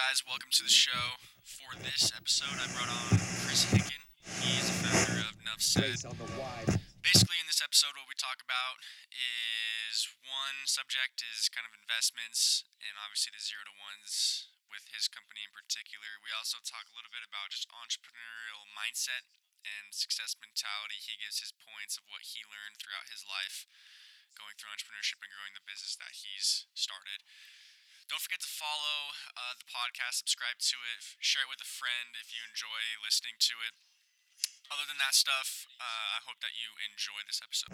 guys? 0.00 0.24
Welcome 0.24 0.48
to 0.56 0.64
the 0.64 0.72
show. 0.72 1.20
For 1.44 1.76
this 1.76 2.08
episode, 2.16 2.56
I 2.56 2.64
brought 2.72 2.88
on 2.88 3.20
Chris 3.44 3.68
Hicken. 3.68 4.00
He 4.40 4.56
is 4.56 4.64
the 4.64 4.88
founder 4.96 5.28
of 5.28 5.36
nuffsaid. 5.44 6.00
Basically, 7.04 7.36
in 7.36 7.44
this 7.44 7.60
episode, 7.60 7.92
what 8.00 8.08
we 8.08 8.16
talk 8.16 8.40
about 8.40 8.80
is 9.12 10.08
one 10.24 10.64
subject 10.64 11.20
is 11.20 11.52
kind 11.52 11.68
of 11.68 11.76
investments, 11.76 12.64
and 12.80 12.96
obviously 12.96 13.36
the 13.36 13.44
zero 13.44 13.60
to 13.68 13.76
ones 13.76 14.48
with 14.72 14.88
his 14.88 15.04
company 15.04 15.44
in 15.44 15.52
particular. 15.52 16.16
We 16.24 16.32
also 16.32 16.64
talk 16.64 16.88
a 16.88 16.96
little 16.96 17.12
bit 17.12 17.20
about 17.20 17.52
just 17.52 17.68
entrepreneurial 17.68 18.72
mindset 18.72 19.28
and 19.68 19.92
success 19.92 20.32
mentality. 20.40 20.96
He 20.96 21.20
gives 21.20 21.44
his 21.44 21.52
points 21.52 22.00
of 22.00 22.08
what 22.08 22.24
he 22.24 22.40
learned 22.48 22.80
throughout 22.80 23.12
his 23.12 23.28
life 23.28 23.68
going 24.32 24.56
through 24.56 24.72
entrepreneurship 24.72 25.20
and 25.20 25.28
growing 25.28 25.52
the 25.52 25.68
business 25.68 25.92
that 26.00 26.24
he's 26.24 26.64
started. 26.72 27.20
Don't 28.10 28.18
forget 28.18 28.42
to 28.42 28.50
follow 28.58 29.14
uh, 29.38 29.54
the 29.54 29.70
podcast, 29.70 30.18
subscribe 30.18 30.58
to 30.58 30.74
it, 30.82 30.98
share 31.22 31.46
it 31.46 31.50
with 31.50 31.62
a 31.62 31.70
friend 31.70 32.10
if 32.18 32.34
you 32.34 32.42
enjoy 32.42 32.82
listening 33.06 33.38
to 33.38 33.54
it. 33.62 33.78
Other 34.66 34.82
than 34.90 34.98
that 34.98 35.14
stuff, 35.14 35.70
uh, 35.78 36.18
I 36.18 36.20
hope 36.26 36.42
that 36.42 36.50
you 36.58 36.74
enjoy 36.90 37.22
this 37.30 37.38
episode. 37.38 37.70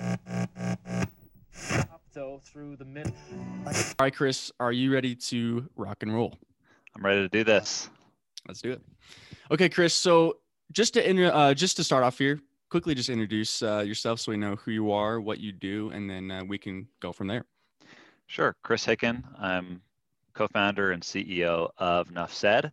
So 2.12 2.43
through 2.45 2.77
the 2.77 2.84
mid. 2.84 3.15
All 3.66 3.73
right, 3.98 4.15
Chris, 4.15 4.52
are 4.60 4.73
you 4.73 4.93
ready 4.93 5.15
to 5.15 5.70
rock 5.74 6.02
and 6.02 6.15
roll? 6.15 6.37
I'm 6.95 7.02
ready 7.02 7.23
to 7.23 7.30
do 7.30 7.43
this. 7.43 7.88
Let's 8.46 8.60
do 8.60 8.73
it. 8.73 8.82
Okay, 9.51 9.71
Chris. 9.71 9.95
So 9.95 10.37
just 10.71 10.93
to 10.95 11.09
inter- 11.09 11.32
uh, 11.32 11.55
just 11.55 11.77
to 11.77 11.84
start 11.84 12.05
off 12.05 12.18
here, 12.18 12.41
quickly 12.68 12.95
just 12.95 13.09
introduce 13.09 13.62
uh, 13.62 13.79
yourself 13.87 14.21
so 14.21 14.32
we 14.32 14.37
know 14.37 14.57
who 14.57 14.71
you 14.71 14.93
are, 14.93 15.18
what 15.18 15.41
you 15.41 15.52
do, 15.52 15.91
and 15.95 16.10
then 16.10 16.30
uh, 16.30 16.45
we 16.45 16.59
can 16.59 16.88
go 17.01 17.10
from 17.10 17.27
there. 17.27 17.46
Sure. 18.27 18.55
Chris 18.62 18.84
Hicken. 18.84 19.23
I'm 19.41 19.80
co-founder 20.36 20.92
and 20.92 21.02
CEO 21.02 21.70
of 21.78 22.08
nuffsaid. 22.10 22.66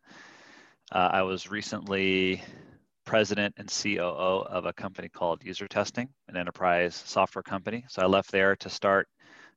Uh, 0.92 1.10
I 1.12 1.22
was 1.24 1.50
recently 1.50 2.44
president 3.06 3.56
and 3.58 3.70
COO 3.70 4.44
of 4.46 4.66
a 4.66 4.74
company 4.74 5.10
called 5.10 5.42
UserTesting, 5.42 6.08
an 6.28 6.38
enterprise 6.38 6.96
software 6.96 7.44
company. 7.44 7.86
So 7.90 8.02
I 8.02 8.06
left 8.06 8.32
there 8.32 8.56
to 8.58 8.70
start 8.70 9.08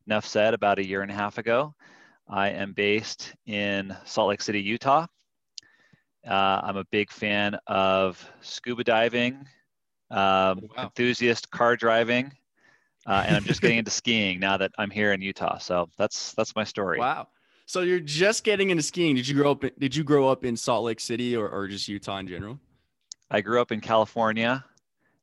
nuffsaid 0.08 0.54
about 0.54 0.78
a 0.78 0.86
year 0.86 1.02
and 1.02 1.10
a 1.10 1.14
half 1.14 1.38
ago. 1.38 1.74
I 2.28 2.50
am 2.50 2.72
based 2.72 3.34
in 3.46 3.96
Salt 4.04 4.28
Lake 4.28 4.40
City, 4.42 4.60
Utah. 4.60 5.06
Uh, 6.26 6.60
I'm 6.64 6.76
a 6.76 6.84
big 6.90 7.10
fan 7.10 7.56
of 7.66 8.24
scuba 8.40 8.84
diving, 8.84 9.46
um, 10.10 10.60
Oh, 10.62 10.68
wow. 10.76 10.84
enthusiast 10.84 11.50
car 11.50 11.76
driving, 11.76 12.32
uh, 13.06 13.22
and 13.26 13.36
I'm 13.36 13.44
just 13.44 13.60
getting 13.62 13.78
into 13.78 13.90
skiing 14.02 14.40
now 14.40 14.56
that 14.56 14.72
I'm 14.78 14.90
here 14.90 15.12
in 15.12 15.20
Utah. 15.22 15.58
So 15.58 15.88
that's 15.98 16.32
that's 16.34 16.54
my 16.56 16.64
story. 16.64 16.98
Wow. 16.98 17.28
So 17.66 17.80
you're 17.80 18.00
just 18.00 18.44
getting 18.44 18.70
into 18.70 18.82
skiing. 18.82 19.16
Did 19.16 19.26
you 19.26 19.34
grow 19.34 19.50
up? 19.50 19.64
Did 19.78 19.94
you 19.94 20.04
grow 20.04 20.28
up 20.28 20.44
in 20.44 20.56
Salt 20.56 20.84
Lake 20.84 21.00
City 21.00 21.36
or, 21.36 21.48
or 21.48 21.66
just 21.66 21.88
Utah 21.88 22.18
in 22.18 22.28
general? 22.28 22.60
I 23.28 23.40
grew 23.40 23.60
up 23.60 23.72
in 23.72 23.80
California, 23.80 24.64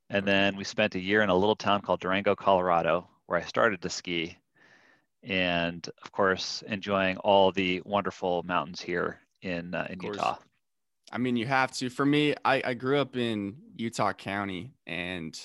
and 0.10 0.28
then 0.28 0.58
we 0.58 0.66
spent 0.66 0.96
a 0.96 1.00
year 1.00 1.22
in 1.22 1.30
a 1.30 1.36
little 1.36 1.56
town 1.56 1.82
called 1.82 2.02
Durango, 2.02 2.36
Colorado, 2.36 3.08
where 3.28 3.40
I 3.40 3.44
started 3.44 3.82
to 3.82 3.90
ski, 3.90 4.38
and 5.24 5.90
of 6.04 6.12
course, 6.12 6.64
enjoying 6.68 7.16
all 7.18 7.54
the 7.54 7.82
wonderful 7.86 8.44
mountains 8.44 8.82
here 8.82 9.20
in 9.42 9.74
uh, 9.74 9.88
in. 9.90 10.02
Utah. 10.02 10.38
I 11.14 11.20
mean, 11.20 11.38
you 11.38 11.46
have 11.46 11.72
to. 11.74 11.90
For 11.90 12.06
me, 12.06 12.36
I, 12.44 12.62
I 12.66 12.74
grew 12.74 12.98
up 12.98 13.16
in 13.16 13.56
Utah 13.78 14.14
County 14.14 14.74
and 14.88 15.40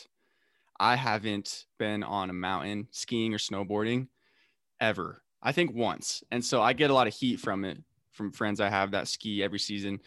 I 0.81 0.97
haven't 0.97 1.67
been 1.79 2.03
on 2.03 2.31
a 2.31 2.33
mountain 2.33 2.89
skiing 2.91 3.35
or 3.35 3.39
snowboarding 3.39 4.09
ever. 4.81 5.23
I 5.43 5.53
think 5.53 5.75
once. 5.75 6.23
And 6.31 6.45
so 6.45 6.63
I 6.63 6.73
get 6.73 6.91
a 6.91 6.95
lot 6.95 7.07
of 7.07 7.15
heat 7.15 7.41
from 7.41 7.65
it 7.65 7.79
from 8.13 8.33
friends 8.33 8.61
I 8.61 8.69
have 8.69 8.91
that 8.91 9.09
ski 9.09 9.43
every 9.43 9.59
season. 9.59 10.01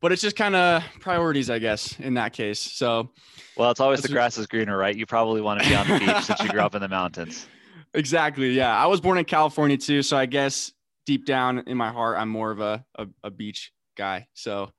But 0.00 0.12
it's 0.12 0.20
just 0.20 0.36
kind 0.36 0.56
of 0.56 0.82
priorities, 1.00 1.48
I 1.48 1.58
guess, 1.60 1.98
in 2.00 2.14
that 2.14 2.32
case. 2.32 2.60
So 2.60 3.10
Well, 3.56 3.70
it's 3.70 3.80
always 3.80 4.02
the 4.02 4.08
grass 4.08 4.36
is 4.36 4.46
greener, 4.46 4.76
right? 4.76 4.94
You 4.94 5.06
probably 5.06 5.40
want 5.40 5.62
to 5.62 5.68
be 5.68 5.74
on 5.74 5.88
the 5.88 5.98
beach 5.98 6.24
since 6.24 6.40
you 6.40 6.48
grew 6.48 6.60
up 6.60 6.74
in 6.74 6.82
the 6.82 6.88
mountains. 6.88 7.46
exactly. 7.94 8.50
Yeah. 8.50 8.76
I 8.76 8.86
was 8.86 9.00
born 9.00 9.18
in 9.18 9.24
California 9.24 9.78
too. 9.78 10.02
So 10.02 10.16
I 10.16 10.26
guess 10.26 10.72
deep 11.06 11.24
down 11.24 11.60
in 11.66 11.76
my 11.76 11.90
heart, 11.90 12.18
I'm 12.18 12.28
more 12.28 12.50
of 12.50 12.60
a, 12.60 12.84
a, 12.96 13.06
a 13.22 13.30
beach 13.30 13.72
guy. 13.96 14.26
So, 14.34 14.70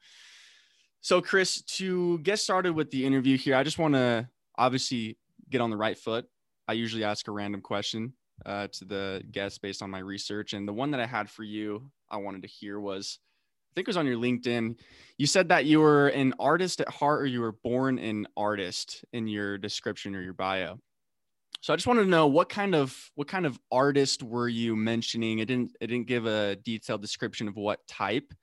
so 1.02 1.22
Chris, 1.22 1.62
to 1.62 2.20
get 2.20 2.40
started 2.40 2.74
with 2.74 2.91
the 2.91 3.06
interview 3.06 3.38
here, 3.38 3.56
I 3.56 3.64
just 3.64 3.80
want 3.80 3.94
to 3.94 4.28
obviously 4.58 5.18
get 5.50 5.62
on 5.62 5.70
the 5.70 5.78
right 5.78 5.97
foot. 5.97 6.25
I 6.68 6.74
usually 6.74 7.03
ask 7.03 7.28
a 7.28 7.31
random 7.31 7.62
question 7.62 8.14
uh, 8.46 8.68
to 8.73 8.85
the 8.85 9.23
guests 9.31 9.57
based 9.57 9.81
on 9.81 9.90
my 9.90 10.00
research. 10.00 10.53
And 10.53 10.68
the 10.68 10.73
one 10.73 10.91
that 10.91 11.00
I 11.00 11.06
had 11.06 11.29
for 11.29 11.44
you, 11.44 11.90
I 12.09 12.18
wanted 12.18 12.41
to 12.44 12.47
hear 12.47 12.79
was, 12.79 13.19
I 13.72 13.75
think 13.75 13.88
it 13.88 13.90
was 13.90 13.97
on 13.97 14.06
your 14.06 14.18
LinkedIn. 14.18 14.78
You 15.18 15.28
said 15.28 15.50
that 15.50 15.66
you 15.66 15.79
were 15.79 16.07
an 16.09 16.34
artist 16.40 16.81
at 16.81 16.90
heart 16.90 17.22
or 17.22 17.25
you 17.25 17.41
were 17.41 17.51
born 17.51 18.00
an 18.00 18.28
artist 18.35 19.03
in 19.13 19.28
your 19.28 19.57
description 19.57 20.16
or 20.16 20.22
your 20.22 20.34
bio. 20.34 20.79
So 21.62 21.73
I 21.73 21.78
just 21.78 21.88
wanted 21.88 22.03
to 22.03 22.09
know 22.09 22.28
what 22.28 22.47
kind 22.47 22.75
of 22.75 22.96
what 23.16 23.28
kind 23.28 23.46
of 23.46 23.59
artist 23.72 24.22
were 24.22 24.47
you 24.47 24.75
mentioning? 24.75 25.40
It 25.40 25.46
didn't 25.46 25.75
it 25.81 25.88
didn't 25.88 26.06
give 26.06 26.28
a 26.28 26.57
detailed 26.57 27.02
description 27.02 27.47
of 27.47 27.56
what 27.56 27.79
type, 27.88 28.34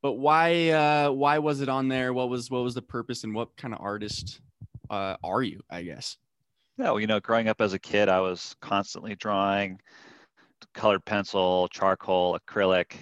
but 0.00 0.14
why 0.14 0.70
uh, 0.70 1.10
why 1.10 1.38
was 1.38 1.60
it 1.60 1.68
on 1.68 1.88
there? 1.88 2.14
What 2.14 2.30
was 2.30 2.50
what 2.50 2.62
was 2.62 2.74
the 2.74 2.80
purpose 2.80 3.24
and 3.24 3.34
what 3.34 3.54
kind 3.58 3.74
of 3.74 3.80
artist 3.82 4.40
uh, 4.88 5.16
are 5.22 5.42
you? 5.42 5.60
I 5.68 5.82
guess. 5.82 6.16
Yeah, 6.78 6.90
well, 6.90 7.00
you 7.00 7.06
know, 7.06 7.20
growing 7.20 7.48
up 7.48 7.60
as 7.62 7.72
a 7.72 7.78
kid, 7.78 8.08
I 8.10 8.20
was 8.20 8.54
constantly 8.60 9.14
drawing 9.14 9.80
colored 10.74 11.04
pencil, 11.04 11.68
charcoal, 11.68 12.38
acrylic. 12.38 12.96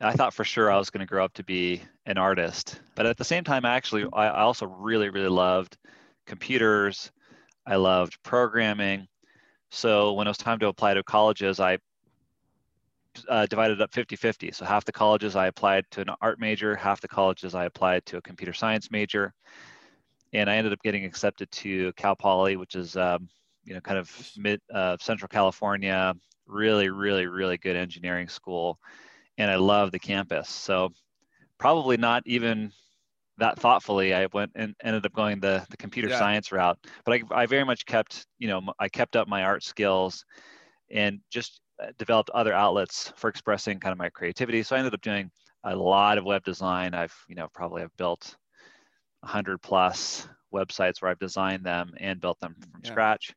I 0.00 0.12
thought 0.12 0.32
for 0.32 0.44
sure 0.44 0.70
I 0.70 0.78
was 0.78 0.90
going 0.90 1.00
to 1.00 1.10
grow 1.10 1.24
up 1.24 1.34
to 1.34 1.44
be 1.44 1.82
an 2.06 2.18
artist. 2.18 2.80
But 2.94 3.06
at 3.06 3.16
the 3.16 3.24
same 3.24 3.42
time, 3.44 3.64
actually, 3.64 4.06
I, 4.12 4.28
I 4.28 4.40
also 4.40 4.66
really, 4.66 5.10
really 5.10 5.28
loved 5.28 5.76
computers. 6.26 7.10
I 7.66 7.76
loved 7.76 8.16
programming. 8.22 9.08
So 9.70 10.12
when 10.12 10.26
it 10.26 10.30
was 10.30 10.38
time 10.38 10.60
to 10.60 10.68
apply 10.68 10.94
to 10.94 11.02
colleges, 11.02 11.58
I 11.58 11.78
uh, 13.28 13.46
divided 13.46 13.82
up 13.82 13.92
50 13.92 14.16
50. 14.16 14.52
So 14.52 14.64
half 14.64 14.84
the 14.84 14.92
colleges 14.92 15.36
I 15.36 15.48
applied 15.48 15.84
to 15.92 16.00
an 16.00 16.10
art 16.20 16.38
major, 16.38 16.76
half 16.76 17.00
the 17.00 17.08
colleges 17.08 17.54
I 17.54 17.64
applied 17.64 18.06
to 18.06 18.18
a 18.18 18.22
computer 18.22 18.52
science 18.52 18.90
major. 18.90 19.34
And 20.32 20.48
I 20.48 20.56
ended 20.56 20.72
up 20.72 20.82
getting 20.82 21.04
accepted 21.04 21.50
to 21.50 21.92
Cal 21.94 22.16
Poly, 22.16 22.56
which 22.56 22.76
is, 22.76 22.96
um, 22.96 23.28
you 23.64 23.74
know, 23.74 23.80
kind 23.80 23.98
of 23.98 24.10
mid 24.36 24.60
uh, 24.72 24.96
Central 25.00 25.28
California, 25.28 26.14
really, 26.46 26.88
really, 26.88 27.26
really 27.26 27.58
good 27.58 27.76
engineering 27.76 28.28
school. 28.28 28.78
And 29.38 29.50
I 29.50 29.56
love 29.56 29.90
the 29.90 29.98
campus. 29.98 30.48
So 30.48 30.90
probably 31.58 31.96
not 31.96 32.22
even 32.26 32.72
that 33.38 33.58
thoughtfully, 33.58 34.14
I 34.14 34.26
went 34.32 34.52
and 34.54 34.74
ended 34.82 35.06
up 35.06 35.12
going 35.14 35.40
the, 35.40 35.66
the 35.70 35.76
computer 35.76 36.10
Yeah. 36.10 36.18
science 36.18 36.52
route. 36.52 36.78
But 37.04 37.14
I, 37.14 37.22
I 37.42 37.46
very 37.46 37.64
much 37.64 37.86
kept, 37.86 38.26
you 38.38 38.48
know, 38.48 38.60
I 38.78 38.88
kept 38.88 39.16
up 39.16 39.28
my 39.28 39.44
art 39.44 39.62
skills 39.62 40.24
and 40.90 41.20
just 41.30 41.60
uh, 41.82 41.86
developed 41.98 42.30
other 42.30 42.52
outlets 42.52 43.12
for 43.16 43.28
expressing 43.28 43.80
kind 43.80 43.92
of 43.92 43.98
my 43.98 44.10
creativity. 44.10 44.62
So 44.62 44.76
I 44.76 44.78
ended 44.78 44.94
up 44.94 45.00
doing 45.00 45.30
a 45.64 45.74
lot 45.74 46.18
of 46.18 46.24
web 46.24 46.44
design. 46.44 46.94
I've, 46.94 47.14
you 47.28 47.34
know, 47.34 47.48
probably 47.54 47.82
have 47.82 47.96
built 47.96 48.36
100 49.22 49.58
plus 49.62 50.28
websites 50.52 51.00
where 51.00 51.10
I've 51.10 51.18
designed 51.18 51.64
them 51.64 51.94
and 51.98 52.20
built 52.20 52.40
them 52.40 52.56
from 52.60 52.82
Yeah. 52.82 52.90
scratch. 52.90 53.34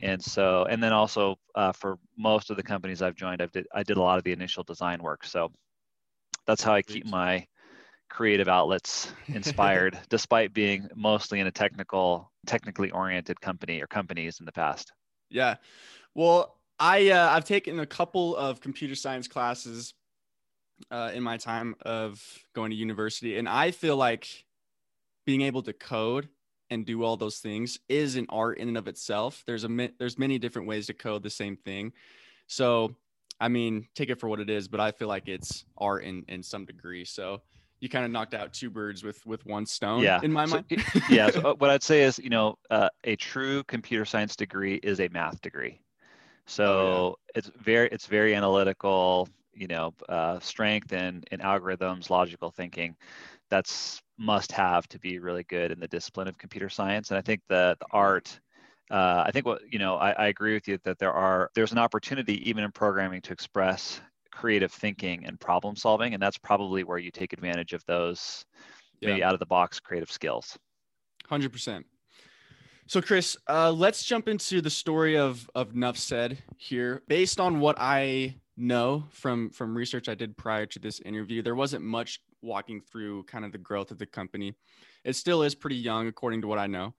And 0.00 0.22
so, 0.22 0.64
and 0.64 0.82
then 0.82 0.92
also 0.92 1.36
uh, 1.54 1.72
for 1.72 1.98
most 2.16 2.50
of 2.50 2.56
the 2.56 2.62
companies 2.62 3.02
I've 3.02 3.14
joined, 3.14 3.42
I've 3.42 3.52
did, 3.52 3.66
I 3.74 3.82
did 3.82 3.96
a 3.98 4.02
lot 4.02 4.18
of 4.18 4.24
the 4.24 4.32
initial 4.32 4.64
design 4.64 5.02
work. 5.02 5.24
So 5.24 5.52
that's 6.46 6.62
how 6.62 6.74
I 6.74 6.82
keep 6.82 7.06
my 7.06 7.46
creative 8.10 8.48
outlets 8.48 9.12
inspired, 9.28 9.98
despite 10.08 10.54
being 10.54 10.88
mostly 10.94 11.40
in 11.40 11.46
a 11.46 11.52
technical, 11.52 12.32
technically 12.46 12.90
oriented 12.90 13.40
company 13.40 13.82
or 13.82 13.86
companies 13.86 14.40
in 14.40 14.46
the 14.46 14.52
past. 14.52 14.92
Yeah. 15.30 15.56
Well, 16.14 16.58
I 16.78 17.10
uh, 17.10 17.30
I've 17.30 17.44
taken 17.44 17.80
a 17.80 17.86
couple 17.86 18.36
of 18.36 18.60
computer 18.60 18.94
science 18.94 19.28
classes 19.28 19.94
uh, 20.90 21.12
in 21.14 21.22
my 21.22 21.36
time 21.36 21.74
of 21.82 22.22
going 22.54 22.70
to 22.70 22.76
university, 22.76 23.38
and 23.38 23.48
I 23.48 23.70
feel 23.70 23.96
like 23.96 24.44
being 25.24 25.42
able 25.42 25.62
to 25.62 25.72
code 25.72 26.28
and 26.70 26.86
do 26.86 27.02
all 27.04 27.16
those 27.16 27.38
things 27.38 27.78
is 27.88 28.16
an 28.16 28.26
art 28.30 28.58
in 28.58 28.68
and 28.68 28.78
of 28.78 28.88
itself. 28.88 29.42
There's 29.46 29.64
a 29.64 29.88
there's 29.98 30.18
many 30.18 30.38
different 30.38 30.68
ways 30.68 30.86
to 30.86 30.94
code 30.94 31.22
the 31.22 31.30
same 31.30 31.56
thing. 31.56 31.92
So, 32.46 32.94
I 33.40 33.48
mean, 33.48 33.88
take 33.94 34.10
it 34.10 34.18
for 34.20 34.28
what 34.28 34.40
it 34.40 34.50
is, 34.50 34.68
but 34.68 34.80
I 34.80 34.90
feel 34.92 35.08
like 35.08 35.28
it's 35.28 35.64
art 35.76 36.04
in 36.04 36.24
in 36.28 36.42
some 36.42 36.64
degree. 36.64 37.04
So, 37.04 37.42
you 37.80 37.88
kind 37.88 38.04
of 38.04 38.10
knocked 38.10 38.32
out 38.32 38.52
two 38.52 38.70
birds 38.70 39.02
with 39.02 39.24
with 39.26 39.44
one 39.44 39.66
stone. 39.66 40.00
Yeah. 40.02 40.20
in 40.22 40.32
my 40.32 40.46
So, 40.46 40.62
mind. 40.70 40.84
yeah. 41.10 41.30
So 41.30 41.40
uh, 41.40 41.54
what 41.54 41.68
I'd 41.70 41.82
say 41.82 42.02
is, 42.02 42.18
you 42.18 42.30
know, 42.30 42.56
uh, 42.70 42.88
a 43.04 43.16
true 43.16 43.64
computer 43.64 44.04
science 44.04 44.36
degree 44.36 44.76
is 44.76 45.00
a 45.00 45.08
math 45.08 45.40
degree. 45.42 45.80
So 46.46 47.18
it's 47.34 47.50
very 47.60 47.88
it's 47.90 48.06
very 48.06 48.34
analytical. 48.34 49.28
You 49.54 49.66
know, 49.66 49.94
uh, 50.08 50.38
strength 50.40 50.92
in 50.92 51.24
in 51.30 51.40
algorithms, 51.40 52.08
logical 52.08 52.50
thinking. 52.50 52.96
That's 53.50 54.00
must 54.22 54.52
have 54.52 54.86
to 54.88 54.98
be 54.98 55.18
really 55.18 55.44
good 55.44 55.72
in 55.72 55.80
the 55.80 55.88
discipline 55.88 56.28
of 56.28 56.38
computer 56.38 56.68
science. 56.68 57.10
And 57.10 57.18
I 57.18 57.22
think 57.22 57.42
the 57.48 57.76
the 57.80 57.86
art. 57.90 58.40
Uh, 58.90 59.24
I 59.26 59.30
think 59.30 59.46
what 59.46 59.62
you 59.70 59.78
know, 59.78 59.96
I, 59.96 60.10
I 60.12 60.26
agree 60.26 60.54
with 60.54 60.68
you 60.68 60.78
that 60.84 60.98
there 60.98 61.12
are 61.12 61.50
there's 61.54 61.72
an 61.72 61.78
opportunity 61.78 62.48
even 62.48 62.62
in 62.62 62.70
programming 62.72 63.22
to 63.22 63.32
express 63.32 64.00
creative 64.30 64.72
thinking 64.72 65.24
and 65.26 65.40
problem 65.40 65.76
solving. 65.76 66.14
And 66.14 66.22
that's 66.22 66.38
probably 66.38 66.84
where 66.84 66.98
you 66.98 67.10
take 67.10 67.32
advantage 67.32 67.72
of 67.72 67.84
those 67.86 68.44
maybe 69.00 69.22
out 69.22 69.34
of 69.34 69.40
the 69.40 69.46
box 69.46 69.80
creative 69.80 70.10
skills. 70.10 70.58
Hundred 71.28 71.52
percent. 71.52 71.86
So, 72.86 73.00
Chris, 73.00 73.36
uh, 73.48 73.70
let's 73.70 74.04
jump 74.04 74.28
into 74.28 74.60
the 74.60 74.70
story 74.70 75.16
of 75.16 75.48
of 75.54 75.72
nuffsaid 75.72 76.38
here. 76.56 77.02
Based 77.08 77.40
on 77.40 77.60
what 77.60 77.76
I 77.78 78.36
know 78.56 79.04
from 79.10 79.50
from 79.50 79.76
research 79.76 80.08
I 80.08 80.14
did 80.14 80.36
prior 80.36 80.66
to 80.66 80.78
this 80.78 81.00
interview, 81.00 81.42
there 81.42 81.54
wasn't 81.54 81.84
much 81.84 82.20
walking 82.42 82.80
through 82.80 83.24
kind 83.24 83.44
of 83.44 83.52
the 83.52 83.58
growth 83.58 83.90
of 83.90 83.98
the 83.98 84.06
company. 84.06 84.54
It 85.04 85.16
still 85.16 85.42
is 85.42 85.54
pretty 85.54 85.76
young, 85.76 86.06
according 86.08 86.42
to 86.42 86.48
what 86.48 86.58
I 86.58 86.66
know. 86.66 86.94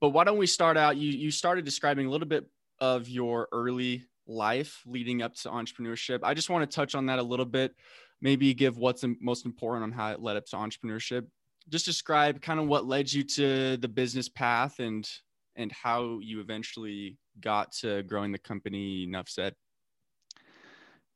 But 0.00 0.10
why 0.10 0.24
don't 0.24 0.38
we 0.38 0.46
start 0.46 0.76
out? 0.76 0.96
You 0.96 1.10
you 1.10 1.30
started 1.30 1.64
describing 1.64 2.06
a 2.06 2.10
little 2.10 2.28
bit 2.28 2.46
of 2.78 3.08
your 3.08 3.48
early 3.52 4.04
life 4.26 4.82
leading 4.86 5.22
up 5.22 5.34
to 5.34 5.50
entrepreneurship. 5.50 6.20
I 6.22 6.34
just 6.34 6.50
want 6.50 6.68
to 6.68 6.74
touch 6.74 6.94
on 6.94 7.06
that 7.06 7.18
a 7.18 7.22
little 7.22 7.44
bit. 7.44 7.74
Maybe 8.22 8.52
give 8.54 8.78
what's 8.78 9.04
most 9.20 9.44
important 9.46 9.84
on 9.84 9.92
how 9.92 10.12
it 10.12 10.20
led 10.20 10.36
up 10.36 10.46
to 10.46 10.56
entrepreneurship 10.56 11.26
just 11.70 11.84
describe 11.84 12.40
kind 12.40 12.60
of 12.60 12.66
what 12.66 12.86
led 12.86 13.12
you 13.12 13.22
to 13.22 13.76
the 13.76 13.88
business 13.88 14.28
path 14.28 14.78
and 14.78 15.08
and 15.56 15.72
how 15.72 16.18
you 16.20 16.40
eventually 16.40 17.18
got 17.40 17.72
to 17.72 18.02
growing 18.04 18.32
the 18.32 18.38
company 18.38 19.04
enough 19.04 19.28
said 19.28 19.54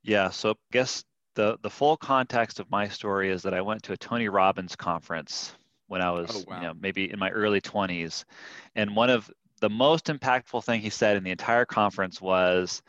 Yeah, 0.03 0.29
so 0.29 0.51
I 0.51 0.53
guess 0.71 1.03
the 1.35 1.57
the 1.61 1.69
full 1.69 1.97
context 1.97 2.59
of 2.59 2.69
my 2.71 2.87
story 2.87 3.29
is 3.31 3.43
that 3.43 3.53
I 3.53 3.61
went 3.61 3.83
to 3.83 3.93
a 3.93 3.97
Tony 3.97 4.29
Robbins 4.29 4.75
conference 4.75 5.55
when 5.87 6.01
I 6.01 6.11
was, 6.11 6.29
Oh, 6.29 6.39
wow. 6.47 6.55
you 6.61 6.67
know, 6.67 6.73
maybe 6.73 7.11
in 7.11 7.19
my 7.19 7.29
early 7.29 7.61
20s, 7.61 8.25
and 8.75 8.95
one 8.95 9.09
of 9.09 9.29
the 9.61 9.69
most 9.69 10.05
impactful 10.07 10.63
thing 10.63 10.81
he 10.81 10.89
said 10.89 11.17
in 11.17 11.23
the 11.23 11.31
entire 11.31 11.65
conference 11.65 12.21
was 12.21 12.81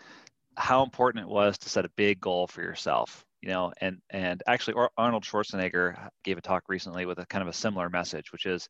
how 0.56 0.82
important 0.82 1.24
it 1.24 1.28
was 1.28 1.58
to 1.58 1.68
set 1.68 1.84
a 1.84 1.90
big 1.96 2.20
goal 2.20 2.46
for 2.46 2.62
yourself. 2.62 3.24
You 3.42 3.50
know, 3.50 3.72
and 3.80 4.00
and 4.10 4.42
actually 4.48 4.74
Arnold 4.96 5.24
Schwarzenegger 5.24 6.08
gave 6.24 6.38
a 6.38 6.42
talk 6.42 6.64
recently 6.68 7.06
with 7.06 7.18
a 7.18 7.26
kind 7.26 7.42
of 7.42 7.48
a 7.48 7.52
similar 7.52 7.88
message, 7.90 8.32
which 8.32 8.46
is 8.46 8.68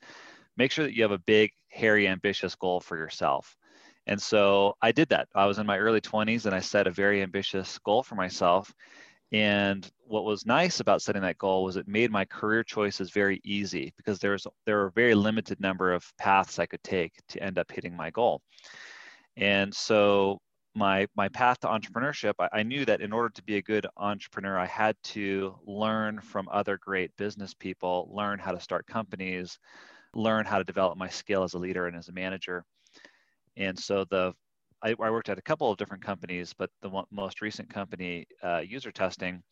make 0.56 0.72
sure 0.72 0.84
that 0.84 0.94
you 0.94 1.02
have 1.02 1.12
a 1.12 1.18
big, 1.18 1.52
hairy, 1.68 2.08
ambitious 2.08 2.54
goal 2.54 2.80
for 2.80 2.96
yourself. 2.96 3.56
And 4.06 4.20
so 4.20 4.74
I 4.82 4.92
did 4.92 5.08
that. 5.10 5.28
I 5.34 5.46
was 5.46 5.58
in 5.58 5.66
my 5.66 5.78
early 5.78 6.00
20s 6.00 6.46
and 6.46 6.54
I 6.54 6.60
set 6.60 6.86
a 6.86 6.90
very 6.92 7.22
ambitious 7.22 7.78
goal 7.78 8.02
for 8.02 8.14
myself. 8.14 8.74
And 9.32 9.90
what 10.06 10.24
was 10.24 10.46
nice 10.46 10.80
about 10.80 11.02
setting 11.02 11.22
that 11.22 11.38
goal 11.38 11.64
was 11.64 11.76
it 11.76 11.88
made 11.88 12.12
my 12.12 12.24
career 12.24 12.62
choices 12.62 13.10
very 13.10 13.40
easy 13.44 13.92
because 13.96 14.20
there's 14.20 14.46
there 14.66 14.76
were 14.76 14.86
a 14.86 14.92
very 14.92 15.14
limited 15.14 15.60
number 15.60 15.92
of 15.92 16.04
paths 16.16 16.58
I 16.58 16.66
could 16.66 16.82
take 16.84 17.12
to 17.28 17.42
end 17.42 17.58
up 17.58 17.70
hitting 17.72 17.96
my 17.96 18.10
goal. 18.10 18.40
And 19.36 19.74
so 19.74 20.38
my 20.76 21.08
my 21.16 21.28
path 21.28 21.58
to 21.60 21.66
entrepreneurship, 21.68 22.34
I, 22.38 22.60
I 22.60 22.62
knew 22.62 22.84
that 22.84 23.00
in 23.00 23.12
order 23.12 23.30
to 23.30 23.42
be 23.42 23.56
a 23.56 23.62
good 23.62 23.86
entrepreneur, 23.96 24.58
I 24.58 24.66
had 24.66 24.96
to 25.04 25.56
learn 25.66 26.20
from 26.20 26.48
other 26.52 26.78
great 26.78 27.10
business 27.16 27.52
people, 27.52 28.08
learn 28.12 28.38
how 28.38 28.52
to 28.52 28.60
start 28.60 28.86
companies, 28.86 29.58
learn 30.14 30.46
how 30.46 30.58
to 30.58 30.64
develop 30.64 30.96
my 30.98 31.08
skill 31.08 31.42
as 31.42 31.54
a 31.54 31.58
leader 31.58 31.86
and 31.88 31.96
as 31.96 32.08
a 32.08 32.12
manager. 32.12 32.64
And 33.56 33.78
so 33.78 34.04
the 34.08 34.34
I, 34.82 34.90
I 35.00 35.10
worked 35.10 35.28
at 35.28 35.38
a 35.38 35.42
couple 35.42 35.70
of 35.70 35.78
different 35.78 36.04
companies, 36.04 36.52
but 36.54 36.70
the 36.82 36.88
one, 36.90 37.06
most 37.10 37.40
recent 37.40 37.68
company, 37.70 38.26
uh, 38.42 38.58
UserTesting, 38.60 39.42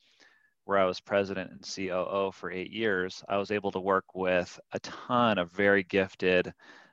where 0.65 0.79
I 0.79 0.85
was 0.85 1.00
president 1.00 1.50
and 1.50 1.65
COO 1.65 2.32
for 2.32 2.50
eight 2.50 2.71
years, 2.71 3.23
I 3.29 3.37
was 3.37 3.50
able 3.50 3.71
to 3.73 3.81
work 3.81 4.06
with 4.15 4.59
a 4.73 4.81
ton 4.81 5.38
of 5.38 5.50
very 5.53 5.82
gifted 5.82 6.53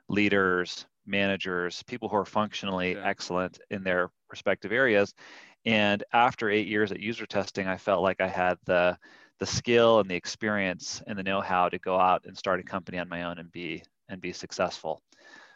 leaders, 0.09 0.85
managers, 1.05 1.83
people 1.83 2.09
who 2.09 2.17
are 2.17 2.25
functionally 2.25 2.91
Yeah. 2.93 3.03
excellent 3.03 3.59
in 3.69 3.83
their 3.83 4.09
respective 4.29 4.71
areas. 4.71 5.13
And 5.65 6.03
after 6.13 6.49
eight 6.49 6.67
years 6.67 6.91
at 6.91 6.97
UserTesting, 6.99 7.67
I 7.67 7.77
felt 7.77 8.03
like 8.03 8.21
I 8.21 8.27
had 8.27 8.57
the 8.65 8.97
the 9.39 9.45
skill 9.47 9.99
and 9.99 10.09
the 10.09 10.15
experience 10.15 11.01
and 11.07 11.17
the 11.17 11.23
know-how 11.23 11.67
to 11.69 11.79
go 11.79 11.99
out 11.99 12.25
and 12.25 12.37
start 12.37 12.59
a 12.59 12.63
company 12.63 12.99
on 12.99 13.09
my 13.09 13.23
own 13.23 13.39
and 13.39 13.51
be 13.51 13.83
and 14.09 14.21
be 14.21 14.33
successful. 14.33 15.01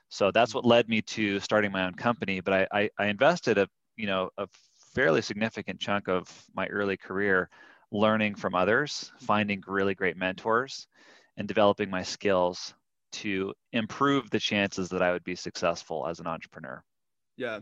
So 0.10 0.32
that's 0.32 0.54
what 0.54 0.66
led 0.66 0.88
me 0.88 1.02
to 1.02 1.40
starting 1.40 1.72
my 1.72 1.86
own 1.86 1.94
company. 1.94 2.40
But 2.40 2.54
I, 2.54 2.80
I, 2.82 2.90
I 3.00 3.06
invested 3.08 3.58
a 3.58 3.68
you 3.98 4.08
know 4.08 4.30
a 4.38 4.48
fairly 4.94 5.22
significant 5.22 5.80
chunk 5.80 6.08
of 6.08 6.30
my 6.56 6.68
early 6.68 6.98
career 6.98 7.50
learning 7.92 8.36
from 8.36 8.56
others, 8.56 9.12
finding 9.20 9.64
really 9.68 9.94
great 9.96 10.18
mentors, 10.18 10.88
and 11.38 11.48
developing 11.48 11.90
my 11.90 12.04
skills 12.04 12.74
to 13.12 13.54
improve 13.74 14.30
the 14.30 14.40
chances 14.40 14.90
that 14.90 15.02
I 15.02 15.12
would 15.12 15.24
be 15.24 15.36
successful 15.36 16.08
as 16.08 16.20
an 16.20 16.28
entrepreneur. 16.28 16.84
yeah 17.38 17.60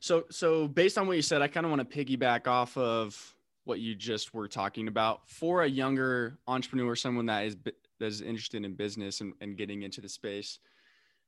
so 0.00 0.24
so 0.30 0.68
based 0.68 0.98
on 0.98 1.06
what 1.06 1.16
you 1.16 1.22
said 1.22 1.42
i 1.42 1.48
kind 1.48 1.64
of 1.64 1.70
want 1.70 1.90
to 1.90 2.04
piggyback 2.04 2.46
off 2.46 2.76
of 2.76 3.34
what 3.64 3.80
you 3.80 3.94
just 3.94 4.32
were 4.34 4.48
talking 4.48 4.88
about 4.88 5.28
for 5.28 5.62
a 5.62 5.66
younger 5.66 6.38
entrepreneur 6.46 6.94
someone 6.94 7.26
that 7.26 7.46
is 7.46 7.56
that 7.64 7.74
is 8.06 8.20
interested 8.20 8.64
in 8.64 8.74
business 8.74 9.20
and, 9.20 9.32
and 9.40 9.56
getting 9.56 9.82
into 9.82 10.00
the 10.00 10.08
space 10.08 10.58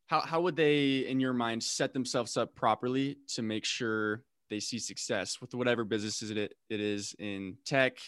how, 0.09 0.21
how 0.21 0.41
would 0.41 0.57
they 0.57 0.99
in 1.07 1.21
your 1.21 1.33
mind 1.33 1.63
set 1.63 1.93
themselves 1.93 2.37
up 2.37 2.55
properly 2.55 3.19
to 3.29 3.43
make 3.43 3.65
sure 3.65 4.25
they 4.51 4.59
see 4.59 4.79
success 4.79 5.41
with 5.41 5.55
whatever 5.55 5.85
businesses 5.85 6.31
it, 6.31 6.55
it 6.71 6.81
is 6.81 7.15
in 7.19 7.57
tech 7.65 7.99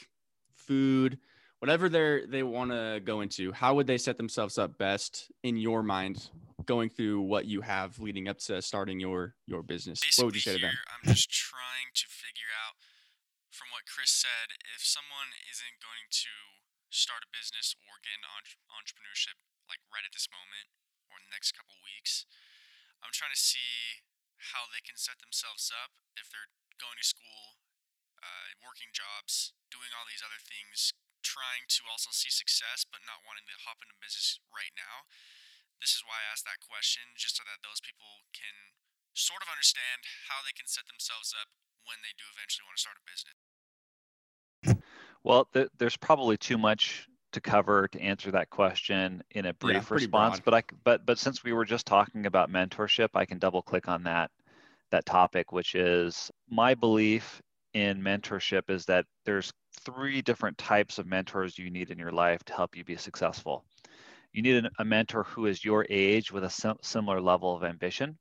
food 0.55 1.19
whatever 1.61 1.89
they're 1.89 2.27
they 2.27 2.43
want 2.43 2.73
to 2.73 3.01
go 3.05 3.21
into? 3.21 3.53
How 3.53 3.75
would 3.75 3.87
they 3.87 3.99
set 3.99 4.17
themselves 4.17 4.59
up 4.59 4.77
best 4.77 5.31
in 5.45 5.57
your 5.57 5.83
mind 5.83 6.31
going 6.65 6.89
through 6.89 7.21
what 7.21 7.45
you 7.45 7.61
have 7.61 8.01
leading 8.01 8.29
up 8.29 8.39
to 8.49 8.61
starting 8.61 8.99
your 8.99 9.37
your 9.47 9.63
business? 9.63 10.01
Basically, 10.01 10.25
what 10.25 10.27
would 10.27 10.35
you 10.35 10.41
say 10.41 10.57
to 10.57 10.65
them? 10.65 10.75
I'm 10.89 11.13
just 11.13 11.31
trying 11.31 11.93
to 11.95 12.07
figure 12.09 12.51
out 12.67 12.81
from 13.53 13.69
what 13.77 13.85
Chris 13.85 14.11
said 14.11 14.57
if 14.75 14.81
someone 14.81 15.37
isn't 15.53 15.77
going 15.85 16.09
to 16.09 16.33
start 16.89 17.23
a 17.23 17.31
business 17.31 17.77
or 17.87 18.01
get 18.03 18.17
into 18.17 18.27
entre- 18.35 18.59
entrepreneurship 18.73 19.37
like 19.69 19.79
right 19.93 20.03
at 20.03 20.11
this 20.11 20.27
moment 20.33 20.67
or 21.11 21.19
in 21.19 21.27
the 21.27 21.35
next 21.35 21.53
couple 21.53 21.75
weeks. 21.83 22.25
I'm 23.03 23.13
trying 23.13 23.35
to 23.35 23.39
see 23.39 24.07
how 24.55 24.71
they 24.71 24.81
can 24.81 24.97
set 24.97 25.21
themselves 25.21 25.69
up 25.69 25.93
if 26.17 26.33
they're 26.33 26.49
going 26.81 26.97
to 26.97 27.05
school, 27.05 27.61
uh, 28.23 28.57
working 28.65 28.89
jobs, 28.95 29.53
doing 29.69 29.93
all 29.93 30.09
these 30.09 30.25
other 30.25 30.41
things, 30.41 30.97
trying 31.21 31.69
to 31.69 31.85
also 31.91 32.09
see 32.13 32.33
success 32.33 32.89
but 32.89 33.05
not 33.05 33.21
wanting 33.29 33.45
to 33.45 33.57
hop 33.69 33.85
into 33.85 33.97
business 34.01 34.41
right 34.49 34.73
now. 34.73 35.05
This 35.81 35.93
is 35.97 36.05
why 36.05 36.21
I 36.21 36.29
asked 36.33 36.49
that 36.49 36.61
question, 36.61 37.17
just 37.17 37.37
so 37.37 37.45
that 37.45 37.65
those 37.65 37.81
people 37.81 38.25
can 38.33 38.77
sort 39.17 39.45
of 39.45 39.53
understand 39.53 40.05
how 40.29 40.41
they 40.45 40.57
can 40.57 40.69
set 40.69 40.89
themselves 40.89 41.33
up 41.37 41.53
when 41.85 42.01
they 42.05 42.13
do 42.17 42.25
eventually 42.29 42.65
want 42.69 42.77
to 42.77 42.85
start 42.85 43.01
a 43.01 43.05
business. 43.05 43.37
Well, 45.25 45.49
th- 45.53 45.69
there's 45.77 45.97
probably 45.97 46.37
too 46.37 46.57
much 46.57 47.09
to 47.33 47.41
cover 47.41 47.89
to 47.89 48.01
answer 48.01 48.31
that 48.31 48.51
question 48.51 49.23
in 49.31 49.47
a 49.47 49.55
brief 49.55 49.89
pretty 49.89 50.07
response. 50.07 50.41
broad. 50.41 50.45
But 50.45 50.55
I, 50.55 50.75
but 50.85 51.07
but 51.07 51.19
since 51.19 51.45
we 51.45 51.53
were 51.53 51.65
just 51.65 51.87
talking 51.87 52.27
about 52.27 52.51
mentorship, 52.51 53.11
I 53.15 53.25
can 53.25 53.39
double 53.39 53.63
click 53.63 53.89
on 53.89 54.03
that 54.05 54.31
that 54.91 55.07
topic, 55.07 55.53
which 55.53 55.75
is 55.75 56.31
my 56.49 56.75
belief 56.75 57.41
in 57.75 58.03
mentorship 58.03 58.69
is 58.69 58.85
that 58.87 59.07
there's 59.25 59.53
three 59.81 60.21
different 60.23 60.59
types 60.59 60.99
of 60.99 61.07
mentors 61.07 61.57
you 61.57 61.71
need 61.71 61.91
in 61.91 61.99
your 61.99 62.11
life 62.11 62.43
to 62.45 62.53
help 62.53 62.77
you 62.77 62.85
be 62.85 62.97
successful. 62.97 63.65
You 64.33 64.43
need 64.43 64.65
an- 64.65 64.71
a 64.79 64.85
mentor 64.85 65.23
who 65.25 65.47
is 65.47 65.65
your 65.65 65.87
age 65.89 66.33
with 66.33 66.45
a 66.45 66.51
sim- 66.51 66.79
similar 66.83 67.21
level 67.21 67.55
of 67.55 67.63
ambition. 67.63 68.19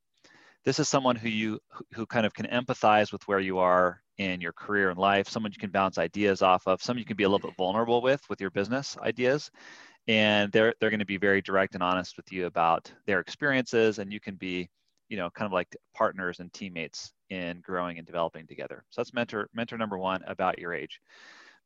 This 0.65 0.79
is 0.79 0.89
someone 0.89 1.15
who 1.15 1.29
you 1.29 1.59
who- 1.93 2.05
kind 2.05 2.25
of 2.25 2.33
can 2.33 2.45
empathize 2.47 3.11
with 3.11 3.27
where 3.27 3.39
you 3.39 3.59
are 3.59 4.01
in 4.17 4.41
your 4.41 4.51
career 4.53 4.89
and 4.89 4.99
life, 4.99 5.29
someone 5.29 5.51
you 5.53 5.57
can 5.59 5.71
bounce 5.71 5.97
ideas 5.97 6.41
off 6.41 6.67
of, 6.67 6.81
someone 6.83 6.99
you 6.99 7.05
can 7.05 7.15
be 7.17 7.23
a 7.23 7.29
little 7.29 7.47
bit 7.47 7.55
vulnerable 7.57 8.01
with 8.01 8.21
with 8.29 8.41
your 8.41 8.51
business 8.51 8.97
ideas. 8.97 9.51
And 10.07 10.51
they're 10.51 10.75
they're 10.79 10.89
going 10.91 10.99
to 11.01 11.05
be 11.05 11.17
very 11.17 11.41
direct 11.41 11.75
and 11.75 11.83
honest 11.83 12.17
with 12.17 12.31
you 12.31 12.45
about 12.47 12.93
their 13.07 13.19
experiences 13.21 13.99
and 13.99 14.11
you 14.13 14.19
can 14.19 14.35
be, 14.35 14.69
you 15.09 15.17
know, 15.17 15.29
kind 15.31 15.47
of 15.47 15.53
like 15.53 15.75
partners 15.95 16.39
and 16.39 16.51
teammates 16.53 17.13
in 17.29 17.61
growing 17.61 17.97
and 17.99 18.07
developing 18.07 18.47
together. 18.47 18.85
So 18.89 19.01
that's 19.01 19.13
mentor 19.13 19.49
mentor 19.53 19.77
number 19.77 19.97
1 19.97 20.23
about 20.27 20.59
your 20.59 20.73
age. 20.73 21.01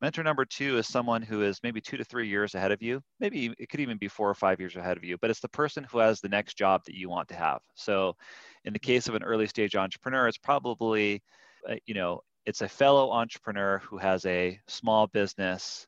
Mentor 0.02 0.24
number 0.24 0.44
two 0.46 0.78
is 0.78 0.88
someone 0.88 1.22
who 1.22 1.44
is 1.44 1.62
maybe 1.64 1.80
two 1.80 1.98
to 1.98 2.04
three 2.04 2.28
years 2.28 2.56
ahead 2.56 2.72
of 2.72 2.82
you. 2.82 3.02
Maybe 3.20 3.54
it 3.58 3.70
could 3.70 3.80
even 3.80 3.98
be 3.98 4.08
four 4.10 4.30
or 4.30 4.36
five 4.36 4.60
years 4.60 4.76
ahead 4.76 4.98
of 4.98 5.04
you, 5.04 5.18
but 5.18 5.30
it's 5.30 5.40
the 5.40 5.48
person 5.50 5.86
who 5.86 6.00
has 6.00 6.20
the 6.20 6.30
next 6.30 6.58
job 6.58 6.82
that 6.86 6.96
you 6.96 7.10
want 7.10 7.30
to 7.30 7.36
have. 7.36 7.62
So, 7.76 8.16
in 8.66 8.74
the 8.74 8.80
case 8.80 9.08
of 9.08 9.16
an 9.16 9.24
early 9.24 9.48
stage 9.48 9.76
entrepreneur, 9.76 10.28
it's 10.28 10.38
probably, 10.38 11.22
uh, 11.70 11.76
you 11.86 11.94
know, 11.94 12.22
it's 12.46 12.62
a 12.62 12.68
fellow 12.68 13.12
entrepreneur 13.12 13.80
who 13.80 13.98
has 13.98 14.26
a 14.26 14.60
small 14.68 15.08
business 15.08 15.88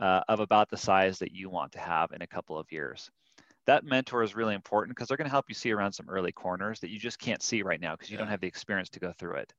uh, 0.00 0.20
of 0.28 0.40
about 0.40 0.70
the 0.70 0.76
size 0.76 1.18
that 1.18 1.32
you 1.32 1.50
want 1.50 1.72
to 1.72 1.78
have 1.78 2.12
in 2.12 2.22
a 2.22 2.26
couple 2.26 2.58
of 2.58 2.70
years. 2.70 3.10
That 3.66 3.84
mentor 3.84 4.22
is 4.22 4.34
really 4.34 4.54
important 4.54 4.96
because 4.96 5.08
they're 5.08 5.16
going 5.16 5.26
to 5.26 5.32
help 5.32 5.46
you 5.48 5.54
see 5.54 5.72
around 5.72 5.92
some 5.92 6.08
early 6.08 6.32
corners 6.32 6.80
that 6.80 6.90
you 6.90 6.98
just 6.98 7.18
can't 7.18 7.42
see 7.42 7.62
right 7.62 7.80
now 7.80 7.94
because 7.94 8.10
you 8.10 8.16
don't 8.16 8.28
have 8.28 8.40
the 8.40 8.46
experience 8.46 8.88
to 8.90 9.00
go 9.00 9.12
through 9.18 9.36
it. 9.36 9.52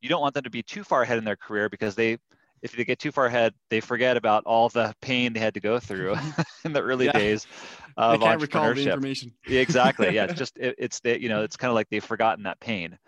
You 0.00 0.08
don't 0.08 0.22
want 0.22 0.34
them 0.34 0.44
to 0.44 0.50
be 0.50 0.62
too 0.62 0.84
far 0.84 1.02
ahead 1.02 1.18
in 1.18 1.24
their 1.24 1.36
career 1.36 1.68
because 1.68 1.94
they 1.94 2.18
if 2.62 2.72
they 2.72 2.84
get 2.84 2.98
too 2.98 3.12
far 3.12 3.26
ahead, 3.26 3.54
they 3.70 3.80
forget 3.80 4.16
about 4.16 4.44
all 4.46 4.68
the 4.68 4.94
pain 5.00 5.32
they 5.32 5.40
had 5.40 5.54
to 5.54 5.60
go 5.60 5.78
through 5.78 6.16
in 6.64 6.72
the 6.72 6.80
early 6.80 7.06
Yeah. 7.06 7.12
days 7.12 7.46
they 7.46 7.92
of 7.96 8.20
can't 8.20 8.40
recall 8.40 8.62
the 8.62 8.68
entrepreneurship. 8.82 8.86
information 8.92 9.32
exactly. 9.46 10.14
Yeah, 10.14 10.24
it's 10.24 10.34
just 10.38 10.58
it, 10.58 10.74
it's 10.78 11.00
the 11.00 11.20
you 11.20 11.28
know 11.28 11.42
it's 11.42 11.56
kind 11.56 11.70
of 11.70 11.74
like 11.74 11.88
they've 11.90 12.04
forgotten 12.04 12.44
that 12.44 12.60
pain, 12.60 12.98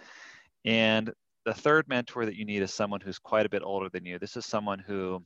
and 0.65 1.13
the 1.45 1.55
third 1.55 1.89
mentor 1.89 2.27
that 2.27 2.37
you 2.37 2.45
need 2.45 2.63
is 2.63 2.73
someone 2.73 3.01
who's 3.01 3.19
quite 3.19 3.47
a 3.47 3.49
bit 3.49 3.63
older 3.65 3.89
than 3.89 4.05
you. 4.05 4.19
This 4.19 4.37
is 4.37 4.45
someone 4.45 4.79
who 4.79 5.25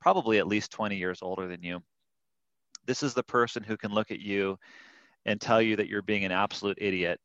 probably 0.00 0.38
at 0.38 0.46
least 0.46 0.70
20 0.70 0.96
years 0.96 1.20
older 1.22 1.48
than 1.48 1.62
you. 1.62 1.82
This 2.86 3.02
is 3.02 3.14
the 3.14 3.22
person 3.24 3.62
who 3.62 3.76
can 3.76 3.90
look 3.92 4.10
at 4.10 4.20
you 4.20 4.58
and 5.26 5.40
tell 5.40 5.60
you 5.60 5.74
that 5.76 5.88
you're 5.88 6.02
being 6.02 6.24
an 6.24 6.30
absolute 6.32 6.78
idiot 6.80 7.18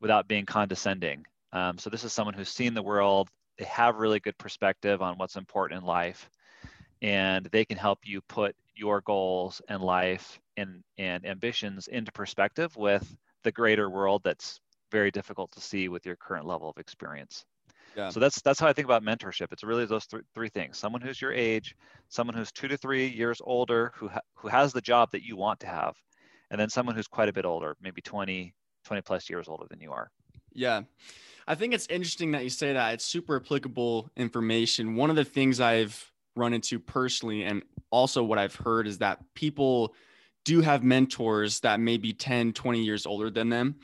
without 0.00 0.28
being 0.28 0.46
condescending. 0.46 1.24
Um, 1.52 1.78
so 1.78 1.90
this 1.90 2.04
is 2.04 2.12
someone 2.12 2.34
who's 2.34 2.50
seen 2.50 2.74
the 2.74 2.82
world. 2.82 3.28
They 3.60 3.66
have 3.66 3.98
really 3.98 4.20
good 4.20 4.38
perspective 4.38 5.02
on 5.02 5.18
what's 5.18 5.36
important 5.36 5.82
in 5.82 5.86
life, 5.86 6.30
and 7.02 7.46
they 7.46 7.66
can 7.66 7.78
help 7.78 8.00
you 8.04 8.22
put 8.22 8.56
your 8.74 9.02
goals 9.02 9.62
and 9.68 9.82
life 9.82 10.40
and, 10.56 10.82
and 10.98 11.26
ambitions 11.26 11.88
into 11.88 12.10
perspective 12.12 12.74
with 12.76 13.16
the 13.44 13.52
greater 13.52 13.90
world 13.90 14.22
that's 14.24 14.60
very 14.90 15.10
difficult 15.10 15.52
to 15.52 15.60
see 15.60 15.88
with 15.90 16.06
your 16.06 16.16
current 16.16 16.46
level 16.46 16.70
of 16.70 16.78
experience. 16.78 17.44
Yeah. 17.96 18.08
So 18.10 18.20
that's 18.20 18.40
that's 18.42 18.60
how 18.60 18.68
I 18.68 18.72
think 18.72 18.86
about 18.86 19.02
mentorship. 19.02 19.52
It's 19.52 19.64
really 19.64 19.86
those 19.86 20.06
th- 20.06 20.24
three 20.34 20.48
things: 20.48 20.78
someone 20.78 21.02
who's 21.02 21.20
your 21.20 21.32
age, 21.34 21.76
someone 22.08 22.36
who's 22.36 22.52
two 22.52 22.68
to 22.68 22.78
three 22.78 23.08
years 23.08 23.42
older, 23.44 23.92
who 23.96 24.08
ha- 24.08 24.20
who 24.36 24.48
has 24.48 24.72
the 24.72 24.80
job 24.80 25.10
that 25.12 25.22
you 25.24 25.36
want 25.36 25.60
to 25.60 25.66
have, 25.66 25.96
and 26.50 26.60
then 26.60 26.70
someone 26.70 26.96
who's 26.96 27.08
quite 27.08 27.28
a 27.28 27.34
bit 27.34 27.44
older, 27.44 27.76
maybe 27.80 28.00
20, 28.02 28.54
20 28.84 29.02
plus 29.02 29.28
years 29.30 29.48
older 29.48 29.66
than 29.70 29.80
you 29.80 29.92
are. 29.92 30.10
Yeah. 30.52 30.82
I 31.46 31.54
think 31.54 31.74
it's 31.74 31.86
interesting 31.88 32.32
that 32.32 32.44
you 32.44 32.50
say 32.50 32.72
that. 32.72 32.94
It's 32.94 33.04
super 33.04 33.36
applicable 33.36 34.10
information. 34.16 34.94
One 34.94 35.10
of 35.10 35.16
the 35.16 35.24
things 35.24 35.60
I've 35.60 36.10
run 36.36 36.52
into 36.52 36.78
personally, 36.78 37.44
and 37.44 37.62
also 37.90 38.22
what 38.22 38.38
I've 38.38 38.54
heard, 38.54 38.86
is 38.86 38.98
that 38.98 39.18
people 39.34 39.94
do 40.44 40.60
have 40.60 40.84
mentors 40.84 41.60
that 41.60 41.80
may 41.80 41.96
be 41.96 42.12
10, 42.12 42.52
20 42.52 42.82
years 42.82 43.04
older 43.06 43.30
than 43.30 43.48
them 43.48 43.76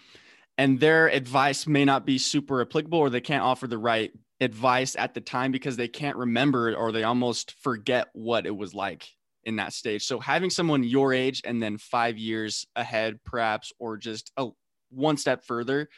and 0.59 0.81
their 0.81 1.09
advice 1.09 1.67
may 1.67 1.85
not 1.85 2.07
be 2.07 2.19
super 2.19 2.61
applicable 2.61 2.99
or 2.99 3.11
they 3.11 3.21
can't 3.21 3.43
offer 3.43 3.67
the 3.67 3.79
right 3.79 4.13
advice 4.41 4.97
at 4.97 5.15
the 5.15 5.21
time 5.21 5.53
because 5.53 5.77
they 5.77 5.89
can't 5.89 6.17
remember 6.17 6.69
it 6.69 6.75
or 6.75 6.93
they 6.93 7.03
almost 7.03 7.55
forget 7.61 8.09
what 8.13 8.47
it 8.47 8.57
was 8.57 8.75
like 8.75 9.09
in 9.45 9.57
that 9.57 9.73
stage. 9.73 10.05
So 10.05 10.19
having 10.19 10.51
someone 10.51 10.83
your 10.83 11.13
age 11.13 11.43
and 11.45 11.63
then 11.63 11.79
5 11.79 12.19
years 12.19 12.67
ahead 12.75 13.23
perhaps 13.25 13.73
or 13.79 13.97
just 13.97 14.33
a 14.37 14.49
one 14.91 15.17
step 15.17 15.45
further 15.45 15.89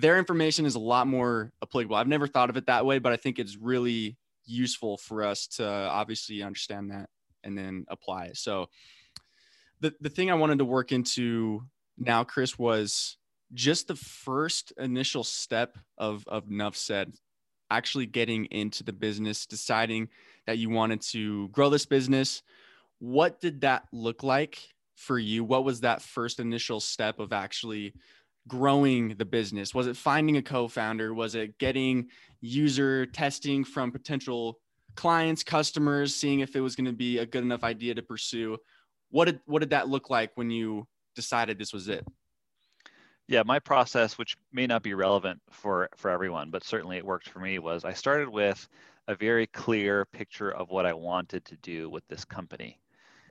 their 0.00 0.18
information 0.18 0.66
is 0.66 0.74
a 0.74 0.80
lot 0.80 1.06
more 1.06 1.52
applicable. 1.62 1.96
I've 1.96 2.08
never 2.08 2.26
thought 2.26 2.50
of 2.50 2.56
it 2.56 2.66
that 2.66 2.86
way, 2.86 2.98
but 2.98 3.12
I 3.12 3.16
think 3.16 3.38
it's 3.38 3.56
really 3.56 4.16
useful 4.44 4.96
for 4.96 5.22
us 5.22 5.46
to 5.46 5.66
obviously 5.66 6.42
understand 6.42 6.90
that 6.90 7.08
and 7.44 7.56
then 7.56 7.84
apply 7.88 8.26
it. 8.26 8.36
So 8.36 8.68
the 9.80 9.94
the 10.00 10.10
thing 10.10 10.30
I 10.30 10.34
wanted 10.34 10.58
to 10.58 10.64
work 10.64 10.92
into 10.92 11.62
now 11.98 12.24
Chris 12.24 12.58
was 12.58 13.16
just 13.52 13.88
the 13.88 13.96
first 13.96 14.72
initial 14.78 15.24
step 15.24 15.78
of 15.98 16.24
of 16.28 16.46
nuffsaid, 16.46 17.14
actually 17.70 18.06
getting 18.06 18.46
into 18.46 18.84
the 18.84 18.92
business, 18.92 19.46
deciding 19.46 20.08
that 20.46 20.58
you 20.58 20.70
wanted 20.70 21.00
to 21.02 21.48
grow 21.48 21.70
this 21.70 21.86
business. 21.86 22.42
What 22.98 23.40
did 23.40 23.62
that 23.62 23.84
look 23.92 24.22
like 24.22 24.58
for 24.94 25.18
you? 25.18 25.42
What 25.42 25.64
was 25.64 25.80
that 25.80 26.02
first 26.02 26.40
initial 26.40 26.80
step 26.80 27.18
of 27.18 27.32
actually 27.32 27.94
growing 28.48 29.16
the 29.16 29.24
business? 29.24 29.74
Was 29.74 29.86
it 29.86 29.96
finding 29.96 30.36
a 30.36 30.42
co-founder? 30.42 31.14
Was 31.14 31.34
it 31.34 31.58
getting 31.58 32.08
user 32.40 33.06
testing 33.06 33.64
from 33.64 33.92
potential 33.92 34.58
clients, 34.96 35.42
customers, 35.42 36.14
seeing 36.14 36.40
if 36.40 36.56
it 36.56 36.60
was 36.60 36.76
going 36.76 36.86
to 36.86 36.92
be 36.92 37.18
a 37.18 37.26
good 37.26 37.42
enough 37.44 37.64
idea 37.64 37.94
to 37.94 38.02
pursue? 38.02 38.56
What 39.10 39.26
did 39.26 39.40
what 39.46 39.60
did 39.60 39.70
that 39.70 39.88
look 39.88 40.10
like 40.10 40.30
when 40.34 40.50
you 40.50 40.86
decided 41.14 41.58
this 41.58 41.72
was 41.72 41.88
it? 41.88 42.06
Yeah, 43.28 43.42
my 43.44 43.60
process, 43.60 44.18
which 44.18 44.36
may 44.52 44.66
not 44.66 44.82
be 44.82 44.94
relevant 44.94 45.40
for 45.50 45.88
for 45.96 46.10
everyone, 46.10 46.50
but 46.50 46.64
certainly 46.64 46.96
it 46.96 47.04
worked 47.04 47.28
for 47.28 47.38
me, 47.38 47.58
was 47.58 47.84
I 47.84 47.92
started 47.92 48.28
with 48.28 48.68
a 49.06 49.14
very 49.14 49.46
clear 49.46 50.04
picture 50.04 50.50
of 50.50 50.70
what 50.70 50.86
I 50.86 50.92
wanted 50.92 51.44
to 51.46 51.56
do 51.56 51.88
with 51.90 52.06
this 52.08 52.24
company. 52.24 52.79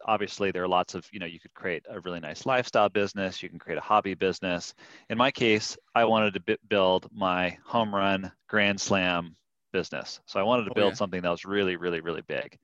Obviously, 0.09 0.49
there 0.49 0.63
are 0.63 0.67
lots 0.67 0.95
of, 0.95 1.07
you 1.11 1.19
know, 1.19 1.27
you 1.27 1.39
could 1.39 1.53
create 1.53 1.85
a 1.87 1.99
really 1.99 2.19
nice 2.19 2.47
lifestyle 2.47 2.89
business, 2.89 3.43
you 3.43 3.47
can 3.47 3.59
create 3.59 3.77
a 3.77 3.81
hobby 3.81 4.15
business. 4.15 4.73
In 5.11 5.19
my 5.19 5.29
case, 5.29 5.77
I 5.93 6.05
wanted 6.05 6.33
to 6.33 6.39
b- 6.39 6.57
build 6.67 7.07
my 7.11 7.55
home 7.63 7.93
run 7.93 8.31
grand 8.47 8.81
slam 8.81 9.35
business. 9.71 10.19
So 10.25 10.39
I 10.39 10.43
wanted 10.43 10.63
to 10.63 10.71
oh, 10.71 10.73
build 10.73 10.85
oh, 10.85 10.89
yeah. 10.89 10.95
something 10.95 11.21
that 11.21 11.29
was 11.29 11.45
really, 11.45 11.75
really, 11.75 12.01
really 12.01 12.23
big. 12.23 12.57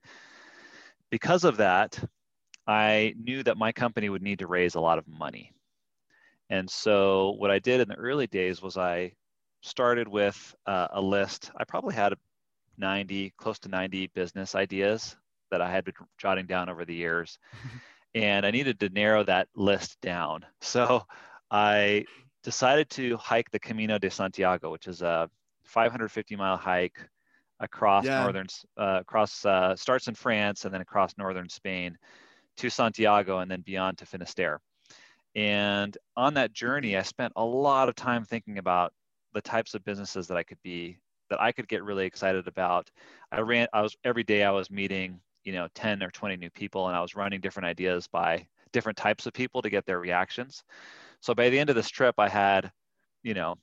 Because 1.08 1.44
of 1.44 1.58
that, 1.58 1.96
I 2.66 3.14
knew 3.16 3.44
that 3.44 3.56
my 3.56 3.70
company 3.70 4.08
would 4.08 4.22
need 4.22 4.40
to 4.40 4.48
raise 4.48 4.74
a 4.74 4.80
lot 4.80 4.98
of 4.98 5.06
money. 5.06 5.52
And 6.50 6.68
so 6.68 7.36
what 7.38 7.52
I 7.52 7.60
did 7.60 7.80
in 7.80 7.86
the 7.86 7.94
early 7.94 8.26
days 8.26 8.60
was 8.60 8.76
I 8.76 9.12
started 9.62 10.08
with 10.08 10.52
uh, 10.66 10.88
a 10.90 11.00
list. 11.00 11.52
I 11.56 11.62
probably 11.62 11.94
had 11.94 12.14
90, 12.76 13.34
close 13.38 13.60
to 13.60 13.68
90 13.68 14.08
business 14.16 14.56
ideas 14.56 15.16
that 15.50 15.60
I 15.60 15.70
had 15.70 15.84
been 15.84 15.94
jotting 16.18 16.46
down 16.46 16.68
over 16.68 16.84
the 16.84 16.94
years. 16.94 17.38
and 18.14 18.46
I 18.46 18.50
needed 18.50 18.80
to 18.80 18.88
narrow 18.88 19.22
that 19.24 19.48
list 19.54 20.00
down. 20.00 20.44
So 20.60 21.02
I 21.50 22.06
decided 22.42 22.88
to 22.90 23.16
hike 23.18 23.50
the 23.50 23.58
Camino 23.58 23.98
de 23.98 24.10
Santiago, 24.10 24.70
which 24.70 24.86
is 24.86 25.02
a 25.02 25.28
550 25.64 26.36
mile 26.36 26.56
hike 26.56 26.98
across 27.60 28.04
yeah. 28.04 28.22
northern, 28.22 28.46
uh, 28.78 28.98
across, 29.00 29.44
uh, 29.44 29.76
starts 29.76 30.08
in 30.08 30.14
France 30.14 30.64
and 30.64 30.72
then 30.72 30.80
across 30.80 31.16
northern 31.18 31.48
Spain 31.48 31.96
to 32.56 32.70
Santiago 32.70 33.38
and 33.38 33.50
then 33.50 33.60
beyond 33.60 33.98
to 33.98 34.06
Finisterre. 34.06 34.60
And 35.34 35.96
on 36.16 36.34
that 36.34 36.54
journey, 36.54 36.96
I 36.96 37.02
spent 37.02 37.34
a 37.36 37.44
lot 37.44 37.90
of 37.90 37.94
time 37.94 38.24
thinking 38.24 38.56
about 38.56 38.92
the 39.34 39.42
types 39.42 39.74
of 39.74 39.84
businesses 39.84 40.28
that 40.28 40.38
I 40.38 40.42
could 40.42 40.62
be, 40.62 40.98
that 41.28 41.40
I 41.40 41.52
could 41.52 41.68
get 41.68 41.84
really 41.84 42.06
excited 42.06 42.48
about. 42.48 42.90
I 43.30 43.40
ran, 43.40 43.68
I 43.74 43.82
was 43.82 43.94
every 44.02 44.24
day 44.24 44.42
I 44.42 44.50
was 44.50 44.70
meeting, 44.70 45.20
you 45.46 45.52
know, 45.52 45.68
10 45.74 46.02
or 46.02 46.10
20 46.10 46.36
new 46.36 46.50
people, 46.50 46.88
and 46.88 46.96
I 46.96 47.00
was 47.00 47.14
running 47.14 47.40
different 47.40 47.68
ideas 47.68 48.08
by 48.08 48.46
different 48.72 48.98
types 48.98 49.26
of 49.26 49.32
people 49.32 49.62
to 49.62 49.70
get 49.70 49.86
their 49.86 50.00
reactions. 50.00 50.64
So 51.20 51.34
by 51.34 51.48
the 51.48 51.58
end 51.58 51.70
of 51.70 51.76
this 51.76 51.88
trip, 51.88 52.16
I 52.18 52.28
had, 52.28 52.70
you 53.22 53.32
know, 53.32 53.54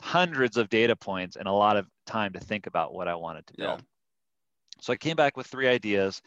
hundreds 0.00 0.56
of 0.56 0.68
data 0.68 0.94
points 0.94 1.36
and 1.36 1.48
a 1.48 1.52
lot 1.52 1.76
of 1.76 1.86
time 2.06 2.32
to 2.32 2.40
think 2.40 2.68
about 2.68 2.94
what 2.94 3.08
I 3.08 3.16
wanted 3.16 3.46
to 3.48 3.54
build. 3.54 3.80
Yeah. 3.80 3.84
So 4.80 4.92
I 4.92 4.96
came 4.96 5.16
back 5.16 5.36
with 5.36 5.48
three 5.48 5.68
ideas 5.68 6.22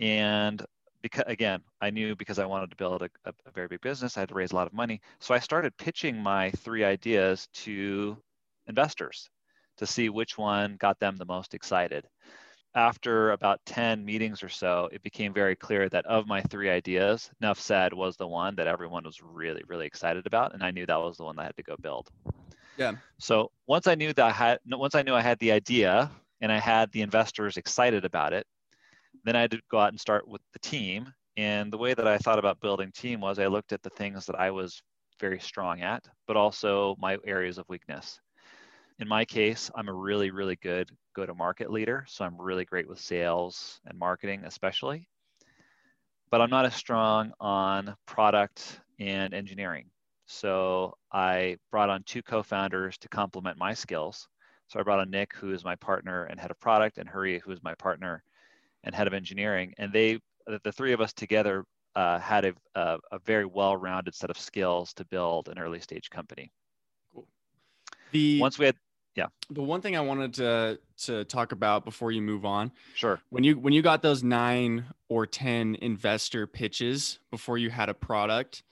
and 0.00 0.64
because 1.02 1.24
again, 1.26 1.60
I 1.80 1.90
knew 1.90 2.16
because 2.16 2.38
I 2.38 2.46
wanted 2.46 2.70
to 2.70 2.76
build 2.76 3.02
a, 3.02 3.10
a, 3.24 3.32
a, 3.46 3.50
very 3.52 3.68
big 3.68 3.80
business, 3.80 4.16
I 4.16 4.20
had 4.20 4.28
to 4.30 4.34
raise 4.34 4.52
a 4.52 4.56
lot 4.56 4.66
of 4.66 4.72
money. 4.72 5.00
So 5.20 5.34
I 5.34 5.38
started 5.38 5.76
pitching 5.76 6.16
my 6.16 6.50
three 6.52 6.84
ideas 6.84 7.48
to 7.64 8.16
investors 8.66 9.30
to 9.76 9.86
see 9.86 10.08
which 10.08 10.38
one 10.38 10.76
got 10.80 10.98
them 10.98 11.16
the 11.16 11.24
most 11.24 11.54
excited. 11.54 12.06
After 12.76 13.30
about 13.30 13.64
10 13.64 14.04
meetings 14.04 14.42
or 14.42 14.50
so, 14.50 14.90
it 14.92 15.02
became 15.02 15.32
very 15.32 15.56
clear 15.56 15.88
that 15.88 16.04
of 16.04 16.26
my 16.26 16.42
three 16.42 16.68
ideas, 16.68 17.30
nuffsaid 17.42 17.94
was 17.94 18.18
the 18.18 18.26
one 18.26 18.54
that 18.56 18.66
everyone 18.66 19.04
was 19.04 19.22
really, 19.22 19.62
really 19.66 19.86
excited 19.86 20.26
about. 20.26 20.52
And 20.52 20.62
I 20.62 20.70
knew 20.70 20.84
that 20.84 21.00
was 21.00 21.16
the 21.16 21.24
one 21.24 21.36
that 21.36 21.42
I 21.42 21.46
had 21.46 21.56
to 21.56 21.62
go 21.62 21.76
build. 21.80 22.10
Yeah. 22.76 22.92
So 23.18 23.50
once 23.66 23.86
I 23.86 23.94
knew 23.94 24.12
that 24.12 24.24
I 24.26 24.30
had, 24.30 24.58
once 24.66 24.94
I 24.94 25.00
knew 25.00 25.14
I 25.14 25.22
had 25.22 25.38
the 25.38 25.52
idea 25.52 26.10
and 26.42 26.52
I 26.52 26.58
had 26.60 26.92
the 26.92 27.00
investors 27.00 27.56
excited 27.56 28.04
about 28.04 28.34
it, 28.34 28.46
then 29.24 29.36
I 29.36 29.40
had 29.40 29.52
to 29.52 29.60
go 29.70 29.78
out 29.78 29.88
and 29.88 29.98
start 29.98 30.28
with 30.28 30.42
the 30.52 30.58
team. 30.58 31.10
And 31.38 31.72
the 31.72 31.78
way 31.78 31.94
that 31.94 32.06
I 32.06 32.18
thought 32.18 32.38
about 32.38 32.60
building 32.60 32.92
team 32.92 33.20
was 33.20 33.38
I 33.38 33.46
looked 33.46 33.72
at 33.72 33.82
the 33.82 33.90
things 33.90 34.26
that 34.26 34.38
I 34.38 34.50
was 34.50 34.82
very 35.18 35.40
strong 35.40 35.80
at, 35.80 36.04
but 36.26 36.36
also 36.36 36.94
my 36.98 37.16
areas 37.24 37.56
of 37.56 37.64
weakness. 37.70 38.20
In 38.98 39.08
my 39.08 39.24
case, 39.24 39.70
I'm 39.74 39.88
a 39.88 39.92
really, 39.92 40.30
really 40.30 40.56
good 40.56 40.90
go 41.14 41.26
to 41.26 41.34
market 41.34 41.70
leader. 41.70 42.04
So 42.08 42.24
I'm 42.24 42.40
really 42.40 42.64
great 42.64 42.88
with 42.88 43.00
sales 43.00 43.80
and 43.86 43.98
marketing, 43.98 44.42
especially. 44.44 45.08
But 46.30 46.40
I'm 46.40 46.50
not 46.50 46.64
as 46.64 46.74
strong 46.74 47.32
on 47.40 47.94
product 48.06 48.80
and 48.98 49.34
engineering. 49.34 49.86
So 50.26 50.96
I 51.12 51.56
brought 51.70 51.90
on 51.90 52.02
two 52.04 52.22
co 52.22 52.42
founders 52.42 52.98
to 52.98 53.08
complement 53.08 53.58
my 53.58 53.74
skills. 53.74 54.28
So 54.68 54.80
I 54.80 54.82
brought 54.82 54.98
on 54.98 55.10
Nick, 55.10 55.34
who 55.34 55.52
is 55.52 55.64
my 55.64 55.76
partner 55.76 56.24
and 56.24 56.40
head 56.40 56.50
of 56.50 56.58
product, 56.58 56.98
and 56.98 57.08
Hari, 57.08 57.38
who 57.38 57.52
is 57.52 57.62
my 57.62 57.74
partner 57.74 58.24
and 58.82 58.94
head 58.94 59.06
of 59.06 59.14
engineering, 59.14 59.74
and 59.78 59.92
they 59.92 60.20
the 60.46 60.72
three 60.72 60.92
of 60.92 61.00
us 61.00 61.12
together 61.12 61.64
uh, 61.96 62.18
had 62.18 62.44
a, 62.44 62.52
a, 62.74 62.98
a 63.12 63.18
very 63.20 63.44
well-rounded 63.44 64.14
set 64.14 64.30
of 64.30 64.38
skills 64.38 64.92
to 64.94 65.04
build 65.06 65.48
an 65.48 65.58
early 65.58 65.80
stage 65.80 66.08
company. 66.08 66.52
Cool. 67.12 67.26
The 68.12 68.40
once 68.40 68.58
we 68.58 68.66
had 68.66 68.76
yeah 69.16 69.26
the 69.50 69.62
one 69.62 69.80
thing 69.80 69.96
i 69.96 70.00
wanted 70.00 70.32
to 70.34 70.78
to 70.96 71.24
talk 71.24 71.52
about 71.52 71.84
before 71.84 72.12
you 72.12 72.22
move 72.22 72.44
on 72.44 72.70
sure 72.94 73.20
when 73.30 73.42
you 73.42 73.58
when 73.58 73.72
you 73.72 73.82
got 73.82 74.02
those 74.02 74.22
nine 74.22 74.84
or 75.08 75.26
ten 75.26 75.76
investor 75.80 76.46
pitches 76.46 77.18
before 77.30 77.58
you 77.58 77.70
had 77.70 77.88
a 77.88 77.94
product 77.94 78.62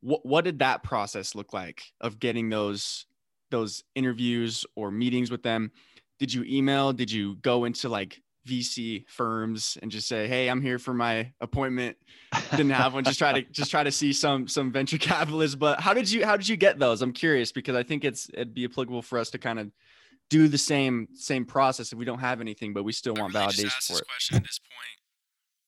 what 0.00 0.24
what 0.24 0.44
did 0.44 0.58
that 0.58 0.82
process 0.82 1.34
look 1.34 1.52
like 1.52 1.82
of 2.00 2.20
getting 2.20 2.48
those 2.48 3.06
those 3.50 3.82
interviews 3.94 4.64
or 4.76 4.90
meetings 4.90 5.30
with 5.30 5.42
them 5.42 5.72
did 6.18 6.32
you 6.32 6.44
email 6.44 6.92
did 6.92 7.10
you 7.10 7.36
go 7.36 7.64
into 7.64 7.88
like 7.88 8.20
VC 8.46 9.04
firms 9.08 9.76
and 9.82 9.90
just 9.90 10.08
say, 10.08 10.28
"Hey, 10.28 10.48
I'm 10.48 10.62
here 10.62 10.78
for 10.78 10.94
my 10.94 11.32
appointment." 11.40 11.96
Didn't 12.52 12.70
have 12.70 12.94
one. 12.94 13.04
Just 13.04 13.18
try 13.18 13.32
to 13.32 13.42
just 13.50 13.70
try 13.70 13.82
to 13.82 13.90
see 13.90 14.12
some 14.12 14.46
some 14.48 14.70
venture 14.72 14.98
capitalists. 15.00 15.56
But 15.56 15.80
how 15.80 15.92
did 15.92 16.10
you 16.10 16.24
how 16.24 16.36
did 16.36 16.48
you 16.48 16.56
get 16.56 16.78
those? 16.78 17.02
I'm 17.02 17.12
curious 17.12 17.52
because 17.52 17.74
I 17.74 17.82
think 17.82 18.04
it's 18.04 18.30
it'd 18.32 18.54
be 18.54 18.64
applicable 18.64 19.02
for 19.02 19.18
us 19.18 19.30
to 19.30 19.38
kind 19.38 19.58
of 19.58 19.70
do 20.28 20.48
the 20.48 20.58
same 20.58 21.08
same 21.14 21.46
process 21.46 21.92
if 21.92 21.98
we 21.98 22.04
don't 22.04 22.22
have 22.22 22.40
anything, 22.40 22.74
but 22.74 22.82
we 22.82 22.92
still 22.92 23.14
I 23.18 23.22
want 23.22 23.34
really 23.34 23.46
validation 23.46 23.70
just 23.70 23.76
asked 23.76 23.90
for 23.90 24.00
this 24.00 24.06
it? 24.06 24.10
question 24.10 24.32
at 24.36 24.44
this 24.46 24.60
point 24.62 24.98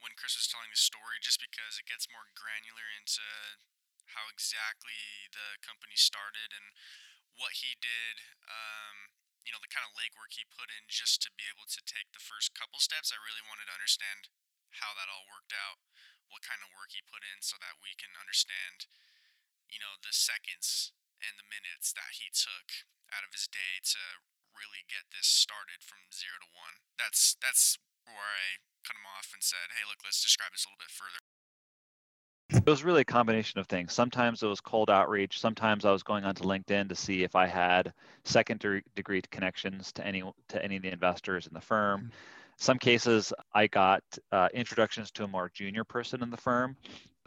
when 0.03 0.13
Chris 0.19 0.35
was 0.35 0.51
telling 0.51 0.71
the 0.71 0.79
story, 0.79 1.19
just 1.23 1.39
because 1.39 1.79
it 1.79 1.87
gets 1.87 2.11
more 2.11 2.27
granular 2.35 2.87
into 2.99 3.23
how 4.11 4.27
exactly 4.33 4.99
the 5.31 5.59
company 5.63 5.95
started 5.95 6.51
and 6.51 6.75
what 7.39 7.55
he 7.63 7.79
did. 7.79 8.25
Um, 8.51 9.15
you 9.47 9.55
know, 9.55 9.63
the 9.65 9.73
kind 9.73 9.87
of 9.87 9.97
legwork 9.97 10.37
he 10.37 10.45
put 10.53 10.69
in 10.69 10.85
just 10.91 11.25
to 11.25 11.33
be 11.33 11.47
able 11.49 11.65
to 11.73 11.81
take 11.89 12.13
the 12.13 12.21
first 12.21 12.53
couple 12.53 12.83
steps. 12.83 13.15
I 13.15 13.17
really 13.17 13.41
wanted 13.49 13.71
to 13.71 13.77
understand 13.79 14.29
how 14.77 14.93
that 14.93 15.09
all 15.09 15.25
worked 15.25 15.57
out, 15.57 15.81
what 16.29 16.45
kind 16.45 16.61
of 16.61 16.69
work 16.77 16.93
he 16.93 17.01
put 17.09 17.25
in, 17.25 17.41
so 17.41 17.57
that 17.57 17.81
we 17.81 17.97
can 17.97 18.13
understand, 18.21 18.85
you 19.73 19.81
know, 19.81 19.97
the 20.05 20.13
seconds 20.13 20.93
and 21.25 21.41
the 21.41 21.49
minutes 21.49 21.97
that 21.97 22.21
he 22.21 22.29
took 22.29 22.85
out 23.09 23.25
of 23.25 23.33
his 23.33 23.49
day 23.49 23.81
to 23.81 24.21
really 24.55 24.85
get 24.89 25.09
this 25.11 25.29
started 25.29 25.81
from 25.85 26.09
zero 26.13 26.39
to 26.41 26.51
one. 26.55 26.81
That's 26.97 27.37
that's 27.43 27.79
where 28.05 28.17
I 28.17 28.63
cut 28.85 28.97
him 28.97 29.07
off 29.07 29.31
and 29.33 29.43
said, 29.43 29.75
"Hey, 29.77 29.85
look, 29.89 30.01
let's 30.05 30.23
describe 30.23 30.53
this 30.53 30.65
a 30.65 30.69
little 30.69 30.85
bit 30.85 30.93
further." 30.95 31.21
It 32.51 32.71
was 32.71 32.83
really 32.83 33.03
a 33.03 33.05
combination 33.05 33.61
of 33.61 33.67
things. 33.67 33.93
Sometimes 33.93 34.43
it 34.43 34.47
was 34.47 34.61
cold 34.61 34.89
outreach. 34.89 35.39
Sometimes 35.39 35.85
I 35.85 35.93
was 35.93 36.03
going 36.03 36.25
onto 36.25 36.45
LinkedIn 36.45 36.89
to 36.89 36.95
see 36.95 37.23
if 37.23 37.37
I 37.37 37.47
had 37.47 37.93
second 38.25 38.65
degree 38.97 39.21
connections 39.31 39.93
to 39.93 40.07
any 40.07 40.23
to 40.49 40.65
any 40.65 40.77
of 40.77 40.83
the 40.83 40.93
investors 40.93 41.47
in 41.47 41.53
the 41.53 41.61
firm. 41.61 42.01
Mm-hmm. 42.01 42.09
Some 42.57 42.79
cases 42.79 43.33
I 43.55 43.67
got 43.69 44.03
uh, 44.33 44.49
introductions 44.53 45.11
to 45.13 45.25
a 45.25 45.29
more 45.29 45.51
junior 45.55 45.85
person 45.85 46.23
in 46.23 46.31
the 46.31 46.37
firm, 46.37 46.77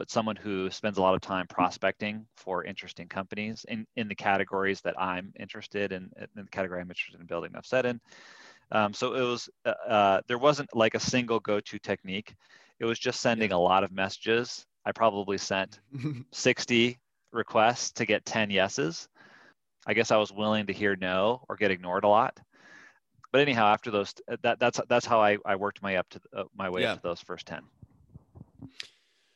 but 0.02 0.10
someone 0.10 0.34
who 0.34 0.68
spends 0.68 0.98
a 0.98 1.00
lot 1.00 1.14
of 1.14 1.20
time 1.20 1.46
prospecting 1.46 2.26
for 2.34 2.64
interesting 2.64 3.06
companies 3.06 3.64
in, 3.68 3.86
in 3.94 4.08
the 4.08 4.14
categories 4.16 4.80
that 4.80 5.00
I'm 5.00 5.32
interested 5.38 5.92
in, 5.92 6.10
in 6.18 6.44
the 6.44 6.50
category 6.50 6.80
I'm 6.80 6.90
interested 6.90 7.20
in 7.20 7.26
building 7.28 7.52
said 7.62 7.86
in. 7.86 8.00
Um, 8.72 8.92
so 8.92 9.14
it 9.14 9.20
was 9.20 9.48
uh, 9.64 9.68
uh, 9.88 10.20
there 10.26 10.38
wasn't 10.38 10.74
like 10.74 10.96
a 10.96 10.98
single 10.98 11.38
go-to 11.38 11.78
technique. 11.78 12.34
It 12.80 12.84
was 12.84 12.98
just 12.98 13.20
sending 13.20 13.50
Yeah. 13.50 13.56
a 13.56 13.58
lot 13.60 13.84
of 13.84 13.92
messages. 13.92 14.66
I 14.84 14.90
probably 14.90 15.38
sent 15.38 15.78
60 16.32 16.98
requests 17.30 17.92
to 17.92 18.04
get 18.04 18.24
10 18.24 18.50
yeses. 18.50 19.08
I 19.86 19.94
guess 19.94 20.10
I 20.10 20.16
was 20.16 20.32
willing 20.32 20.66
to 20.66 20.72
hear 20.72 20.96
no 20.96 21.44
or 21.48 21.54
get 21.54 21.70
ignored 21.70 22.02
a 22.02 22.08
lot. 22.08 22.40
But 23.30 23.42
anyhow, 23.42 23.66
after 23.66 23.92
those, 23.92 24.12
that, 24.42 24.58
that's 24.58 24.80
that's 24.88 25.06
how 25.06 25.22
I, 25.22 25.38
I 25.46 25.54
worked 25.54 25.80
my 25.80 25.94
up 25.94 26.08
to 26.08 26.20
uh, 26.36 26.44
my 26.58 26.70
way 26.70 26.82
Yeah. 26.82 26.94
up 26.94 26.96
to 26.96 27.02
those 27.04 27.20
first 27.20 27.46
10. 27.46 27.62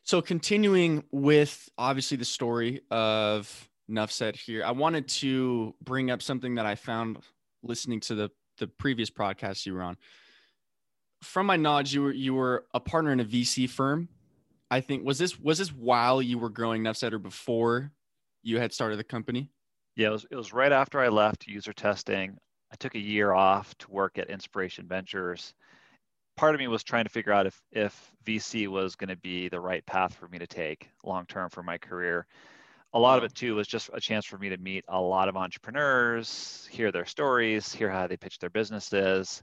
So 0.06 0.22
continuing 0.22 1.02
with 1.10 1.68
obviously 1.76 2.16
the 2.16 2.25
story 2.25 2.80
of 2.92 3.68
nuffsaid 3.90 4.36
here, 4.36 4.62
I 4.64 4.70
wanted 4.70 5.08
to 5.08 5.75
bring 5.82 6.12
up 6.12 6.22
something 6.22 6.54
that 6.54 6.64
I 6.64 6.76
found 6.76 7.18
listening 7.64 7.98
to 8.00 8.14
the 8.14 8.30
the 8.58 8.68
previous 8.68 9.10
podcast 9.10 9.66
you 9.66 9.75
were 9.75 9.82
on. 9.82 9.96
From 11.22 11.46
my 11.46 11.56
knowledge, 11.56 11.92
you 11.92 12.02
were 12.02 12.12
you 12.12 12.34
were 12.34 12.66
a 12.72 12.78
partner 12.78 13.10
in 13.10 13.18
a 13.18 13.25
VC 13.25 13.68
firm. 13.68 14.08
I 14.70 14.80
think 14.80 15.04
was 15.04 15.18
this 15.18 15.40
was 15.40 15.58
this 15.58 15.72
while 15.72 16.22
you 16.22 16.38
were 16.38 16.50
growing 16.50 16.84
nuffsaid 16.84 17.12
or 17.12 17.18
before 17.18 17.90
you 18.44 18.60
had 18.60 18.72
started 18.72 19.00
the 19.00 19.04
company? 19.04 19.50
Yeah, 19.96 20.08
it 20.08 20.12
was, 20.12 20.26
it 20.30 20.36
was 20.36 20.52
right 20.52 20.70
after 20.70 21.00
I 21.00 21.08
left 21.08 21.48
UserTesting. 21.48 22.36
I 22.70 22.76
took 22.78 22.94
a 22.94 23.00
year 23.00 23.32
off 23.32 23.76
to 23.78 23.90
work 23.90 24.18
at 24.18 24.30
Inspiration 24.30 24.86
Ventures. 24.86 25.52
Part 26.37 26.55
of 26.55 26.61
me 26.61 26.69
was 26.69 26.83
trying 26.83 27.05
to 27.05 27.11
figure 27.11 27.33
out 27.33 27.47
if 27.47 27.62
if 27.73 28.12
VC 28.25 28.69
was 28.69 28.95
going 28.95 29.09
to 29.09 29.16
be 29.16 29.49
the 29.49 29.61
right 29.61 29.85
path 29.87 30.14
for 30.14 30.28
me 30.28 30.38
to 30.38 30.47
take 30.47 30.90
long 31.05 31.26
term 31.26 31.49
for 31.50 31.62
my 31.62 31.78
career. 31.78 32.26
A 32.93 32.99
lot 32.99 33.19
of 33.19 33.25
mm-hmm. 33.25 33.33
it 33.33 33.35
too 33.35 33.55
was 33.57 33.66
just 33.66 33.90
a 33.93 34.00
chance 34.00 34.25
for 34.25 34.38
me 34.38 34.49
to 34.49 34.57
meet 34.59 34.85
a 34.88 35.00
lot 35.00 35.28
of 35.28 35.37
entrepreneurs, 35.37 36.69
hear 36.71 36.93
their 36.93 37.05
stories, 37.05 37.73
hear 37.73 37.90
how 37.90 38.07
they 38.07 38.16
pitch 38.16 38.38
their 38.38 38.50
businesses, 38.50 39.43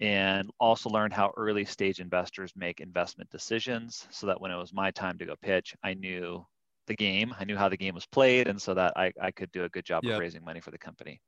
and 0.00 0.50
also 0.60 0.88
learn 0.90 1.10
how 1.10 1.32
early 1.36 1.64
stage 1.64 2.00
investors 2.00 2.52
make 2.56 2.80
investment 2.80 3.30
decisions 3.30 4.06
so 4.10 4.26
that 4.26 4.40
when 4.40 4.50
it 4.50 4.56
was 4.56 4.72
my 4.72 4.90
time 4.90 5.18
to 5.18 5.26
go 5.26 5.34
pitch, 5.40 5.74
I 5.82 5.94
knew 5.94 6.44
the 6.86 6.94
game, 6.94 7.34
I 7.38 7.44
knew 7.44 7.56
how 7.56 7.68
the 7.68 7.76
game 7.76 7.94
was 7.94 8.06
played, 8.06 8.48
and 8.48 8.60
so 8.60 8.74
that 8.74 8.92
I, 8.96 9.12
I 9.20 9.30
could 9.30 9.50
do 9.52 9.64
a 9.64 9.68
good 9.68 9.84
job 9.84 10.04
Yep. 10.04 10.14
of 10.14 10.20
raising 10.20 10.44
money 10.44 10.60
for 10.60 10.70
the 10.70 10.78
company. 10.78 11.20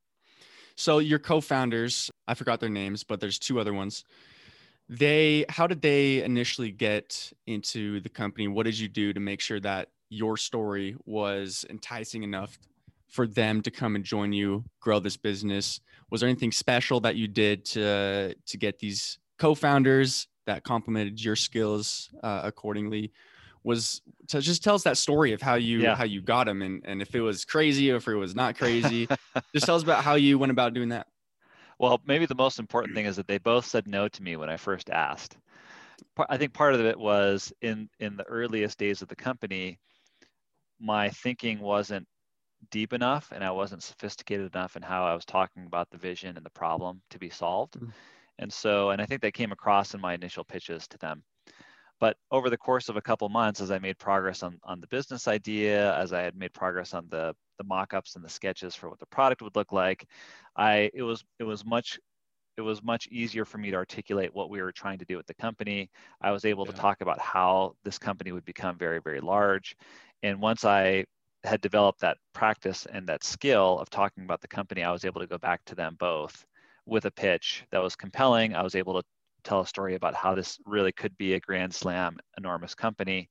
So 0.77 0.99
your 0.99 1.19
co-founders, 1.19 2.11
I 2.29 2.35
forgot 2.35 2.61
their 2.61 2.69
names, 2.69 3.05
but 3.05 3.21
there's 3.21 3.39
two 3.39 3.59
other 3.59 3.73
ones. 3.73 4.05
They 4.89 5.45
how 5.49 5.67
did 5.67 5.83
they 5.83 6.23
initially 6.23 6.71
get 6.71 7.33
into 7.47 8.01
the 8.01 8.09
company? 8.09 8.47
What 8.49 8.65
did 8.67 8.79
you 8.79 8.89
do 8.89 9.13
to 9.13 9.21
make 9.21 9.41
sure 9.41 9.59
that 9.61 9.89
your 10.11 10.37
story 10.37 10.97
was 11.05 11.65
enticing 11.69 12.23
enough 12.23 12.59
for 13.09 13.27
them 13.27 13.63
to 13.63 13.71
come 13.71 13.97
and 13.97 14.05
join 14.05 14.33
you, 14.33 14.65
grow 14.81 15.01
this 15.01 15.17
business? 15.17 15.81
Was 16.11 16.21
there 16.21 16.31
anything 16.31 16.53
special 16.53 17.01
that 17.01 17.17
you 17.17 17.27
did 17.27 17.65
to 17.67 18.35
to 18.47 18.57
get 18.57 18.79
these 18.79 19.19
co-founders 19.39 20.29
that 20.47 20.63
complemented 20.63 21.23
your 21.23 21.35
skills 21.37 22.11
uh, 22.23 22.43
accordingly? 22.45 23.13
Was 23.65 24.03
to 24.29 24.41
just 24.41 24.63
tell 24.63 24.77
us 24.77 24.85
that 24.85 24.97
story 24.97 25.33
of 25.33 25.43
how 25.43 25.57
you 25.57 25.81
Yeah. 25.83 25.97
how 25.97 26.05
you 26.05 26.23
got 26.23 26.47
them 26.47 26.63
and 26.63 26.83
and 26.87 27.03
if 27.03 27.13
it 27.17 27.21
was 27.21 27.45
crazy 27.45 27.91
or 27.91 27.97
if 27.97 28.07
it 28.07 28.15
was 28.15 28.37
not 28.37 28.57
crazy. 28.63 29.09
just 29.53 29.67
tell 29.67 29.75
us 29.75 29.83
about 29.83 30.05
how 30.05 30.15
you 30.15 30.39
went 30.39 30.53
about 30.53 30.73
doing 30.75 30.91
that. 30.91 31.09
Well, 31.79 32.01
maybe 32.05 32.27
the 32.27 32.35
most 32.35 32.59
important 32.59 32.95
thing 32.95 33.07
is 33.07 33.17
that 33.17 33.27
they 33.27 33.39
both 33.39 33.65
said 33.65 33.87
no 33.87 34.09
to 34.09 34.23
me 34.23 34.37
when 34.37 34.51
I 34.51 34.57
first 34.59 34.91
asked. 34.91 35.39
I 36.29 36.39
think 36.39 36.55
part 36.55 36.75
of 36.75 36.81
it 36.83 36.99
was 36.99 37.53
in 37.63 37.91
in 38.01 38.17
the 38.17 38.25
earliest 38.27 38.79
days 38.79 39.03
of 39.03 39.09
the 39.09 39.17
company, 39.17 39.81
my 40.79 41.11
thinking 41.11 41.61
wasn't 41.61 42.07
deep 42.71 42.93
enough 42.95 43.33
and 43.33 43.45
I 43.45 43.53
wasn't 43.53 43.83
sophisticated 43.85 44.55
enough 44.55 44.77
in 44.77 44.83
how 44.83 45.07
I 45.07 45.15
was 45.15 45.25
talking 45.27 45.67
about 45.67 45.91
the 45.91 45.99
vision 45.99 46.37
and 46.37 46.47
the 46.47 46.51
problem 46.51 47.03
to 47.11 47.19
be 47.19 47.31
solved. 47.31 47.79
Mhm. 47.81 47.93
And 48.39 48.53
so, 48.53 48.91
and 48.91 49.03
I 49.03 49.07
think 49.07 49.23
that 49.23 49.35
came 49.35 49.53
across 49.53 49.95
in 49.95 50.01
my 50.01 50.15
initial 50.15 50.45
pitches 50.45 50.89
to 50.89 50.99
them. 50.99 51.25
But 52.01 52.17
over 52.31 52.51
the 52.51 52.59
course 52.59 52.89
of 52.89 52.97
a 52.97 53.03
couple 53.03 53.29
months, 53.29 53.61
as 53.61 53.71
I 53.71 53.79
made 53.79 53.99
progress 53.99 54.43
on, 54.43 54.59
on 54.65 54.81
the 54.81 54.87
business 54.89 55.29
idea, 55.29 55.97
as 55.97 56.13
I 56.13 56.23
had 56.23 56.37
made 56.37 56.53
progress 56.53 56.95
on 56.95 57.09
the, 57.11 57.35
the 57.59 57.65
mock-ups 57.65 58.17
and 58.17 58.25
the 58.25 58.29
sketches 58.29 58.75
for 58.75 58.89
what 58.91 58.99
the 58.99 59.07
product 59.07 59.43
would 59.43 59.57
look 59.57 59.73
like, 59.73 60.07
I 60.57 60.91
it 60.95 61.03
was 61.03 61.25
it 61.39 61.45
was 61.45 61.65
much 61.65 61.99
it 62.57 62.63
was 62.63 62.83
much 62.83 63.07
easier 63.09 63.45
for 63.45 63.59
me 63.59 63.71
to 63.71 63.77
articulate 63.77 64.35
what 64.35 64.51
we 64.51 64.63
were 64.63 64.73
trying 64.73 64.99
to 64.99 65.05
do 65.05 65.17
with 65.17 65.27
the 65.27 65.35
company. 65.35 65.91
I 66.23 66.33
was 66.33 66.45
able 66.45 66.65
Yeah. 66.65 66.73
to 66.73 66.73
talk 66.73 67.01
about 67.03 67.21
how 67.21 67.77
this 67.85 67.99
company 67.99 68.33
would 68.33 68.45
become 68.47 68.79
very, 68.79 69.01
very 69.01 69.21
large. 69.21 69.77
And 70.23 70.41
once 70.41 70.65
I 70.65 71.05
had 71.45 71.61
developed 71.61 72.01
that 72.01 72.19
practice 72.33 72.87
and 72.87 73.07
that 73.09 73.25
skill 73.25 73.79
of 73.79 73.91
talking 73.91 74.25
about 74.25 74.41
the 74.41 74.49
company, 74.49 74.83
I 74.85 74.91
was 74.93 75.05
able 75.05 75.21
to 75.21 75.27
go 75.27 75.39
back 75.39 75.65
to 75.67 75.75
them 75.75 75.97
both 75.99 76.47
with 76.87 77.05
a 77.05 77.11
pitch 77.11 77.65
that 77.71 77.83
was 77.83 77.95
compelling. 77.97 78.55
I 78.55 78.63
was 78.63 78.75
able 78.75 78.95
to 79.01 79.07
tell 79.47 79.61
a 79.61 79.67
story 79.67 79.95
about 79.95 80.15
how 80.15 80.35
this 80.35 80.59
really 80.67 80.93
could 80.93 81.17
be 81.17 81.35
a 81.35 81.41
grand 81.41 81.75
slam, 81.75 82.19
enormous 82.37 82.75
company. 82.75 83.31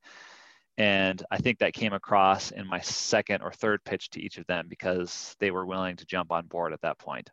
And 0.77 1.23
I 1.31 1.37
think 1.37 1.59
that 1.59 1.73
came 1.73 1.93
across 1.93 2.51
in 2.51 2.67
my 2.67 2.81
second 2.81 3.41
or 3.41 3.51
third 3.51 3.83
pitch 3.85 4.09
to 4.11 4.21
each 4.21 4.37
of 4.37 4.45
them 4.47 4.67
because 4.67 5.35
they 5.39 5.51
were 5.51 5.65
willing 5.65 5.95
to 5.97 6.05
jump 6.05 6.31
on 6.31 6.47
board 6.47 6.73
at 6.73 6.81
that 6.81 6.97
point. 6.97 7.29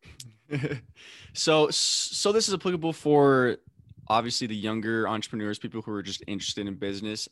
so 1.32 1.68
so 1.70 2.30
this 2.30 2.48
is 2.48 2.54
applicable 2.54 2.92
for 2.92 3.56
obviously 4.08 4.46
the 4.46 4.54
younger 4.54 5.08
entrepreneurs 5.08 5.58
people 5.58 5.82
who 5.82 5.92
are 5.92 6.02
just 6.02 6.22
interested 6.26 6.66
in 6.66 6.74
business 6.74 7.28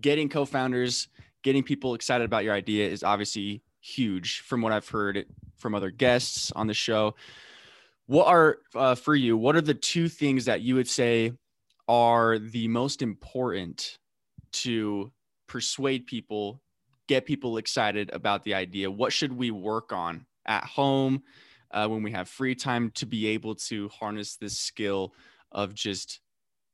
getting 0.00 0.28
co-founders 0.28 1.08
getting 1.42 1.62
people 1.62 1.94
excited 1.94 2.24
about 2.24 2.44
your 2.44 2.54
idea 2.54 2.88
is 2.88 3.02
obviously 3.02 3.60
huge 3.80 4.40
from 4.40 4.62
what 4.62 4.72
i've 4.72 4.88
heard 4.88 5.26
from 5.58 5.74
other 5.74 5.90
guests 5.90 6.52
on 6.52 6.66
the 6.66 6.74
show 6.74 7.14
what 8.12 8.26
are 8.26 8.58
uh, 8.74 8.94
for 8.94 9.14
you 9.14 9.38
what 9.38 9.56
are 9.56 9.62
the 9.62 9.72
two 9.72 10.06
things 10.06 10.44
that 10.44 10.60
you 10.60 10.74
would 10.74 10.88
say 10.88 11.32
are 11.88 12.38
the 12.38 12.68
most 12.68 13.00
important 13.00 13.96
to 14.52 15.10
persuade 15.48 16.06
people 16.06 16.60
get 17.08 17.24
people 17.24 17.56
excited 17.56 18.10
about 18.12 18.44
the 18.44 18.52
idea 18.52 18.90
what 18.90 19.14
should 19.14 19.32
we 19.32 19.50
work 19.50 19.94
on 19.94 20.26
at 20.44 20.62
home 20.62 21.22
uh, 21.70 21.88
when 21.88 22.02
we 22.02 22.10
have 22.10 22.28
free 22.28 22.54
time 22.54 22.90
to 22.90 23.06
be 23.06 23.28
able 23.28 23.54
to 23.54 23.88
harness 23.88 24.36
this 24.36 24.58
skill 24.58 25.14
of 25.50 25.72
just 25.72 26.20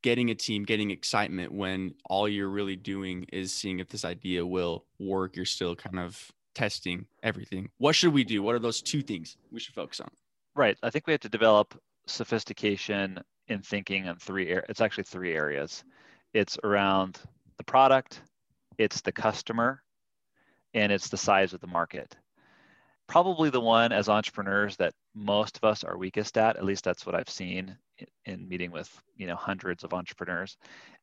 getting 0.02 0.30
a 0.30 0.34
team, 0.34 0.64
getting 0.64 0.90
excitement 0.90 1.52
when 1.52 1.94
all 2.08 2.28
you're 2.28 2.48
really 2.48 2.76
doing 2.76 3.24
is 3.32 3.52
seeing 3.52 3.78
if 3.78 3.88
this 3.88 4.04
idea 4.04 4.44
will 4.44 4.84
work. 4.98 5.36
You're 5.36 5.44
still 5.44 5.74
kind 5.74 5.98
of 5.98 6.30
testing 6.54 7.06
everything. 7.22 7.68
What 7.78 7.94
should 7.94 8.12
we 8.12 8.24
do? 8.24 8.42
What 8.42 8.54
are 8.54 8.60
those 8.60 8.82
two 8.82 9.02
things 9.02 9.36
we 9.52 9.60
should 9.60 9.74
focus 9.74 10.00
on? 10.00 10.10
Right. 10.58 10.76
I 10.82 10.90
think 10.90 11.06
we 11.06 11.12
have 11.12 11.20
to 11.20 11.28
develop 11.28 11.80
sophistication 12.08 13.20
in 13.46 13.62
thinking 13.62 14.06
in 14.06 14.16
three 14.16 14.48
areas. 14.48 14.64
It's 14.68 14.80
actually 14.80 15.04
three 15.04 15.32
areas. 15.32 15.84
It's 16.34 16.58
around 16.64 17.20
the 17.58 17.62
product, 17.62 18.22
it's 18.76 19.00
the 19.00 19.12
customer, 19.12 19.84
and 20.74 20.90
it's 20.90 21.10
the 21.10 21.16
size 21.16 21.52
of 21.52 21.60
the 21.60 21.68
market. 21.68 22.16
Probably 23.06 23.50
the 23.50 23.60
one 23.60 23.92
as 23.92 24.08
entrepreneurs 24.08 24.74
that 24.78 24.94
most 25.14 25.56
of 25.58 25.62
us 25.62 25.84
are 25.84 25.96
weakest 25.96 26.36
at, 26.36 26.56
at 26.56 26.64
least 26.64 26.82
that's 26.82 27.06
what 27.06 27.14
I've 27.14 27.30
seen 27.30 27.78
in, 27.98 28.06
in 28.24 28.48
meeting 28.48 28.72
with, 28.72 28.90
you 29.14 29.28
know, 29.28 29.36
hundreds 29.36 29.84
of 29.84 29.94
entrepreneurs, 29.94 30.56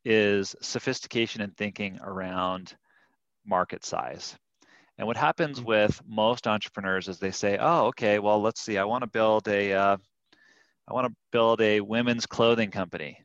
is 0.04 0.54
sophistication 0.62 1.40
in 1.40 1.52
thinking 1.52 1.98
around 2.04 2.76
market 3.46 3.86
size. 3.86 4.36
And 4.98 5.08
what 5.08 5.18
happens 5.18 5.60
mm-hmm. 5.60 5.68
with 5.68 6.02
most 6.08 6.48
entrepreneurs 6.48 7.08
is 7.08 7.20
they 7.20 7.32
say, 7.32 7.58
"Oh, 7.60 7.88
okay, 7.88 8.20
well, 8.20 8.42
let's 8.42 8.62
see. 8.62 8.78
I 8.78 8.86
want 8.86 9.04
to 9.04 9.10
build 9.10 9.48
a, 9.48 9.74
uh, 9.74 9.98
I 10.88 10.94
want 10.94 11.08
to 11.08 11.16
build 11.32 11.62
a 11.62 11.82
women's 11.82 12.26
clothing 12.26 12.72
company." 12.72 13.20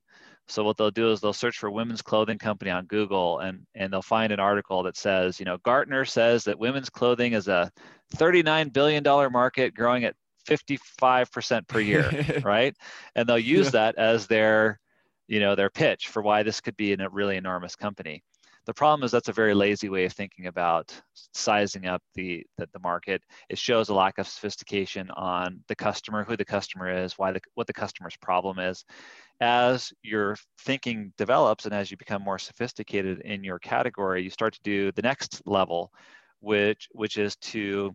So 0.51 0.65
what 0.65 0.77
they'll 0.77 0.91
do 0.91 1.13
is 1.13 1.21
they'll 1.21 1.33
search 1.33 1.59
for 1.59 1.71
women's 1.71 2.03
clothing 2.03 2.39
company 2.39 2.73
on 2.73 2.87
Google 2.87 3.39
and 3.39 3.67
and 3.75 3.93
they'll 3.93 4.03
find 4.03 4.33
an 4.33 4.41
article 4.41 4.83
that 4.83 4.97
says, 4.97 5.39
you 5.39 5.47
know, 5.47 5.59
Gartner 5.59 6.05
says 6.05 6.45
that 6.45 6.59
women's 6.59 6.91
clothing 6.91 7.35
is 7.35 7.47
a 7.49 7.71
39 8.17 8.71
billion 8.71 9.03
dollar 9.03 9.31
market 9.31 9.75
growing 9.75 10.05
at 10.05 10.17
55% 10.49 11.69
per 11.69 11.81
year, 11.81 12.41
right? 12.45 12.75
And 13.15 13.29
they'll 13.29 13.39
use 13.39 13.67
yeah. 13.67 13.71
that 13.71 13.97
as 13.97 14.27
their, 14.27 14.81
you 15.29 15.39
know, 15.39 15.55
their 15.55 15.71
pitch 15.71 16.09
for 16.09 16.23
why 16.23 16.43
this 16.43 16.61
could 16.61 16.77
be 16.77 16.93
a 16.93 17.09
really 17.09 17.37
enormous 17.37 17.77
company. 17.77 18.25
The 18.71 18.75
problem 18.75 19.05
is 19.05 19.11
that's 19.11 19.29
a 19.29 19.33
very 19.33 19.53
lazy 19.53 19.89
way 19.89 20.05
of 20.05 20.13
thinking 20.13 20.47
about 20.47 20.95
sizing 21.35 21.87
up 21.87 22.05
the, 22.15 22.47
the, 22.57 22.69
the 22.73 22.79
market. 22.79 23.21
It 23.49 23.59
shows 23.59 23.89
a 23.89 23.95
lack 23.95 24.19
of 24.19 24.29
sophistication 24.29 25.11
on 25.11 25.59
the 25.67 25.75
customer, 25.75 26.23
who 26.23 26.37
the 26.37 26.45
customer 26.45 26.89
is, 27.03 27.19
why 27.19 27.33
the, 27.33 27.41
what 27.55 27.67
the 27.67 27.73
customer's 27.73 28.17
problem 28.19 28.61
is. 28.61 28.85
As 29.41 29.93
your 30.05 30.37
thinking 30.61 31.13
develops 31.19 31.65
and 31.65 31.75
as 31.75 31.91
you 31.91 31.97
become 31.97 32.23
more 32.23 32.39
sophisticated 32.39 33.23
in 33.23 33.43
your 33.43 33.59
category, 33.59 34.23
you 34.23 34.31
start 34.31 34.53
to 34.53 34.61
do 34.63 34.93
the 34.93 35.03
next 35.03 35.43
level, 35.47 35.91
which 36.39 36.87
which 36.93 37.17
is 37.17 37.35
to 37.39 37.93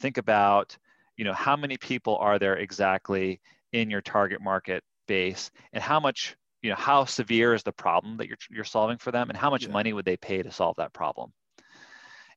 think 0.00 0.18
about, 0.18 0.76
you 1.16 1.24
know, 1.24 1.34
how 1.34 1.54
many 1.54 1.76
people 1.76 2.16
are 2.16 2.40
there 2.40 2.56
exactly 2.56 3.40
in 3.72 3.90
your 3.90 4.00
target 4.00 4.40
market 4.40 4.82
base 5.06 5.52
and 5.72 5.84
how 5.84 6.00
much 6.00 6.36
you 6.66 6.72
know 6.72 6.76
how 6.76 7.04
severe 7.04 7.54
is 7.54 7.62
the 7.62 7.70
problem 7.70 8.16
that 8.16 8.26
you're 8.26 8.38
you're 8.50 8.64
solving 8.64 8.98
for 8.98 9.12
them 9.12 9.30
and 9.30 9.38
how 9.38 9.50
much 9.50 9.66
yeah. 9.66 9.72
money 9.72 9.92
would 9.92 10.04
they 10.04 10.16
pay 10.16 10.42
to 10.42 10.50
solve 10.50 10.74
that 10.78 10.92
problem? 10.92 11.32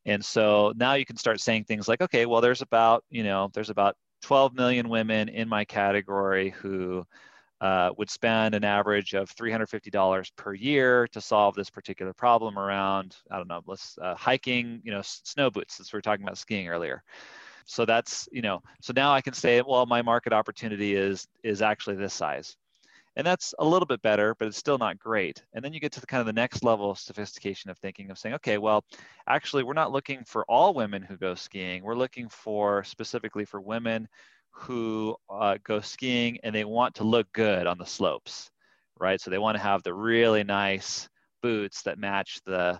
And 0.05 0.23
so 0.23 0.71
now 0.75 0.93
you 0.93 1.03
can 1.03 1.17
start 1.17 1.41
saying 1.41 1.63
things 1.63 1.87
like 1.87 1.99
okay 1.99 2.27
well 2.27 2.39
there's 2.39 2.61
about 2.61 3.03
you 3.09 3.23
know 3.23 3.49
there's 3.55 3.71
about 3.71 3.95
12 4.21 4.53
million 4.53 4.87
women 4.87 5.29
in 5.29 5.49
my 5.49 5.65
category 5.65 6.51
who 6.51 7.03
uh, 7.59 7.89
would 7.97 8.11
spend 8.11 8.53
an 8.53 8.63
average 8.63 9.15
of 9.15 9.35
$350 9.35 10.31
per 10.35 10.53
year 10.53 11.07
to 11.07 11.19
solve 11.19 11.55
this 11.55 11.71
particular 11.71 12.13
problem 12.13 12.59
around 12.59 13.17
i 13.31 13.37
don't 13.37 13.47
know 13.47 13.61
let's 13.65 13.97
uh, 13.99 14.13
hiking 14.13 14.79
you 14.83 14.91
know 14.91 15.01
snow 15.03 15.49
boots 15.49 15.75
since 15.75 15.91
we 15.91 15.97
were 15.97 16.01
talking 16.01 16.23
about 16.23 16.37
skiing 16.37 16.67
earlier. 16.67 17.01
So 17.65 17.83
that's 17.83 18.29
you 18.31 18.43
know 18.43 18.61
so 18.79 18.93
now 18.95 19.11
i 19.11 19.21
can 19.21 19.33
say 19.33 19.63
well 19.67 19.87
my 19.87 20.03
market 20.03 20.33
opportunity 20.33 20.93
is 20.93 21.27
is 21.43 21.63
actually 21.63 21.95
this 21.95 22.13
size 22.13 22.55
and 23.19 23.27
that's 23.27 23.53
a 23.59 23.65
little 23.65 23.85
bit 23.85 24.01
better 24.01 24.33
but 24.39 24.47
it's 24.47 24.57
still 24.57 24.77
not 24.77 24.97
great. 24.97 25.43
And 25.53 25.63
then 25.63 25.73
you 25.73 25.79
get 25.79 25.91
to 25.91 26.01
the 26.01 26.07
kind 26.07 26.21
of 26.21 26.25
the 26.25 26.33
next 26.33 26.63
level 26.63 26.89
of 26.89 26.97
sophistication 26.97 27.69
of 27.69 27.77
thinking 27.77 28.09
of 28.09 28.17
saying 28.17 28.35
okay 28.35 28.57
well 28.57 28.83
actually 29.27 29.63
we're 29.63 29.73
not 29.73 29.91
looking 29.91 30.23
for 30.25 30.45
all 30.45 30.73
women 30.73 31.01
who 31.03 31.17
go 31.17 31.35
skiing. 31.35 31.83
We're 31.83 31.95
looking 31.95 32.29
for 32.29 32.83
specifically 32.83 33.45
for 33.45 33.59
women 33.59 34.07
who 34.51 35.15
uh, 35.29 35.57
go 35.63 35.81
skiing 35.81 36.39
and 36.43 36.55
they 36.55 36.65
want 36.65 36.95
to 36.95 37.03
look 37.03 37.27
good 37.33 37.67
on 37.67 37.77
the 37.77 37.85
slopes 37.85 38.49
right? 38.99 39.19
So 39.19 39.31
they 39.31 39.37
want 39.37 39.57
to 39.57 39.63
have 39.63 39.83
the 39.83 39.93
really 39.93 40.43
nice 40.43 41.09
boots 41.41 41.83
that 41.83 41.97
match 41.97 42.39
the 42.45 42.79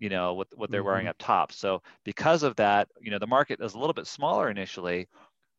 you 0.00 0.08
know 0.08 0.34
what, 0.34 0.48
what 0.56 0.70
they're 0.70 0.80
mm-hmm. 0.80 0.88
wearing 0.88 1.06
up 1.06 1.16
top. 1.18 1.52
So 1.52 1.80
because 2.04 2.42
of 2.42 2.56
that 2.56 2.88
you 3.00 3.10
know 3.10 3.18
the 3.18 3.26
market 3.26 3.60
is 3.60 3.74
a 3.74 3.78
little 3.78 3.94
bit 3.94 4.06
smaller 4.06 4.50
initially 4.50 5.08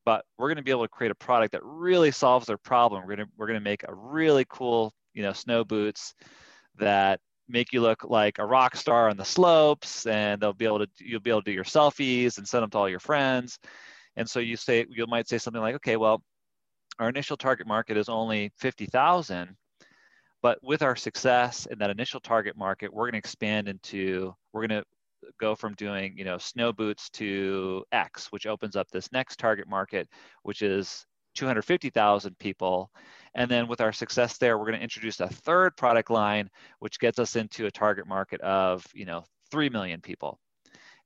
but 0.06 0.24
we're 0.38 0.48
going 0.48 0.58
to 0.58 0.64
be 0.64 0.72
able 0.72 0.84
to 0.84 0.90
create 0.90 1.12
a 1.12 1.16
product 1.16 1.52
that 1.54 1.64
really 1.64 2.12
solves 2.12 2.46
their 2.46 2.58
problem. 2.58 3.02
We're 3.02 3.16
going 3.16 3.28
to 3.28 3.34
we're 3.38 3.48
going 3.48 3.60
to 3.60 3.64
make 3.64 3.84
a 3.88 3.94
really 3.94 4.46
cool, 4.48 4.94
you 5.14 5.24
know, 5.24 5.34
snow 5.34 5.64
boots 5.64 6.14
that 6.78 7.20
make 7.50 7.74
you 7.74 7.82
look 7.82 8.04
like 8.04 8.40
a 8.40 8.46
rock 8.46 8.76
star 8.76 9.10
on 9.10 9.18
the 9.18 9.26
slopes, 9.26 10.06
and 10.06 10.42
they'll 10.42 10.54
be 10.54 10.66
able 10.66 10.80
to 10.80 10.88
you'll 11.00 11.20
be 11.20 11.32
able 11.32 11.42
to 11.42 11.52
do 11.52 11.56
your 11.56 11.64
selfies 11.64 12.38
and 12.38 12.48
send 12.48 12.64
them 12.64 12.70
to 12.70 12.78
all 12.78 12.90
your 12.90 13.00
friends. 13.00 13.60
And 14.16 14.30
so 14.30 14.40
you 14.40 14.56
say 14.56 14.86
you 14.90 15.06
might 15.08 15.28
say 15.28 15.38
something 15.38 15.62
like, 15.62 15.76
okay, 15.76 15.98
well, 15.98 16.22
our 17.00 17.10
initial 17.10 17.36
target 17.36 17.68
market 17.68 17.98
is 17.98 18.08
only 18.08 18.52
fifty 18.58 18.86
thousand, 18.86 19.58
but 20.42 20.60
with 20.62 20.84
our 20.84 20.96
success 20.96 21.66
in 21.66 21.80
that 21.80 21.90
initial 21.90 22.20
target 22.20 22.56
market, 22.56 22.94
we're 22.94 23.06
going 23.06 23.14
to 23.14 23.18
expand 23.18 23.68
into 23.68 24.34
we're 24.54 24.68
going 24.68 24.82
to 24.82 24.86
go 25.40 25.56
from 25.56 25.74
doing 25.76 26.18
you 26.18 26.26
know 26.26 26.38
snow 26.38 26.74
boots 26.74 27.10
to 27.12 27.84
X, 27.92 28.32
which 28.32 28.46
opens 28.46 28.76
up 28.76 28.90
this 28.92 29.12
next 29.12 29.40
target 29.40 29.68
market, 29.68 30.08
which 30.44 30.62
is 30.62 31.06
250,000 31.36 32.38
people. 32.40 32.92
And 33.36 33.52
then 33.52 33.68
with 33.68 33.82
our 33.82 33.92
success 33.92 34.38
there, 34.38 34.58
we're 34.58 34.66
going 34.66 34.78
to 34.78 34.84
introduce 34.84 35.20
a 35.20 35.28
third 35.28 35.76
product 35.76 36.10
line, 36.10 36.50
which 36.80 37.00
gets 37.00 37.20
us 37.20 37.36
into 37.36 37.66
a 37.66 37.72
target 37.72 38.08
market 38.08 38.42
of 38.42 38.86
you 38.94 39.06
know 39.06 39.24
3 39.52 39.70
million 39.70 40.02
people. 40.02 40.40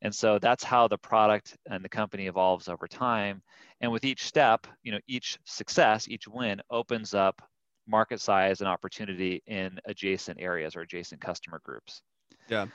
And 0.01 0.15
so 0.15 0.39
that's 0.39 0.63
how 0.63 0.87
the 0.87 0.97
product 0.97 1.57
and 1.69 1.83
the 1.83 1.89
company 1.89 2.27
evolves 2.27 2.69
over 2.69 2.87
time. 2.87 3.41
And 3.81 3.91
with 3.91 4.05
each 4.05 4.23
step, 4.23 4.65
you 4.81 4.91
know, 4.93 4.99
each 5.07 5.37
success, 5.45 6.07
each 6.07 6.27
win 6.27 6.61
opens 6.69 7.13
up 7.13 7.41
market 7.87 8.21
size 8.21 8.61
and 8.61 8.69
opportunity 8.69 9.41
in 9.47 9.79
adjacent 9.85 10.39
areas 10.39 10.75
or 10.75 10.81
adjacent 10.81 11.19
customer 11.19 11.59
groups. 11.63 12.01
Yeah. 12.47 12.67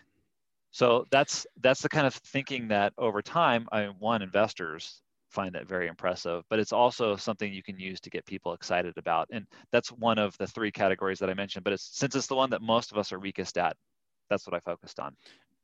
So 0.74 1.06
that's 1.12 1.46
that's 1.60 1.82
the 1.82 1.88
kind 1.88 2.04
of 2.04 2.14
thinking 2.14 2.66
that 2.66 2.92
over 2.98 3.22
time, 3.22 3.68
I 3.70 3.84
one 4.00 4.22
investors 4.22 5.02
find 5.30 5.54
that 5.54 5.68
very 5.68 5.86
impressive, 5.86 6.42
but 6.50 6.58
it's 6.58 6.72
also 6.72 7.14
something 7.14 7.52
you 7.52 7.62
can 7.62 7.78
use 7.78 8.00
to 8.00 8.10
get 8.10 8.26
people 8.26 8.54
excited 8.54 8.98
about. 8.98 9.28
And 9.30 9.46
that's 9.70 9.92
one 9.92 10.18
of 10.18 10.36
the 10.38 10.48
three 10.48 10.72
categories 10.72 11.20
that 11.20 11.30
I 11.30 11.34
mentioned. 11.34 11.62
But 11.62 11.74
it's 11.74 11.96
since 11.96 12.16
it's 12.16 12.26
the 12.26 12.34
one 12.34 12.50
that 12.50 12.60
most 12.60 12.90
of 12.90 12.98
us 12.98 13.12
are 13.12 13.20
weakest 13.20 13.56
at, 13.56 13.76
that's 14.28 14.48
what 14.48 14.54
I 14.56 14.58
focused 14.58 14.98
on. 14.98 15.14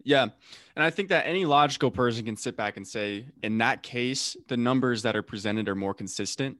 Yeah. 0.05 0.29
And 0.77 0.85
I 0.85 0.91
think 0.91 1.09
that 1.09 1.27
any 1.27 1.45
logical 1.45 1.91
person 1.91 2.25
can 2.25 2.37
sit 2.37 2.57
back 2.57 2.77
and 2.77 2.87
say, 2.87 3.27
in 3.43 3.59
that 3.59 3.83
case, 3.83 4.37
the 4.47 4.57
numbers 4.57 5.03
that 5.03 5.17
are 5.17 5.25
presented 5.25 5.69
are 5.69 5.75
more 5.75 5.93
consistent. 5.93 6.57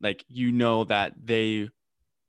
Like 0.00 0.24
you 0.28 0.52
know 0.52 0.84
that 0.84 1.12
they 1.22 1.68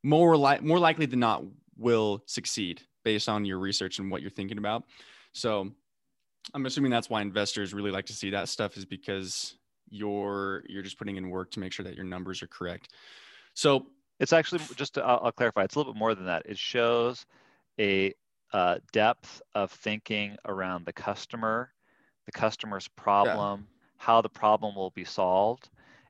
more 0.04 0.36
like 0.36 0.63
more 0.63 0.80
likely 0.80 1.06
than 1.06 1.22
not 1.22 1.46
will 1.78 2.24
succeed 2.26 2.82
based 3.06 3.30
on 3.30 3.46
your 3.46 3.60
research 3.60 4.00
and 4.00 4.12
what 4.12 4.22
you're 4.22 4.30
thinking 4.30 4.58
about. 4.58 4.84
So 5.36 5.69
I'm 6.54 6.65
assuming 6.65 6.91
that's 6.91 7.10
why 7.10 7.21
investors 7.21 7.74
really 7.74 7.91
like 7.91 8.06
to 8.06 8.13
see 8.13 8.30
that 8.32 8.48
stuff 8.48 8.78
is 8.78 8.86
because 8.86 9.58
you're 9.89 10.63
you're 10.67 10.82
just 10.82 10.98
putting 10.98 11.17
in 11.17 11.30
work 11.30 11.52
to 11.52 11.60
make 11.60 11.74
sure 11.74 11.84
that 11.84 11.95
your 11.95 12.06
numbers 12.06 12.41
are 12.41 12.48
correct. 12.48 12.93
So 13.54 13.86
it's 14.19 14.32
actually 14.32 14.62
just 14.76 14.93
to, 14.95 15.04
I'll, 15.04 15.19
I'll, 15.26 15.32
clarify. 15.34 15.63
It's 15.63 15.76
a 15.76 15.80
little 15.80 15.93
bit 15.93 16.00
more 16.00 16.15
than 16.15 16.26
that. 16.26 16.43
It 16.45 16.58
shows 16.58 17.26
a 17.80 18.13
uh, 18.54 18.78
depth 18.93 19.41
of 19.54 19.71
thinking 19.71 20.38
around 20.45 20.86
the 20.86 20.93
customer, 20.93 21.74
the 22.26 22.32
customer's 22.32 22.88
problem, 22.88 23.67
yeah. 23.67 23.76
how 23.98 24.21
the 24.21 24.30
problem 24.30 24.74
will 24.76 24.91
be 24.91 25.04
solved, 25.04 25.69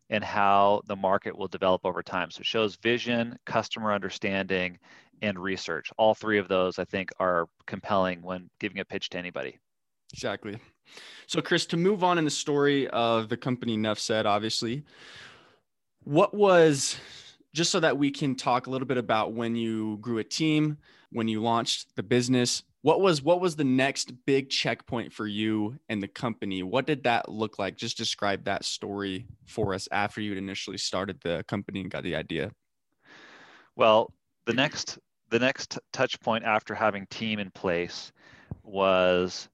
and 0.09 0.23
how 0.23 0.81
the 0.87 0.95
market 0.95 1.37
will 1.37 1.47
develop 1.47 1.81
over 1.85 2.03
time. 2.03 2.29
So 2.31 2.41
it 2.41 2.45
shows 2.45 2.75
vision, 2.75 3.37
customer 3.45 3.93
understanding, 3.93 4.77
and 5.21 5.39
research. 5.39 5.91
All 5.97 6.13
three 6.13 6.37
of 6.37 6.47
those, 6.47 6.77
I 6.79 6.85
think, 6.85 7.09
are 7.19 7.47
compelling 7.65 8.21
when 8.21 8.49
giving 8.59 8.79
a 8.79 8.85
pitch 8.85 9.09
to 9.09 9.17
anybody. 9.17 9.57
Exactly. 10.13 10.57
So, 11.27 11.41
Chris, 11.41 11.65
to 11.67 11.77
move 11.77 12.03
on 12.03 12.17
in 12.17 12.25
the 12.25 12.31
story 12.31 12.87
of 12.89 13.29
the 13.29 13.37
company 13.37 13.73
Enough 13.73 13.99
Said, 13.99 14.25
obviously, 14.25 14.83
what 16.03 16.33
was 16.33 16.97
just 17.53 17.71
so 17.71 17.79
that 17.79 17.97
we 17.97 18.11
can 18.11 18.35
talk 18.35 18.67
a 18.67 18.69
little 18.69 18.87
bit 18.87 18.97
about 18.97 19.33
when 19.33 19.55
you 19.55 19.97
grew 20.01 20.19
a 20.19 20.23
team, 20.23 20.77
when 21.11 21.27
you 21.27 21.41
launched 21.41 21.95
the 21.95 22.03
business, 22.03 22.63
what 22.85 23.01
was 23.01 23.23
what 23.23 23.41
was 23.41 23.55
the 23.55 23.63
next 23.63 24.13
big 24.27 24.47
checkpoint 24.51 25.11
for 25.11 25.25
you 25.25 25.75
and 25.89 26.03
the 26.03 26.07
company? 26.07 26.61
What 26.61 26.85
did 26.85 27.01
that 27.05 27.27
look 27.27 27.57
like? 27.57 27.77
Just 27.77 27.97
describe 27.97 28.43
that 28.43 28.63
story 28.63 29.25
for 29.47 29.73
us 29.73 29.87
after 29.91 30.21
you 30.21 30.35
initially 30.35 30.77
started 30.77 31.19
the 31.23 31.43
company 31.47 31.81
and 31.81 31.89
got 31.89 32.03
the 32.03 32.15
idea. 32.15 32.51
Well, 33.75 34.13
the 34.45 34.53
next 34.53 34.99
the 35.31 35.39
next 35.39 35.79
touch 35.93 36.19
point 36.19 36.43
after 36.43 36.75
having 36.75 37.07
team 37.07 37.39
in 37.39 37.49
place 37.49 38.11
was 38.61 39.49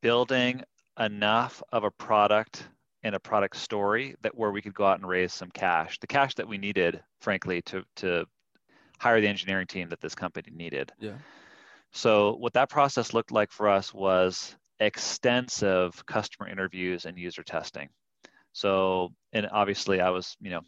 building 0.00 0.62
enough 1.00 1.60
of 1.72 1.82
a 1.82 1.90
product 1.90 2.68
and 3.02 3.16
a 3.16 3.20
product 3.20 3.56
story 3.56 4.14
that 4.22 4.36
where 4.36 4.52
we 4.52 4.62
could 4.62 4.74
go 4.74 4.84
out 4.84 5.00
and 5.00 5.08
raise 5.08 5.32
some 5.32 5.50
cash 5.50 5.98
the 5.98 6.06
cash 6.06 6.36
that 6.36 6.46
we 6.46 6.58
needed 6.58 7.02
frankly 7.20 7.60
to 7.62 7.82
to 7.96 8.24
hire 9.00 9.20
the 9.20 9.26
engineering 9.26 9.66
team 9.66 9.88
that 9.88 10.00
this 10.00 10.14
company 10.14 10.48
needed 10.52 10.92
yeah 11.00 11.16
so 11.92 12.36
what 12.36 12.52
that 12.52 12.70
process 12.70 13.12
looked 13.14 13.32
like 13.32 13.50
for 13.50 13.68
us 13.68 13.92
was 13.92 14.56
extensive 14.80 16.04
customer 16.06 16.48
interviews 16.48 17.04
and 17.04 17.18
user 17.18 17.42
testing 17.42 17.88
so 18.52 19.10
and 19.32 19.48
obviously 19.52 20.00
i 20.00 20.10
was 20.10 20.36
you 20.40 20.50
know 20.50 20.62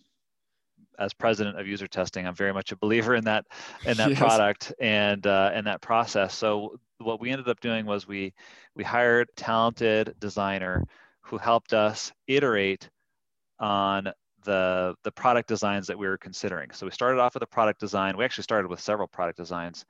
as 0.99 1.13
president 1.13 1.59
of 1.59 1.67
UserTesting, 1.67 2.27
I'm 2.27 2.35
very 2.35 2.53
much 2.53 2.73
a 2.73 2.77
believer 2.77 3.15
in 3.15 3.25
that 3.25 3.47
in 3.85 3.97
that 3.97 4.11
yes. 4.11 4.19
product 4.19 4.73
and 4.81 5.27
uh, 5.27 5.51
and 5.53 5.67
that 5.67 5.81
process. 5.81 6.35
So 6.35 6.79
what 6.99 7.21
we 7.21 7.31
ended 7.31 7.49
up 7.49 7.61
doing 7.61 7.87
was 7.87 8.07
we 8.07 8.33
we 8.75 8.85
hired 8.85 9.29
a 9.31 9.41
talented 9.41 10.15
designer 10.19 10.85
who 11.21 11.39
helped 11.39 11.73
us 11.73 12.13
iterate 12.27 12.89
on 13.59 14.13
the 14.45 14.95
the 15.05 15.13
product 15.13 15.49
designs 15.49 15.87
that 15.87 15.99
we 15.99 16.07
were 16.07 16.19
considering. 16.19 16.71
So 16.73 16.87
we 16.87 16.93
started 16.93 17.21
off 17.21 17.35
with 17.35 17.43
a 17.43 17.47
product 17.49 17.81
design. 17.81 18.17
We 18.17 18.25
actually 18.25 18.45
started 18.45 18.69
with 18.69 18.81
several 18.81 19.09
product 19.09 19.39
designs, 19.39 19.85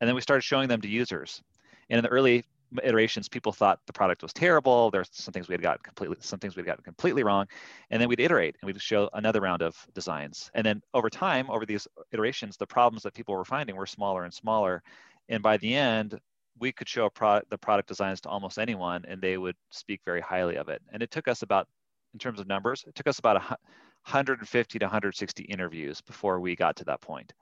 and 0.00 0.08
then 0.08 0.14
we 0.14 0.20
started 0.20 0.42
showing 0.42 0.68
them 0.68 0.80
to 0.80 0.88
users. 0.88 1.42
And 1.88 1.98
in 1.98 2.04
the 2.04 2.10
early 2.10 2.44
iterations, 2.82 3.28
people 3.28 3.52
thought 3.52 3.80
the 3.86 3.92
product 3.92 4.22
was 4.22 4.32
terrible. 4.32 4.90
There's 4.90 5.08
some 5.12 5.32
things 5.32 5.48
we 5.48 5.54
had 5.54 5.62
gotten 5.62 5.82
completely, 5.82 6.16
some 6.20 6.38
things 6.38 6.56
we'd 6.56 6.66
gotten 6.66 6.84
completely 6.84 7.22
wrong, 7.22 7.46
and 7.90 8.00
then 8.00 8.08
we'd 8.08 8.20
iterate 8.20 8.56
and 8.60 8.66
we'd 8.66 8.80
show 8.80 9.10
another 9.14 9.40
round 9.40 9.62
of 9.62 9.76
designs. 9.94 10.50
And 10.54 10.64
then 10.64 10.82
over 10.94 11.10
time, 11.10 11.50
over 11.50 11.66
these 11.66 11.88
iterations, 12.12 12.56
the 12.56 12.66
problems 12.66 13.02
that 13.02 13.14
people 13.14 13.34
were 13.34 13.44
finding 13.44 13.76
were 13.76 13.86
smaller 13.86 14.24
and 14.24 14.32
smaller. 14.32 14.82
And 15.28 15.42
by 15.42 15.56
the 15.56 15.74
end, 15.74 16.18
we 16.58 16.72
could 16.72 16.88
show 16.88 17.08
pro- 17.08 17.40
the 17.48 17.58
product 17.58 17.88
designs 17.88 18.20
to 18.22 18.28
almost 18.28 18.58
anyone, 18.58 19.04
and 19.08 19.20
they 19.20 19.36
would 19.36 19.56
speak 19.70 20.00
very 20.04 20.20
highly 20.20 20.56
of 20.56 20.68
it. 20.68 20.82
And 20.92 21.02
it 21.02 21.10
took 21.10 21.26
us 21.26 21.42
about, 21.42 21.66
in 22.12 22.18
terms 22.18 22.38
of 22.38 22.46
numbers, 22.46 22.84
it 22.86 22.94
took 22.94 23.06
us 23.06 23.18
about 23.18 23.36
150 23.40 24.78
to 24.78 24.84
160 24.84 25.42
interviews 25.44 26.00
before 26.00 26.38
we 26.38 26.54
got 26.54 26.76
to 26.76 26.84
that 26.84 27.00
point. 27.00 27.32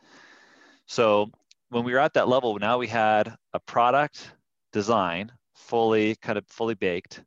So 0.87 1.31
when 1.71 1.85
we 1.85 1.93
were 1.93 1.99
at 1.99 2.15
that 2.15 2.29
level, 2.29 2.59
now 2.59 2.79
we 2.79 2.87
had 2.87 3.35
a 3.53 3.61
product 3.61 4.33
design 4.73 5.33
fully 5.55 6.17
kind 6.17 6.39
of 6.39 6.47
fully 6.49 6.75
baked 6.75 7.23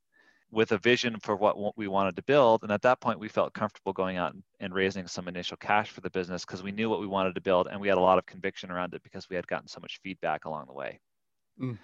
with 0.51 0.73
a 0.73 0.77
vision 0.77 1.17
for 1.21 1.36
what 1.36 1.77
we 1.77 1.88
wanted 1.88 2.15
to 2.17 2.23
build. 2.23 2.63
And 2.63 2.71
at 2.71 2.82
that 2.82 2.99
point, 2.99 3.19
we 3.19 3.30
felt 3.30 3.54
comfortable 3.54 3.93
going 3.93 4.17
out 4.17 4.36
and 4.60 4.73
raising 4.73 5.08
some 5.08 5.27
initial 5.27 5.58
cash 5.58 5.89
for 5.89 6.01
the 6.01 6.10
business 6.10 6.43
because 6.43 6.62
we 6.62 6.71
knew 6.71 6.89
what 6.89 6.99
we 6.99 7.08
wanted 7.08 7.36
to 7.36 7.41
build 7.41 7.67
and 7.71 7.80
we 7.80 7.88
had 7.88 7.97
a 7.97 8.01
lot 8.01 8.17
of 8.17 8.25
conviction 8.25 8.69
around 8.69 8.93
it 8.93 9.01
because 9.04 9.30
we 9.30 9.36
had 9.36 9.47
gotten 9.47 9.67
so 9.67 9.80
much 9.80 9.99
feedback 10.04 10.45
along 10.45 10.65
the 10.67 10.73
way. 10.73 10.99
Mm. 11.60 11.77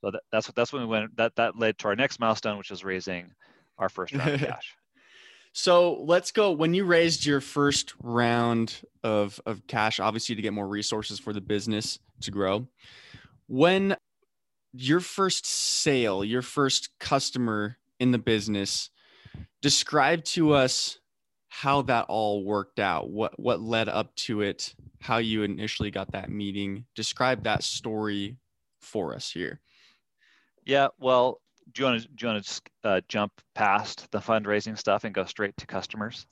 So 0.00 0.12
that, 0.12 0.22
that's 0.30 0.50
that's 0.52 0.72
when 0.72 0.82
we 0.82 0.88
went. 0.88 1.16
That 1.16 1.34
that 1.36 1.58
led 1.58 1.78
to 1.78 1.88
our 1.88 1.96
next 1.96 2.20
milestone, 2.20 2.58
which 2.58 2.70
was 2.70 2.84
raising 2.84 3.32
our 3.78 3.88
first 3.88 4.14
round 4.14 4.30
of 4.30 4.40
cash. 4.48 4.76
So 5.60 5.94
let's 6.04 6.30
go. 6.30 6.52
When 6.52 6.72
you 6.72 6.84
raised 6.84 7.26
your 7.26 7.40
first 7.40 7.92
round 8.00 8.80
of, 9.02 9.40
of 9.44 9.66
cash, 9.66 9.98
obviously 9.98 10.36
to 10.36 10.40
get 10.40 10.52
more 10.52 10.68
resources 10.68 11.18
for 11.18 11.32
the 11.32 11.40
business 11.40 11.98
to 12.20 12.30
grow, 12.30 12.68
when 13.48 13.96
your 14.72 15.00
first 15.00 15.44
sale, 15.46 16.22
your 16.22 16.42
first 16.42 16.90
customer 17.00 17.76
in 17.98 18.12
the 18.12 18.18
business, 18.18 18.90
describe 19.60 20.22
to 20.26 20.52
us 20.52 21.00
how 21.48 21.82
that 21.82 22.04
all 22.08 22.44
worked 22.44 22.78
out. 22.78 23.10
What 23.10 23.36
what 23.36 23.60
led 23.60 23.88
up 23.88 24.14
to 24.28 24.42
it? 24.42 24.76
How 25.00 25.16
you 25.16 25.42
initially 25.42 25.90
got 25.90 26.12
that 26.12 26.30
meeting? 26.30 26.84
Describe 26.94 27.42
that 27.42 27.64
story 27.64 28.36
for 28.80 29.12
us 29.12 29.28
here. 29.28 29.60
Yeah, 30.64 30.88
well, 31.00 31.40
do 31.72 31.82
you 31.82 31.86
want 31.86 32.02
to 32.02 32.08
do 32.08 32.26
you 32.26 32.32
want 32.32 32.44
to 32.44 32.62
uh, 32.84 33.00
jump 33.08 33.32
past 33.54 34.10
the 34.10 34.18
fundraising 34.18 34.78
stuff 34.78 35.04
and 35.04 35.14
go 35.14 35.24
straight 35.24 35.56
to 35.58 35.66
customers? 35.66 36.26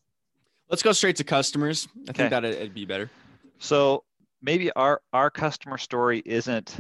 Let's 0.69 0.83
go 0.83 0.93
straight 0.93 1.17
to 1.17 1.25
customers. 1.25 1.89
I 1.97 2.11
okay. 2.11 2.13
think 2.13 2.31
that 2.31 2.45
it'd 2.45 2.75
be 2.75 2.85
better. 2.85 3.11
So 3.59 4.05
maybe 4.43 4.71
our 4.73 5.01
our 5.13 5.31
customer 5.31 5.79
story 5.79 6.23
isn't 6.25 6.77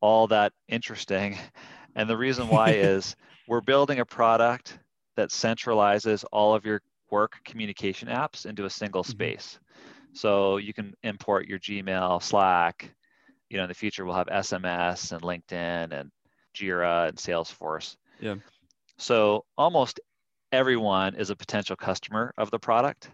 all 0.00 0.26
that 0.28 0.52
interesting, 0.68 1.38
and 1.94 2.08
the 2.08 2.16
reason 2.16 2.48
why 2.48 2.70
is 2.72 3.16
we're 3.48 3.60
building 3.60 4.00
a 4.00 4.04
product 4.04 4.78
that 5.16 5.30
centralizes 5.30 6.24
all 6.32 6.54
of 6.54 6.64
your 6.64 6.82
work 7.10 7.38
communication 7.44 8.08
apps 8.08 8.46
into 8.46 8.64
a 8.64 8.70
single 8.70 9.02
mm-hmm. 9.02 9.12
space. 9.12 9.58
So 10.12 10.56
you 10.56 10.72
can 10.72 10.94
import 11.02 11.46
your 11.46 11.58
Gmail, 11.58 12.22
Slack. 12.22 12.92
You 13.50 13.58
know, 13.58 13.64
in 13.64 13.68
the 13.68 13.74
future 13.74 14.04
we'll 14.04 14.16
have 14.16 14.26
SMS 14.26 15.12
and 15.12 15.22
LinkedIn 15.22 15.92
and 15.92 16.10
Jira 16.56 17.08
and 17.08 17.16
Salesforce. 17.16 17.96
Yeah. 18.20 18.36
So 18.98 19.44
almost 19.58 20.00
everyone 20.52 21.14
is 21.16 21.30
a 21.30 21.36
potential 21.36 21.76
customer 21.76 22.32
of 22.38 22.50
the 22.50 22.58
product. 22.58 23.10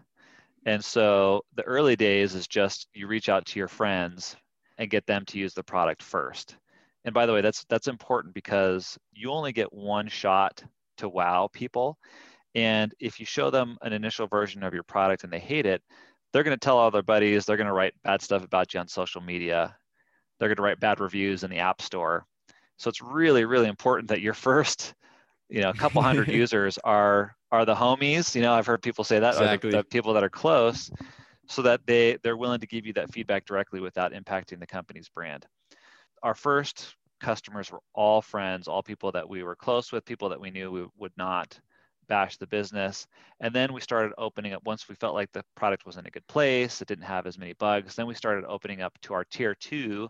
And 0.65 0.83
so 0.83 1.41
the 1.55 1.63
early 1.63 1.95
days 1.95 2.35
is 2.35 2.47
just 2.47 2.87
you 2.93 3.07
reach 3.07 3.27
out 3.27 3.45
to 3.47 3.59
your 3.59 3.67
friends 3.67 4.35
and 4.77 4.89
get 4.89 5.05
them 5.05 5.25
to 5.25 5.37
use 5.37 5.53
the 5.53 5.63
product 5.63 6.01
first. 6.01 6.55
And 7.05 7.13
by 7.13 7.25
the 7.25 7.33
way, 7.33 7.41
that's 7.41 7.65
that's 7.65 7.89
important 7.89 8.33
because 8.33 8.97
you 9.11 9.31
only 9.31 9.51
get 9.51 9.73
one 9.73 10.07
shot 10.07 10.63
to 10.97 11.09
wow 11.09 11.49
people. 11.51 11.97
And 12.55 12.93
if 12.99 13.19
you 13.19 13.25
show 13.25 13.49
them 13.49 13.77
an 13.81 13.93
initial 13.93 14.27
version 14.27 14.63
of 14.63 14.73
your 14.73 14.83
product 14.83 15.23
and 15.23 15.33
they 15.33 15.39
hate 15.39 15.65
it, 15.65 15.81
they're 16.31 16.43
going 16.43 16.57
to 16.57 16.65
tell 16.65 16.77
all 16.77 16.91
their 16.91 17.03
buddies, 17.03 17.45
they're 17.45 17.57
going 17.57 17.67
to 17.67 17.73
write 17.73 17.93
bad 18.03 18.21
stuff 18.21 18.43
about 18.43 18.73
you 18.73 18.79
on 18.79 18.87
social 18.87 19.21
media. 19.21 19.75
They're 20.39 20.49
going 20.49 20.57
to 20.57 20.63
write 20.63 20.79
bad 20.79 20.99
reviews 20.99 21.43
in 21.43 21.49
the 21.49 21.59
app 21.59 21.81
store. 21.81 22.25
So 22.83 22.89
it's 22.89 23.01
really, 23.01 23.45
really 23.45 23.69
important 23.69 24.09
that 24.09 24.19
your 24.19 24.33
first, 24.33 24.93
you 25.47 25.61
know, 25.61 25.69
a 25.69 25.73
couple 25.73 26.01
hundred 26.01 26.27
users 26.41 26.77
are 26.83 27.33
are 27.49 27.63
the 27.63 27.73
homies. 27.73 28.35
You 28.35 28.41
know, 28.41 28.51
I've 28.51 28.65
heard 28.65 28.81
people 28.81 29.05
say 29.05 29.19
that, 29.19 29.35
exactly. 29.35 29.71
the, 29.71 29.77
the 29.77 29.83
people 29.85 30.13
that 30.15 30.23
are 30.25 30.29
close, 30.29 30.91
so 31.47 31.61
that 31.61 31.79
they 31.85 32.17
they're 32.23 32.35
willing 32.35 32.59
to 32.59 32.67
give 32.67 32.85
you 32.85 32.91
that 32.93 33.09
feedback 33.13 33.45
directly 33.45 33.79
without 33.79 34.11
impacting 34.11 34.59
the 34.59 34.67
company's 34.67 35.07
brand. 35.07 35.45
Our 36.23 36.35
first 36.35 36.97
customers 37.21 37.71
were 37.71 37.79
all 37.95 38.21
friends, 38.21 38.67
all 38.67 38.83
people 38.83 39.13
that 39.13 39.29
we 39.29 39.43
were 39.43 39.55
close 39.55 39.93
with, 39.93 40.03
people 40.03 40.27
that 40.27 40.41
we 40.41 40.51
knew 40.51 40.69
we 40.69 40.85
would 40.97 41.13
not 41.15 41.57
bash 42.09 42.35
the 42.35 42.47
business. 42.47 43.07
And 43.39 43.55
then 43.55 43.71
we 43.71 43.79
started 43.79 44.11
opening 44.17 44.51
up 44.51 44.65
once 44.65 44.89
we 44.89 44.95
felt 44.95 45.15
like 45.15 45.31
the 45.31 45.45
product 45.55 45.85
was 45.85 45.95
in 45.95 46.05
a 46.05 46.11
good 46.11 46.27
place, 46.27 46.81
it 46.81 46.89
didn't 46.89 47.05
have 47.05 47.27
as 47.27 47.37
many 47.37 47.53
bugs. 47.53 47.95
Then 47.95 48.07
we 48.07 48.13
started 48.13 48.43
opening 48.43 48.81
up 48.81 48.91
to 49.03 49.13
our 49.13 49.23
tier 49.23 49.55
two 49.55 50.09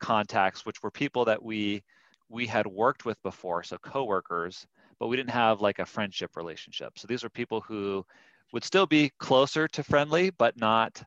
contacts, 0.00 0.66
which 0.66 0.82
were 0.82 0.90
people 0.90 1.24
that 1.24 1.42
we 1.42 1.82
we 2.30 2.46
had 2.46 2.66
worked 2.66 3.04
with 3.04 3.20
before, 3.22 3.62
so 3.62 3.76
coworkers, 3.78 4.66
but 4.98 5.08
we 5.08 5.16
didn't 5.16 5.30
have 5.30 5.60
like 5.60 5.80
a 5.80 5.84
friendship 5.84 6.36
relationship. 6.36 6.98
So 6.98 7.06
these 7.06 7.22
were 7.22 7.28
people 7.28 7.60
who 7.60 8.06
would 8.52 8.64
still 8.64 8.86
be 8.86 9.10
closer 9.18 9.66
to 9.68 9.82
friendly, 9.82 10.30
but 10.30 10.56
not, 10.58 11.02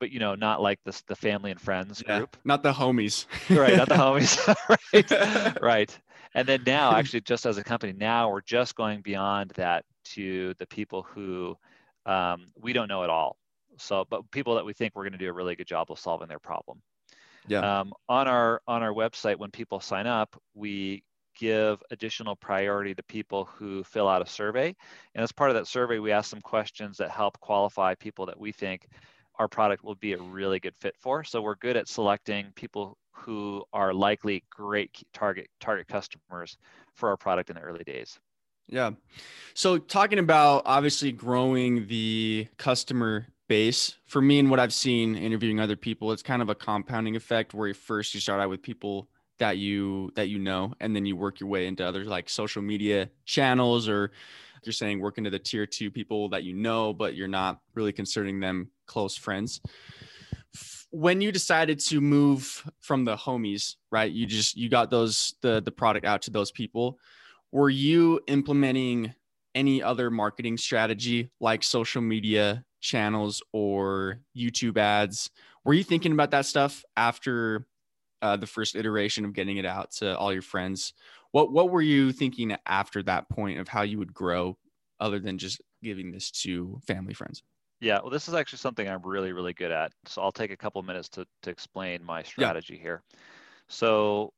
but 0.00 0.10
you 0.10 0.18
know, 0.18 0.34
not 0.34 0.60
like 0.60 0.80
this 0.84 1.02
the 1.02 1.16
family 1.16 1.52
and 1.52 1.60
friends 1.60 2.02
yeah, 2.06 2.18
group. 2.18 2.36
Not 2.44 2.62
the 2.62 2.72
homies. 2.72 3.26
right, 3.48 3.76
not 3.76 3.88
the 3.88 3.94
homies. 3.94 4.38
right. 4.92 5.62
right. 5.62 5.98
And 6.34 6.48
then 6.48 6.62
now, 6.66 6.96
actually, 6.96 7.20
just 7.20 7.46
as 7.46 7.58
a 7.58 7.64
company, 7.64 7.92
now 7.92 8.28
we're 8.30 8.42
just 8.42 8.74
going 8.74 9.02
beyond 9.02 9.52
that 9.54 9.84
to 10.04 10.52
the 10.58 10.66
people 10.66 11.02
who 11.02 11.56
um, 12.06 12.46
we 12.60 12.72
don't 12.72 12.88
know 12.88 13.04
at 13.04 13.10
all. 13.10 13.36
So, 13.78 14.04
but 14.10 14.28
people 14.32 14.56
that 14.56 14.64
we 14.64 14.72
think 14.72 14.94
we're 14.94 15.04
going 15.04 15.12
to 15.12 15.18
do 15.18 15.28
a 15.28 15.32
really 15.32 15.54
good 15.54 15.66
job 15.66 15.92
of 15.92 15.98
solving 15.98 16.28
their 16.28 16.40
problem. 16.40 16.82
Yeah. 17.46 17.80
Um, 17.80 17.92
on 18.08 18.28
our 18.28 18.60
on 18.66 18.82
our 18.82 18.92
website, 18.92 19.36
when 19.36 19.50
people 19.50 19.80
sign 19.80 20.06
up, 20.06 20.40
we 20.54 21.04
give 21.36 21.82
additional 21.90 22.36
priority 22.36 22.94
to 22.94 23.02
people 23.02 23.44
who 23.44 23.82
fill 23.84 24.08
out 24.08 24.22
a 24.22 24.26
survey. 24.26 24.74
And 25.14 25.22
as 25.22 25.32
part 25.32 25.50
of 25.50 25.56
that 25.56 25.66
survey, 25.66 25.98
we 25.98 26.12
ask 26.12 26.30
some 26.30 26.40
questions 26.40 26.96
that 26.98 27.10
help 27.10 27.38
qualify 27.40 27.94
people 27.94 28.26
that 28.26 28.38
we 28.38 28.52
think 28.52 28.86
our 29.38 29.48
product 29.48 29.82
will 29.82 29.96
be 29.96 30.12
a 30.12 30.22
really 30.22 30.60
good 30.60 30.76
fit 30.80 30.94
for. 31.00 31.24
So 31.24 31.42
we're 31.42 31.56
good 31.56 31.76
at 31.76 31.88
selecting 31.88 32.52
people 32.54 32.96
who 33.10 33.64
are 33.72 33.92
likely 33.92 34.44
great 34.50 35.02
target 35.12 35.48
target 35.60 35.88
customers 35.88 36.56
for 36.94 37.08
our 37.08 37.16
product 37.16 37.50
in 37.50 37.56
the 37.56 37.62
early 37.62 37.84
days. 37.84 38.18
Yeah. 38.68 38.92
So 39.54 39.78
talking 39.78 40.18
about 40.18 40.62
obviously 40.64 41.12
growing 41.12 41.86
the 41.86 42.48
customer 42.56 43.26
for 44.06 44.20
me 44.20 44.38
and 44.38 44.50
what 44.50 44.60
I've 44.60 44.72
seen 44.72 45.16
interviewing 45.16 45.60
other 45.60 45.76
people, 45.76 46.12
it's 46.12 46.22
kind 46.22 46.42
of 46.42 46.48
a 46.48 46.54
compounding 46.54 47.16
effect 47.16 47.54
where 47.54 47.72
first 47.74 48.14
you 48.14 48.20
start 48.20 48.40
out 48.40 48.48
with 48.50 48.62
people 48.62 49.08
that 49.38 49.58
you 49.58 50.10
that 50.14 50.28
you 50.28 50.38
know 50.38 50.72
and 50.80 50.94
then 50.94 51.04
you 51.04 51.16
work 51.16 51.40
your 51.40 51.48
way 51.48 51.66
into 51.66 51.84
other 51.84 52.04
like 52.04 52.28
social 52.28 52.62
media 52.62 53.10
channels 53.24 53.88
or 53.88 54.12
you're 54.62 54.72
saying 54.72 55.00
work 55.00 55.18
into 55.18 55.28
the 55.28 55.38
tier 55.38 55.66
two 55.66 55.90
people 55.90 56.28
that 56.28 56.44
you 56.44 56.54
know 56.54 56.92
but 56.92 57.14
you're 57.14 57.28
not 57.28 57.60
really 57.74 57.92
considering 57.92 58.40
them 58.40 58.70
close 58.86 59.16
friends. 59.16 59.60
When 60.90 61.20
you 61.20 61.32
decided 61.32 61.80
to 61.80 62.00
move 62.00 62.64
from 62.80 63.04
the 63.04 63.16
homies 63.16 63.74
right 63.90 64.10
you 64.10 64.26
just 64.26 64.56
you 64.56 64.68
got 64.68 64.90
those 64.90 65.34
the 65.42 65.60
the 65.60 65.72
product 65.72 66.06
out 66.06 66.22
to 66.22 66.30
those 66.30 66.52
people. 66.52 66.98
Were 67.50 67.70
you 67.70 68.20
implementing 68.26 69.14
any 69.54 69.82
other 69.82 70.10
marketing 70.10 70.56
strategy 70.56 71.30
like 71.40 71.62
social 71.62 72.02
media 72.02 72.64
channels 72.84 73.42
or 73.52 74.20
YouTube 74.36 74.76
ads. 74.76 75.30
Were 75.64 75.74
you 75.74 75.82
thinking 75.82 76.12
about 76.12 76.30
that 76.32 76.46
stuff 76.46 76.84
after 76.96 77.66
uh, 78.22 78.36
the 78.36 78.46
first 78.46 78.76
iteration 78.76 79.24
of 79.24 79.32
getting 79.32 79.56
it 79.56 79.66
out 79.66 79.90
to 79.92 80.16
all 80.16 80.32
your 80.32 80.42
friends? 80.42 80.92
What 81.32 81.50
what 81.50 81.70
were 81.70 81.82
you 81.82 82.12
thinking 82.12 82.56
after 82.66 83.02
that 83.04 83.28
point 83.28 83.58
of 83.58 83.66
how 83.66 83.82
you 83.82 83.98
would 83.98 84.14
grow, 84.14 84.56
other 85.00 85.18
than 85.18 85.38
just 85.38 85.60
giving 85.82 86.12
this 86.12 86.30
to 86.42 86.78
family 86.86 87.14
friends? 87.14 87.42
Yeah, 87.80 87.98
well, 88.00 88.10
this 88.10 88.28
is 88.28 88.34
actually 88.34 88.58
something 88.58 88.88
I'm 88.88 89.02
really 89.02 89.32
really 89.32 89.54
good 89.54 89.72
at. 89.72 89.92
So 90.06 90.22
I'll 90.22 90.30
take 90.30 90.52
a 90.52 90.56
couple 90.56 90.82
minutes 90.82 91.08
to 91.10 91.26
to 91.42 91.50
explain 91.50 92.04
my 92.04 92.22
strategy 92.22 92.74
yeah. 92.74 92.82
here. 92.82 93.02
So 93.68 94.32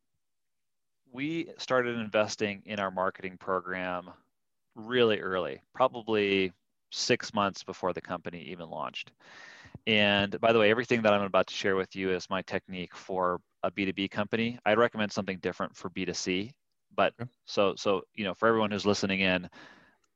we 1.13 1.51
started 1.59 1.99
investing 1.99 2.63
in 2.65 2.79
our 2.79 2.91
marketing 2.91 3.37
program 3.39 4.11
really 4.77 5.21
early, 5.21 5.61
probably 5.75 6.53
six 6.91 7.35
months 7.35 7.65
before 7.65 7.93
the 7.93 8.01
company 8.01 8.43
even 8.51 8.69
launched. 8.69 9.13
And 9.87 10.39
by 10.41 10.53
the 10.53 10.59
way, 10.59 10.71
everything 10.71 11.03
that 11.03 11.13
I'm 11.13 11.23
about 11.23 11.47
to 11.49 11.55
share 11.55 11.77
with 11.77 11.95
you 11.95 12.11
is 12.11 12.29
my 12.31 12.43
technique 12.43 12.95
for 12.97 13.41
a 13.63 13.71
B2B 13.71 14.11
company. 14.11 14.59
I'd 14.65 14.79
recommend 14.79 15.13
something 15.13 15.39
different 15.39 15.77
for 15.77 15.91
B2C. 15.91 16.53
But 16.95 17.13
okay. 17.21 17.31
so 17.45 17.75
so 17.77 18.03
you 18.15 18.25
know, 18.25 18.35
for 18.35 18.49
everyone 18.49 18.71
who's 18.71 18.87
listening 18.87 19.21
in, 19.21 19.49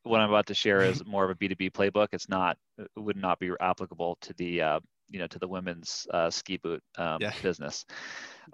what 0.03 0.21
I'm 0.21 0.31
about 0.31 0.47
to 0.47 0.55
share 0.55 0.81
is 0.81 1.05
more 1.05 1.25
of 1.25 1.31
a 1.31 1.35
B2B 1.35 1.73
playbook. 1.73 2.09
It's 2.13 2.29
not 2.29 2.57
it 2.79 2.89
would 2.97 3.17
not 3.17 3.39
be 3.39 3.51
applicable 3.61 4.17
to 4.23 4.35
the 4.35 4.63
uh, 4.63 4.81
you 5.11 5.19
know 5.19 5.27
to 5.27 5.39
the 5.39 5.49
women's 5.49 6.07
uh, 6.13 6.31
ski 6.31 6.57
boot 6.57 6.83
um, 6.97 7.19
yeah. 7.21 7.33
business. 7.43 7.85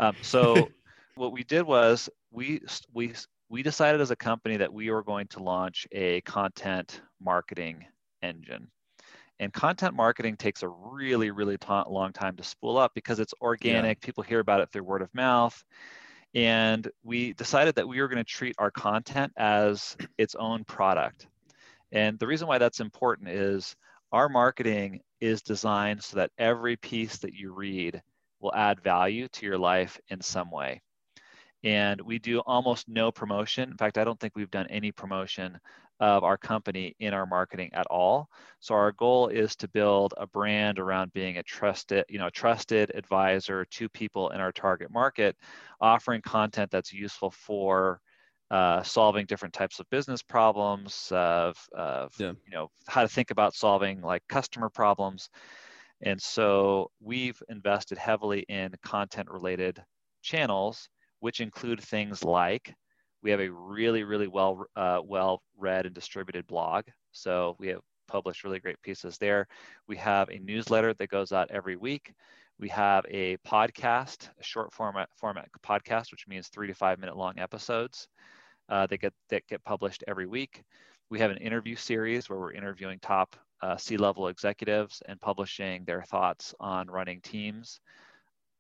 Um, 0.01 0.17
so 0.23 0.69
What 1.17 1.33
we 1.33 1.45
did 1.45 1.63
was 1.63 2.11
we 2.31 2.61
we 2.93 3.15
we 3.49 3.63
decided 3.63 4.03
as 4.03 4.11
a 4.11 4.17
company 4.17 4.59
that 4.59 4.71
we 4.71 4.91
were 4.91 5.03
going 5.03 5.27
to 5.29 5.43
launch 5.43 5.87
a 5.91 6.21
content 6.23 7.01
marketing 7.21 7.87
engine. 8.27 8.69
And 9.39 9.53
content 9.53 9.95
marketing 9.95 10.37
takes 10.37 10.62
a 10.62 10.69
really, 10.69 11.31
really 11.31 11.59
t- 11.59 11.67
long 11.69 12.12
time 12.12 12.37
to 12.37 12.43
spool 12.43 12.79
up 12.79 12.93
because 12.95 13.21
it's 13.21 13.35
organic. 13.41 13.99
Yeah. 14.01 14.07
People 14.07 14.23
hear 14.23 14.41
about 14.41 14.61
it 14.61 14.71
through 14.71 14.85
word 14.85 15.03
of 15.03 15.15
mouth. 15.15 15.62
And 16.35 16.89
we 17.03 17.33
decided 17.35 17.75
that 17.75 17.89
we 17.89 18.01
were 18.01 18.09
going 18.09 18.25
to 18.25 18.25
treat 18.25 18.57
our 18.59 18.71
content 18.71 19.33
as 19.37 19.97
its 20.19 20.35
own 20.35 20.65
product. 20.65 21.27
And 21.93 22.19
the 22.19 22.27
reason 22.27 22.49
why 22.49 22.59
that's 22.59 22.81
important 22.81 23.29
is 23.29 23.77
our 24.12 24.29
marketing 24.29 25.01
is 25.21 25.43
designed 25.43 26.03
so 26.03 26.17
that 26.17 26.31
every 26.39 26.77
piece 26.77 27.19
that 27.19 27.35
you 27.35 27.53
read 27.53 28.03
will 28.41 28.55
add 28.55 28.83
value 28.83 29.29
to 29.29 29.47
your 29.47 29.59
life 29.59 29.99
in 30.09 30.21
some 30.21 30.51
way. 30.51 30.83
And 31.65 32.01
we 32.01 32.19
do 32.19 32.41
almost 32.41 32.89
no 32.89 33.11
promotion. 33.11 33.71
In 33.71 33.77
fact, 33.77 33.99
I 33.99 34.05
don't 34.05 34.21
think 34.21 34.37
we've 34.37 34.51
done 34.51 34.67
any 34.69 34.93
promotion 34.93 35.59
of 36.01 36.25
our 36.25 36.37
company 36.37 36.95
in 37.01 37.15
our 37.15 37.27
marketing 37.27 37.71
at 37.73 37.87
all. 37.87 38.29
So 38.61 38.75
our 38.75 38.93
goal 38.93 39.29
is 39.29 39.57
to 39.57 39.69
build 39.69 40.15
a 40.17 40.27
brand 40.27 40.79
around 40.79 41.13
being 41.13 41.39
a 41.39 41.43
trusted, 41.43 42.05
you 42.09 42.19
know, 42.19 42.31
trusted 42.31 42.93
advisor 42.95 43.65
to 43.65 43.89
people 43.89 44.31
in 44.31 44.41
our 44.41 44.53
target 44.53 44.91
market, 44.91 45.37
offering 45.81 46.21
content 46.23 46.71
that's 46.71 46.93
useful 46.93 47.31
for 47.31 48.01
uh, 48.51 48.83
solving 48.83 49.27
different 49.27 49.55
types 49.55 49.81
of 49.81 49.91
business 49.91 50.23
problems, 50.23 51.09
of, 51.11 51.57
of 51.75 52.13
yeah. 52.19 52.33
you 52.45 52.53
know 52.53 52.71
how 52.87 53.03
to 53.03 53.09
think 53.09 53.31
about 53.31 53.55
solving 53.55 54.01
like 54.03 54.23
customer 54.29 54.69
problems. 54.69 55.31
And 56.03 56.21
so 56.21 56.91
we've 57.01 57.43
invested 57.49 57.99
heavily 57.99 58.45
in 58.49 58.73
content 58.85 59.31
related 59.31 59.83
channels, 60.23 60.89
which 61.21 61.41
include 61.41 61.81
things 61.81 62.23
like 62.23 62.75
we 63.27 63.33
have 63.33 63.41
a 63.41 63.51
really, 63.51 64.05
really 64.05 64.29
well, 64.29 64.67
uh, 64.77 65.01
well 65.05 65.43
read 65.59 65.85
and 65.85 65.93
distributed 65.93 66.47
blog. 66.47 66.85
So 67.11 67.57
we 67.59 67.67
have 67.67 67.81
published 68.07 68.45
really 68.45 68.61
great 68.61 68.81
pieces 68.83 69.19
there. 69.19 69.49
We 69.89 69.97
have 69.97 70.29
a 70.29 70.39
newsletter 70.39 70.95
that 70.95 71.09
goes 71.09 71.33
out 71.33 71.51
every 71.51 71.75
week. 71.75 72.15
We 72.61 72.69
have 72.69 73.05
a 73.11 73.37
podcast, 73.39 74.29
a 74.39 74.45
short 74.45 74.73
format 74.73 75.09
format 75.17 75.49
podcast, 75.61 76.12
which 76.12 76.29
means 76.29 76.47
three 76.47 76.69
to 76.69 76.75
five 76.75 77.01
minute 77.01 77.17
long 77.17 77.41
episodes 77.41 78.07
uh, 78.69 78.87
that 78.87 79.01
get 79.01 79.12
that 79.31 79.45
get 79.49 79.65
published 79.65 80.05
every 80.07 80.29
week. 80.29 80.62
We 81.11 81.19
have 81.19 81.33
an 81.33 81.39
interview 81.39 81.75
series 81.75 82.31
where 82.31 82.39
we're 82.39 82.53
interviewing 82.53 83.01
top 83.01 83.35
uh, 83.61 83.77
C-level 83.77 84.29
executives 84.29 85.03
and 85.09 85.21
publishing 85.21 85.85
their 85.85 86.03
thoughts 86.03 86.55
on 86.61 86.87
running 86.87 87.21
teams. 87.23 87.81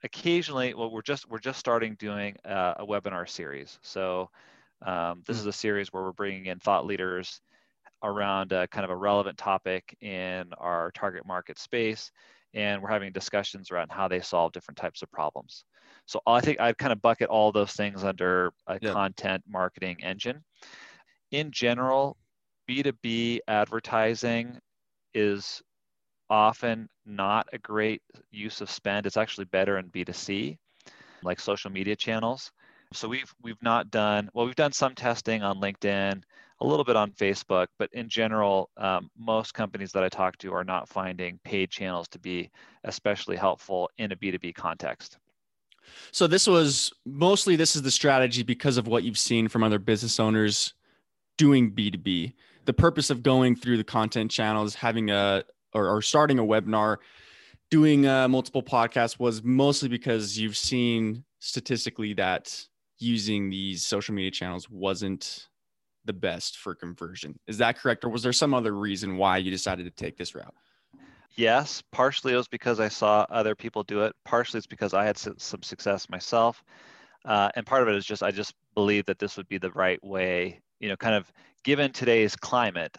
Occasionally, 0.02 0.74
well, 0.74 0.90
we're 0.90 1.02
just 1.02 1.30
we're 1.30 1.38
just 1.38 1.60
starting 1.60 1.94
doing 2.00 2.34
uh, 2.44 2.74
a 2.78 2.84
webinar 2.84 3.28
series. 3.28 3.78
So 3.82 4.28
um, 4.84 5.22
this 5.26 5.36
mm. 5.36 5.40
is 5.40 5.46
a 5.46 5.52
series 5.52 5.92
where 5.92 6.02
we're 6.02 6.12
bringing 6.12 6.46
in 6.46 6.58
thought 6.58 6.86
leaders 6.86 7.40
around 8.02 8.52
a, 8.52 8.68
kind 8.68 8.84
of 8.84 8.90
a 8.90 8.96
relevant 8.96 9.38
topic 9.38 9.96
in 10.00 10.52
our 10.58 10.90
target 10.92 11.26
market 11.26 11.58
space, 11.58 12.10
and 12.54 12.82
we're 12.82 12.90
having 12.90 13.12
discussions 13.12 13.70
around 13.70 13.90
how 13.90 14.08
they 14.08 14.20
solve 14.20 14.52
different 14.52 14.78
types 14.78 15.02
of 15.02 15.10
problems. 15.10 15.64
So 16.06 16.20
I 16.26 16.40
think 16.40 16.60
I'd 16.60 16.78
kind 16.78 16.92
of 16.92 17.02
bucket 17.02 17.28
all 17.28 17.52
those 17.52 17.72
things 17.72 18.04
under 18.04 18.52
a 18.66 18.78
yeah. 18.80 18.92
content 18.92 19.42
marketing 19.48 19.96
engine. 20.02 20.44
In 21.32 21.50
general, 21.50 22.16
B2B 22.68 23.40
advertising 23.48 24.58
is 25.14 25.62
often 26.30 26.88
not 27.04 27.48
a 27.52 27.58
great 27.58 28.02
use 28.30 28.60
of 28.60 28.70
spend. 28.70 29.06
It's 29.06 29.16
actually 29.16 29.46
better 29.46 29.78
in 29.78 29.88
B2C, 29.90 30.58
like 31.22 31.40
social 31.40 31.70
media 31.70 31.96
channels. 31.96 32.52
So 32.92 33.08
we've 33.08 33.34
we've 33.42 33.62
not 33.62 33.90
done 33.90 34.30
well. 34.32 34.46
We've 34.46 34.54
done 34.54 34.72
some 34.72 34.94
testing 34.94 35.42
on 35.42 35.60
LinkedIn, 35.60 36.22
a 36.60 36.66
little 36.66 36.84
bit 36.84 36.96
on 36.96 37.10
Facebook, 37.10 37.66
but 37.78 37.90
in 37.92 38.08
general, 38.08 38.70
um, 38.76 39.10
most 39.18 39.54
companies 39.54 39.92
that 39.92 40.04
I 40.04 40.08
talk 40.08 40.38
to 40.38 40.52
are 40.54 40.64
not 40.64 40.88
finding 40.88 41.38
paid 41.44 41.70
channels 41.70 42.08
to 42.08 42.18
be 42.18 42.50
especially 42.84 43.36
helpful 43.36 43.90
in 43.98 44.12
a 44.12 44.16
B 44.16 44.30
two 44.30 44.38
B 44.38 44.52
context. 44.52 45.18
So 46.12 46.26
this 46.26 46.46
was 46.46 46.92
mostly 47.04 47.56
this 47.56 47.76
is 47.76 47.82
the 47.82 47.90
strategy 47.90 48.42
because 48.42 48.76
of 48.76 48.86
what 48.86 49.02
you've 49.02 49.18
seen 49.18 49.48
from 49.48 49.62
other 49.62 49.78
business 49.78 50.18
owners 50.18 50.74
doing 51.36 51.70
B 51.70 51.90
two 51.90 51.98
B. 51.98 52.34
The 52.64 52.72
purpose 52.72 53.10
of 53.10 53.22
going 53.22 53.56
through 53.56 53.76
the 53.76 53.84
content 53.84 54.30
channels, 54.30 54.74
having 54.74 55.10
a 55.10 55.44
or, 55.72 55.88
or 55.88 56.02
starting 56.02 56.38
a 56.38 56.44
webinar, 56.44 56.98
doing 57.70 58.06
uh, 58.06 58.28
multiple 58.28 58.62
podcasts 58.62 59.18
was 59.18 59.42
mostly 59.42 59.88
because 59.88 60.38
you've 60.38 60.56
seen 60.56 61.24
statistically 61.40 62.14
that 62.14 62.66
using 62.98 63.50
these 63.50 63.86
social 63.86 64.14
media 64.14 64.30
channels 64.30 64.70
wasn't 64.70 65.48
the 66.04 66.12
best 66.12 66.58
for 66.58 66.74
conversion. 66.74 67.38
Is 67.46 67.58
that 67.58 67.78
correct? 67.78 68.04
Or 68.04 68.08
was 68.08 68.22
there 68.22 68.32
some 68.32 68.54
other 68.54 68.72
reason 68.72 69.16
why 69.16 69.38
you 69.38 69.50
decided 69.50 69.84
to 69.84 69.90
take 69.90 70.16
this 70.16 70.34
route? 70.34 70.54
Yes, 71.36 71.82
partially 71.92 72.32
it 72.32 72.36
was 72.36 72.48
because 72.48 72.80
I 72.80 72.88
saw 72.88 73.26
other 73.28 73.54
people 73.54 73.82
do 73.82 74.02
it. 74.02 74.14
Partially 74.24 74.58
it's 74.58 74.66
because 74.66 74.94
I 74.94 75.04
had 75.04 75.18
some 75.18 75.62
success 75.62 76.08
myself. 76.08 76.62
Uh, 77.24 77.50
and 77.56 77.66
part 77.66 77.82
of 77.82 77.88
it 77.88 77.96
is 77.96 78.06
just, 78.06 78.22
I 78.22 78.30
just 78.30 78.54
believe 78.74 79.04
that 79.06 79.18
this 79.18 79.36
would 79.36 79.48
be 79.48 79.58
the 79.58 79.72
right 79.72 80.02
way, 80.02 80.60
you 80.80 80.88
know, 80.88 80.96
kind 80.96 81.14
of 81.14 81.30
given 81.64 81.92
today's 81.92 82.36
climate 82.36 82.96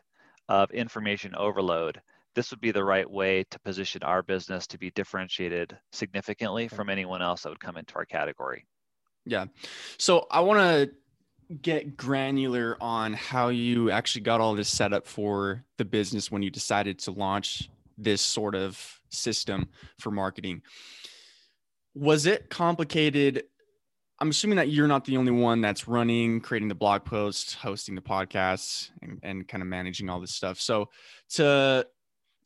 of 0.50 0.70
information 0.72 1.34
overload, 1.36 2.00
this 2.36 2.52
would 2.52 2.62
be 2.62 2.72
the 2.72 2.84
right 2.84 3.10
way 3.10 3.44
to 3.50 3.60
position 3.62 4.04
our 4.04 4.22
business 4.22 4.68
to 4.68 4.78
be 4.78 4.92
differentiated 4.92 5.76
significantly 5.92 6.68
from 6.68 6.90
anyone 6.90 7.22
else 7.22 7.42
that 7.42 7.50
would 7.50 7.60
come 7.60 7.78
into 7.78 7.96
our 7.96 8.06
category. 8.06 8.66
Yeah. 9.28 9.46
So 9.98 10.26
I 10.32 10.40
want 10.40 10.60
to 10.60 10.92
get 11.62 11.96
granular 11.96 12.78
on 12.82 13.14
how 13.14 13.50
you 13.50 13.92
actually 13.92 14.22
got 14.22 14.42
all 14.42 14.56
this 14.56 14.70
set 14.70 14.94
up 14.94 15.08
for 15.08 15.64
the 15.78 15.86
business 15.86 16.32
when 16.32 16.42
you 16.42 16.50
decided 16.50 17.00
to 17.00 17.12
launch 17.12 17.70
this 17.98 18.22
sort 18.22 18.56
of 18.56 19.00
system 19.10 19.70
for 20.00 20.12
marketing. 20.12 20.62
Was 21.96 22.26
it 22.26 22.50
complicated? 22.50 23.44
I'm 24.20 24.30
assuming 24.30 24.58
that 24.58 24.70
you're 24.70 24.88
not 24.88 25.06
the 25.06 25.18
only 25.18 25.32
one 25.32 25.62
that's 25.62 25.88
running, 25.88 26.42
creating 26.42 26.68
the 26.68 26.76
blog 26.76 27.06
posts, 27.06 27.54
hosting 27.54 27.96
the 27.96 28.02
podcasts, 28.02 28.90
and, 29.02 29.20
and 29.24 29.48
kind 29.48 29.62
of 29.62 29.68
managing 29.68 30.10
all 30.10 30.20
this 30.20 30.34
stuff. 30.34 30.60
So 30.60 30.90
to 31.32 31.88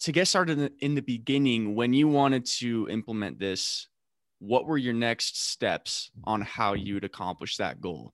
to 0.01 0.11
get 0.11 0.27
started 0.27 0.73
in 0.79 0.95
the 0.95 1.01
beginning, 1.01 1.75
when 1.75 1.93
you 1.93 2.07
wanted 2.07 2.45
to 2.45 2.87
implement 2.89 3.37
this, 3.37 3.87
what 4.41 4.65
were 4.65 4.77
your 4.77 4.93
next 4.93 5.49
steps 5.51 6.09
on 6.23 6.41
how 6.41 6.73
you'd 6.73 7.03
accomplish 7.03 7.57
that 7.57 7.79
goal? 7.79 8.11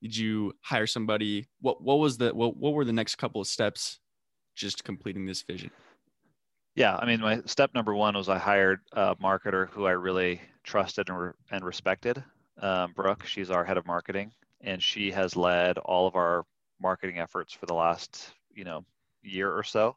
Did 0.00 0.16
you 0.16 0.54
hire 0.62 0.86
somebody? 0.86 1.48
What 1.60 1.82
what 1.82 1.98
was 1.98 2.16
the 2.16 2.34
what, 2.34 2.56
what 2.56 2.72
were 2.72 2.84
the 2.84 2.92
next 2.92 3.16
couple 3.16 3.40
of 3.40 3.46
steps 3.46 4.00
just 4.54 4.84
completing 4.84 5.26
this 5.26 5.42
vision? 5.42 5.70
Yeah, 6.74 6.96
I 6.96 7.06
mean, 7.06 7.20
my 7.20 7.42
step 7.46 7.74
number 7.74 7.94
one 7.94 8.14
was 8.16 8.28
I 8.28 8.38
hired 8.38 8.80
a 8.92 9.16
marketer 9.16 9.68
who 9.70 9.86
I 9.86 9.92
really 9.92 10.40
trusted 10.64 11.08
and, 11.08 11.18
re- 11.18 11.32
and 11.50 11.64
respected. 11.64 12.22
Um, 12.60 12.92
Brooke, 12.94 13.24
she's 13.26 13.50
our 13.50 13.64
head 13.64 13.78
of 13.78 13.86
marketing, 13.86 14.32
and 14.60 14.82
she 14.82 15.10
has 15.10 15.36
led 15.36 15.78
all 15.78 16.06
of 16.06 16.16
our 16.16 16.44
marketing 16.80 17.18
efforts 17.18 17.52
for 17.52 17.66
the 17.66 17.74
last, 17.74 18.30
you 18.54 18.64
know, 18.64 18.84
year 19.22 19.50
or 19.50 19.62
so. 19.62 19.96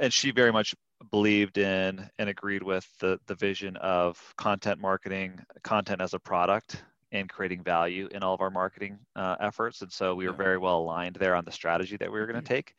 And 0.00 0.12
she 0.12 0.30
very 0.30 0.52
much 0.52 0.74
believed 1.10 1.58
in 1.58 2.08
and 2.18 2.28
agreed 2.28 2.62
with 2.62 2.86
the, 2.98 3.18
the 3.26 3.34
vision 3.34 3.76
of 3.76 4.20
content 4.36 4.80
marketing, 4.80 5.40
content 5.62 6.00
as 6.00 6.14
a 6.14 6.18
product, 6.18 6.82
and 7.12 7.28
creating 7.28 7.62
value 7.62 8.08
in 8.12 8.22
all 8.22 8.34
of 8.34 8.40
our 8.40 8.50
marketing 8.50 8.98
uh, 9.16 9.36
efforts. 9.40 9.82
And 9.82 9.90
so 9.90 10.14
we 10.14 10.26
were 10.26 10.34
very 10.34 10.58
well 10.58 10.78
aligned 10.78 11.16
there 11.16 11.34
on 11.34 11.44
the 11.44 11.52
strategy 11.52 11.96
that 11.96 12.12
we 12.12 12.18
were 12.18 12.26
going 12.26 12.36
to 12.36 12.42
mm-hmm. 12.42 12.54
take. 12.54 12.74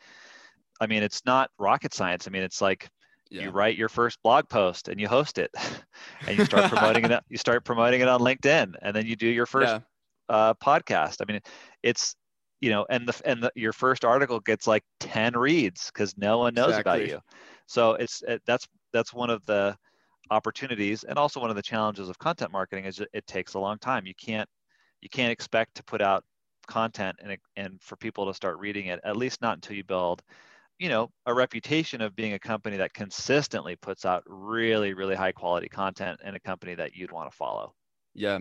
I 0.80 0.88
mean, 0.88 1.04
it's 1.04 1.26
not 1.26 1.50
rocket 1.58 1.94
science. 1.94 2.28
I 2.28 2.32
mean, 2.32 2.44
it's 2.44 2.62
like 2.62 2.90
yeah. 3.30 3.44
you 3.44 3.50
write 3.50 3.78
your 3.78 3.90
first 3.90 4.22
blog 4.24 4.48
post 4.48 4.88
and 4.88 5.00
you 5.00 5.08
host 5.08 5.38
it, 5.38 5.52
and 6.28 6.38
you 6.38 6.46
start 6.46 6.72
promoting 6.72 7.06
it. 7.06 7.24
You 7.30 7.38
start 7.38 7.66
promoting 7.66 8.02
it 8.02 8.08
on 8.08 8.22
LinkedIn, 8.22 8.76
and 8.82 8.96
then 8.96 9.06
you 9.06 9.16
do 9.16 9.28
your 9.28 9.46
first 9.46 9.68
yeah. 9.68 10.36
uh, 10.36 10.54
podcast. 10.54 11.18
I 11.22 11.32
mean, 11.32 11.42
it's 11.84 12.16
you 12.62 12.70
know, 12.70 12.86
and 12.90 13.08
the 13.08 13.22
and 13.26 13.44
the, 13.44 13.52
your 13.56 13.74
first 13.74 14.06
article 14.06 14.40
gets 14.40 14.68
like 14.68 14.84
ten 15.00 15.34
reads 15.34 15.88
because 15.88 16.18
no 16.18 16.38
one 16.38 16.54
knows 16.54 16.70
exactly. 16.70 16.92
about 16.92 17.08
you. 17.08 17.20
So 17.70 17.92
it's 17.94 18.24
it, 18.24 18.42
that's 18.48 18.68
that's 18.92 19.14
one 19.14 19.30
of 19.30 19.46
the 19.46 19.78
opportunities 20.32 21.04
and 21.04 21.20
also 21.20 21.40
one 21.40 21.52
of 21.52 21.56
the 21.56 21.62
challenges 21.62 22.10
of 22.10 22.18
content 22.18 22.52
marketing 22.52 22.86
is 22.86 23.00
it, 23.14 23.28
takes 23.28 23.54
a 23.54 23.60
long 23.60 23.78
time. 23.78 24.08
You 24.08 24.16
can't 24.16 24.50
you 25.02 25.10
can't 25.10 25.32
expect 25.32 25.76
to 25.76 25.84
put 25.84 26.02
out 26.02 26.24
content 26.68 27.16
and 27.22 27.38
and 27.56 27.80
for 27.80 27.96
people 27.96 28.26
to 28.26 28.34
start 28.34 28.58
reading 28.58 28.88
it 28.88 29.00
at 29.04 29.18
least 29.18 29.42
not 29.42 29.56
until 29.56 29.76
you 29.76 29.84
build 29.84 30.22
you 30.78 30.88
know 30.88 31.10
a 31.26 31.34
reputation 31.34 32.00
of 32.00 32.16
being 32.16 32.34
a 32.34 32.40
company 32.40 32.78
that 32.78 32.94
consistently 32.94 33.76
puts 33.76 34.06
out 34.06 34.24
really 34.28 34.94
really 34.94 35.16
high 35.16 35.32
quality 35.32 35.68
content 35.68 36.20
and 36.24 36.36
a 36.36 36.40
company 36.40 36.76
that 36.76 36.96
you'd 36.96 37.12
want 37.12 37.30
to 37.30 37.36
follow 37.36 37.74
yeah 38.14 38.38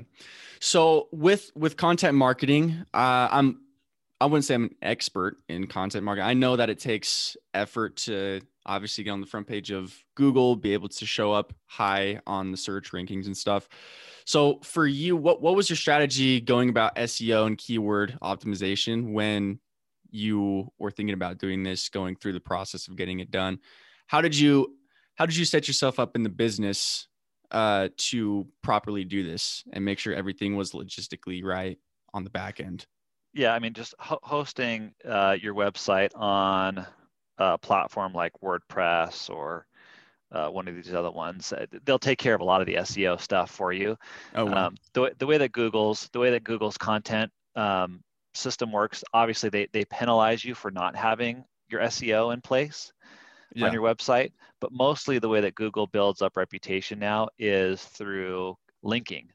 so 0.61 1.09
with 1.11 1.51
with 1.55 1.79
content 1.79 2.15
marketing 2.15 2.85
uh, 2.93 3.29
i'm 3.31 3.63
I 4.21 4.27
wouldn't 4.27 4.45
say 4.45 4.55
I'm 4.55 4.65
an 4.65 4.75
expert 4.83 5.37
in 5.49 5.69
content 5.69 6.05
marketing. 6.05 6.29
I 6.29 6.35
know 6.35 6.57
that 6.57 6.71
it 6.71 6.81
takes 6.81 7.37
effort 7.55 7.97
to 7.99 8.41
obviously 8.67 9.05
get 9.05 9.11
on 9.11 9.21
the 9.21 9.27
front 9.27 9.47
page 9.47 9.71
of 9.71 9.95
Google, 10.17 10.57
be 10.57 10.73
able 10.73 10.89
to 10.89 11.07
show 11.07 11.33
up 11.33 11.53
high 11.67 12.21
on 12.27 12.51
the 12.51 12.57
search 12.57 12.91
rankings 12.91 13.27
and 13.27 13.37
stuff. 13.37 13.69
So 14.25 14.59
for 14.63 14.87
you, 14.87 15.17
what 15.17 15.41
what 15.41 15.55
was 15.55 15.71
your 15.71 15.77
strategy 15.77 16.41
going 16.41 16.69
about 16.69 16.97
SEO 16.97 17.47
and 17.47 17.57
keyword 17.57 18.19
optimization 18.21 19.13
when 19.13 19.61
you 20.11 20.73
were 20.79 20.91
thinking 20.91 21.15
about 21.15 21.39
doing 21.39 21.63
this, 21.63 21.89
going 21.89 22.17
through 22.17 22.33
the 22.33 22.41
process 22.41 22.89
of 22.89 22.97
getting 22.97 23.21
it 23.21 23.31
done? 23.31 23.61
How 24.09 24.21
did 24.21 24.37
you 24.37 24.75
how 25.15 25.27
did 25.27 25.37
you 25.37 25.45
set 25.45 25.69
yourself 25.69 25.99
up 25.99 26.17
in 26.17 26.25
the 26.25 26.29
business 26.29 27.07
uh, 27.51 27.89
to 27.97 28.47
properly 28.63 29.05
do 29.05 29.25
this 29.25 29.65
and 29.73 29.85
make 29.85 29.99
sure 29.99 30.13
everything 30.13 30.57
was 30.57 30.73
logistically 30.73 31.45
right 31.45 31.79
on 32.13 32.25
the 32.25 32.31
back 32.31 32.61
end? 32.61 32.87
Yeah, 33.39 33.55
I 33.55 33.61
mean, 33.61 33.73
just 33.73 33.95
ho- 34.01 34.19
hosting 34.21 34.93
uh, 35.05 35.37
your 35.41 35.55
website 35.55 36.11
on 36.17 36.85
a 37.39 37.57
platform 37.57 38.13
like 38.13 38.33
WordPress 38.43 39.31
or 39.31 39.65
uh, 40.33 40.49
one 40.49 40.67
of 40.67 40.75
these 40.75 40.93
other 40.93 41.13
ones, 41.13 41.53
uh, 41.53 41.65
they'll 41.85 42.01
take 42.01 42.19
care 42.19 42.35
of 42.35 42.41
a 42.41 42.45
lot 42.45 42.61
of 42.61 42.67
the 42.67 42.75
SEO 42.75 43.21
stuff 43.21 43.53
for 43.53 43.73
you. 43.73 43.97
Oh, 44.35 44.47
wow. 44.47 44.67
um, 44.67 44.77
the, 44.93 45.13
the 45.19 45.27
way 45.29 45.39
that 45.39 45.53
Google's 45.53 46.09
the 46.13 46.19
way 46.19 46.33
that 46.33 46.43
Google's 46.43 46.77
content 46.77 47.31
um, 47.55 48.01
system 48.35 48.73
works, 48.73 49.05
obviously 49.15 49.51
they 49.51 49.69
they 49.73 49.85
penalize 49.85 50.45
you 50.45 50.57
for 50.57 50.73
not 50.73 50.97
having 50.97 51.45
your 51.71 51.81
SEO 51.83 52.35
in 52.35 52.41
place 52.41 52.93
yeah. 53.55 53.67
on 53.67 53.73
your 53.73 53.83
website. 53.83 54.33
But 54.61 54.73
mostly 54.73 55.21
the 55.21 55.29
way 55.29 55.43
that 55.43 55.55
Google 55.55 55.87
builds 55.87 56.23
up 56.23 56.37
reputation 56.37 56.99
now 56.99 57.29
is 57.39 57.85
through 57.85 58.57
linking. 58.83 59.29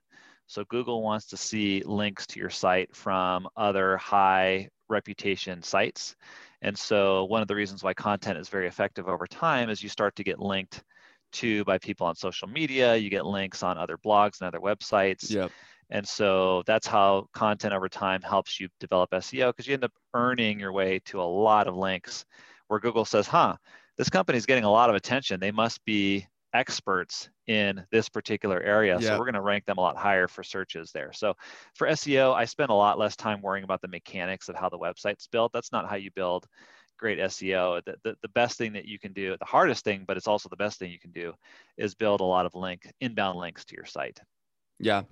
So 0.53 0.63
Google 0.65 1.01
wants 1.01 1.25
to 1.29 1.37
see 1.37 1.81
links 1.83 2.27
to 2.27 2.39
your 2.39 2.51
site 2.51 2.95
from 2.95 3.47
other 3.57 3.97
high 3.97 4.69
reputation 4.87 5.63
sites. 5.63 6.15
And 6.61 6.77
so 6.77 7.23
one 7.23 7.41
of 7.41 7.47
the 7.47 7.55
reasons 7.55 7.83
why 7.83 7.95
content 7.95 8.37
is 8.37 8.49
very 8.49 8.67
effective 8.67 9.07
over 9.07 9.25
time 9.25 9.71
is 9.71 9.81
you 9.81 9.89
start 9.89 10.15
to 10.17 10.23
get 10.23 10.37
linked 10.37 10.83
to 11.31 11.63
by 11.63 11.79
people 11.79 12.05
on 12.05 12.13
social 12.13 12.47
media, 12.47 12.95
you 12.95 13.09
get 13.09 13.25
links 13.25 13.63
on 13.63 13.79
other 13.79 13.97
blogs 13.97 14.41
and 14.41 14.47
other 14.47 14.59
websites. 14.59 15.31
Yep. 15.31 15.49
And 15.89 16.07
so 16.07 16.61
that's 16.67 16.85
how 16.85 17.29
content 17.33 17.73
over 17.73 17.89
time 17.89 18.21
helps 18.21 18.59
you 18.59 18.69
develop 18.79 19.09
SEO 19.09 19.49
because 19.49 19.65
you 19.65 19.73
end 19.73 19.83
up 19.83 19.93
earning 20.13 20.59
your 20.59 20.71
way 20.71 20.99
to 21.05 21.19
a 21.19 21.23
lot 21.23 21.67
of 21.67 21.75
links 21.75 22.25
where 22.67 22.79
Google 22.79 23.05
says, 23.05 23.25
huh, 23.25 23.55
this 23.97 24.11
company 24.11 24.37
is 24.37 24.45
getting 24.45 24.65
a 24.65 24.71
lot 24.71 24.91
of 24.91 24.95
attention. 24.95 25.39
They 25.39 25.51
must 25.51 25.83
be 25.83 26.27
experts 26.53 27.29
in 27.47 27.83
this 27.91 28.09
particular 28.09 28.61
area. 28.61 28.97
Yeah. 28.99 29.09
So 29.09 29.19
we're 29.19 29.25
going 29.25 29.33
to 29.33 29.41
rank 29.41 29.65
them 29.65 29.77
a 29.77 29.81
lot 29.81 29.97
higher 29.97 30.27
for 30.27 30.43
searches 30.43 30.91
there. 30.91 31.11
So 31.13 31.33
for 31.75 31.87
SEO, 31.87 32.33
I 32.33 32.45
spend 32.45 32.69
a 32.69 32.75
lot 32.75 32.99
less 32.99 33.15
time 33.15 33.41
worrying 33.41 33.63
about 33.63 33.81
the 33.81 33.87
mechanics 33.87 34.49
of 34.49 34.55
how 34.55 34.69
the 34.69 34.77
website's 34.77 35.27
built. 35.27 35.51
That's 35.53 35.71
not 35.71 35.89
how 35.89 35.95
you 35.95 36.11
build 36.11 36.45
great 36.97 37.19
SEO. 37.19 37.83
The, 37.83 37.95
the, 38.03 38.15
the 38.21 38.29
best 38.29 38.57
thing 38.57 38.73
that 38.73 38.85
you 38.85 38.97
can 38.99 39.13
do, 39.13 39.35
the 39.37 39.45
hardest 39.45 39.83
thing, 39.83 40.05
but 40.07 40.15
it's 40.15 40.27
also 40.27 40.47
the 40.49 40.55
best 40.55 40.79
thing 40.79 40.91
you 40.91 40.99
can 40.99 41.11
do, 41.11 41.33
is 41.77 41.95
build 41.95 42.21
a 42.21 42.25
lot 42.25 42.45
of 42.45 42.55
link 42.55 42.91
inbound 43.01 43.37
links 43.37 43.65
to 43.65 43.75
your 43.75 43.85
site. 43.85 44.19
Yeah. 44.79 45.03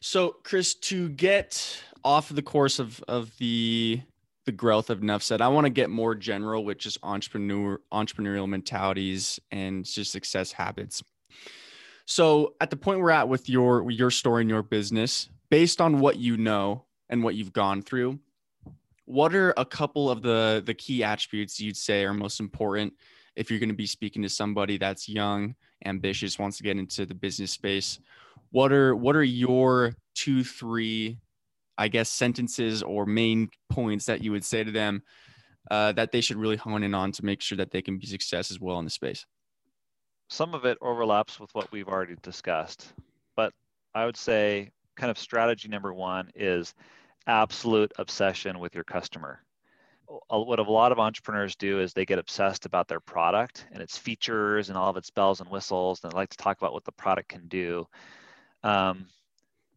So, 0.00 0.36
Chris, 0.42 0.74
to 0.74 1.08
get 1.10 1.82
off 2.04 2.30
of 2.30 2.36
the 2.36 2.42
course 2.42 2.78
of 2.78 3.02
of 3.08 3.36
the 3.38 4.00
the 4.48 4.52
growth 4.52 4.88
of 4.88 5.00
nuffsaid, 5.00 5.42
I 5.42 5.48
want 5.48 5.66
to 5.66 5.70
get 5.70 5.90
more 5.90 6.14
general 6.14 6.64
with 6.64 6.78
just 6.78 6.96
entrepreneur 7.02 7.78
entrepreneurial 7.92 8.48
mentalities 8.48 9.38
and 9.50 9.84
just 9.84 10.10
success 10.10 10.52
habits. 10.52 11.02
So, 12.06 12.54
at 12.58 12.70
the 12.70 12.76
point 12.76 13.00
we're 13.00 13.10
at 13.10 13.28
with 13.28 13.50
your 13.50 13.90
your 13.90 14.10
story 14.10 14.40
and 14.40 14.48
your 14.48 14.62
business, 14.62 15.28
based 15.50 15.82
on 15.82 16.00
what 16.00 16.16
you 16.16 16.38
know 16.38 16.86
and 17.10 17.22
what 17.22 17.34
you've 17.34 17.52
gone 17.52 17.82
through, 17.82 18.20
what 19.04 19.34
are 19.34 19.52
a 19.58 19.66
couple 19.66 20.10
of 20.10 20.22
the 20.22 20.62
the 20.64 20.72
key 20.72 21.04
attributes 21.04 21.60
you'd 21.60 21.76
say 21.76 22.06
are 22.06 22.14
most 22.14 22.40
important 22.40 22.94
if 23.36 23.50
you're 23.50 23.60
going 23.60 23.68
to 23.68 23.74
be 23.74 23.86
speaking 23.86 24.22
to 24.22 24.30
somebody 24.30 24.78
that's 24.78 25.10
young, 25.10 25.56
ambitious, 25.84 26.38
wants 26.38 26.56
to 26.56 26.62
get 26.62 26.78
into 26.78 27.04
the 27.04 27.14
business 27.14 27.50
space? 27.50 27.98
what 28.50 28.72
are 28.72 28.94
what 28.96 29.16
are 29.16 29.24
your 29.24 29.94
two 30.14 30.42
three 30.42 31.18
i 31.78 31.88
guess 31.88 32.10
sentences 32.10 32.82
or 32.82 33.06
main 33.06 33.48
points 33.70 34.04
that 34.06 34.22
you 34.22 34.30
would 34.32 34.44
say 34.44 34.62
to 34.64 34.70
them 34.70 35.02
uh, 35.70 35.92
that 35.92 36.12
they 36.12 36.20
should 36.20 36.36
really 36.36 36.56
hone 36.56 36.82
in 36.82 36.94
on 36.94 37.12
to 37.12 37.24
make 37.24 37.42
sure 37.42 37.56
that 37.56 37.70
they 37.70 37.82
can 37.82 37.98
be 37.98 38.06
success 38.06 38.50
as 38.50 38.60
well 38.60 38.78
in 38.78 38.84
the 38.84 38.90
space 38.90 39.24
Some 40.28 40.54
of 40.54 40.64
it 40.64 40.78
overlaps 40.82 41.40
with 41.40 41.54
what 41.54 41.72
we've 41.72 41.88
already 41.88 42.16
discussed, 42.22 42.92
but 43.34 43.52
I 43.94 44.04
would 44.04 44.16
say 44.16 44.70
kind 44.96 45.10
of 45.10 45.18
strategy 45.18 45.68
number 45.68 45.94
one 45.94 46.30
is 46.34 46.74
absolute 47.26 47.92
obsession 47.98 48.58
with 48.58 48.74
your 48.74 48.84
customer. 48.84 49.42
What 50.28 50.58
a 50.58 50.62
lot 50.62 50.92
of 50.92 50.98
entrepreneurs 50.98 51.54
do 51.56 51.80
is 51.80 51.92
they 51.92 52.06
get 52.06 52.18
obsessed 52.18 52.66
about 52.66 52.88
their 52.88 53.00
product 53.00 53.66
and 53.72 53.82
its 53.82 53.98
features 53.98 54.68
and 54.68 54.78
all 54.78 54.90
of 54.90 54.96
its 54.96 55.10
bells 55.10 55.40
and 55.40 55.50
whistles, 55.50 56.00
and 56.02 56.12
they 56.12 56.16
like 56.16 56.30
to 56.30 56.36
talk 56.36 56.56
about 56.58 56.72
what 56.72 56.84
the 56.84 56.92
product 56.92 57.28
can 57.28 57.46
do. 57.48 57.86
Um, 58.62 59.06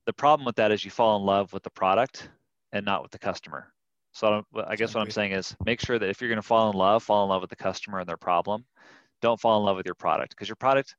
the 0.05 0.13
problem 0.13 0.45
with 0.45 0.55
that 0.55 0.71
is 0.71 0.83
you 0.83 0.91
fall 0.91 1.17
in 1.17 1.25
love 1.25 1.53
with 1.53 1.63
the 1.63 1.69
product 1.69 2.29
and 2.71 2.85
not 2.85 3.01
with 3.01 3.11
the 3.11 3.19
customer. 3.19 3.73
So 4.13 4.27
I 4.27 4.29
don't- 4.31 4.67
I 4.67 4.75
guess 4.75 4.93
what 4.93 5.01
I'm 5.01 5.11
saying 5.11 5.31
is 5.31 5.55
make 5.63 5.79
sure 5.79 5.97
that 5.97 6.09
if 6.09 6.19
you're 6.19 6.29
going 6.29 6.41
to 6.41 6.47
fall 6.47 6.69
in 6.69 6.77
love, 6.77 7.03
fall 7.03 7.23
in 7.23 7.29
love 7.29 7.41
with 7.41 7.49
the 7.49 7.55
customer 7.55 7.99
and 7.99 8.09
their 8.09 8.17
problem. 8.17 8.65
Don't 9.21 9.39
fall 9.39 9.59
in 9.59 9.65
love 9.65 9.77
with 9.77 9.85
your 9.85 9.95
product 9.95 10.31
because 10.31 10.49
your 10.49 10.55
product, 10.55 10.95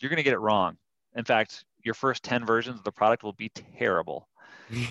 you're 0.00 0.08
going 0.08 0.16
to 0.16 0.22
get 0.22 0.32
it 0.32 0.38
wrong. 0.38 0.78
In 1.14 1.24
fact, 1.24 1.64
your 1.84 1.94
first 1.94 2.22
10 2.24 2.44
versions 2.44 2.78
of 2.78 2.84
the 2.84 2.92
product 2.92 3.22
will 3.22 3.32
be 3.34 3.50
terrible. 3.50 4.28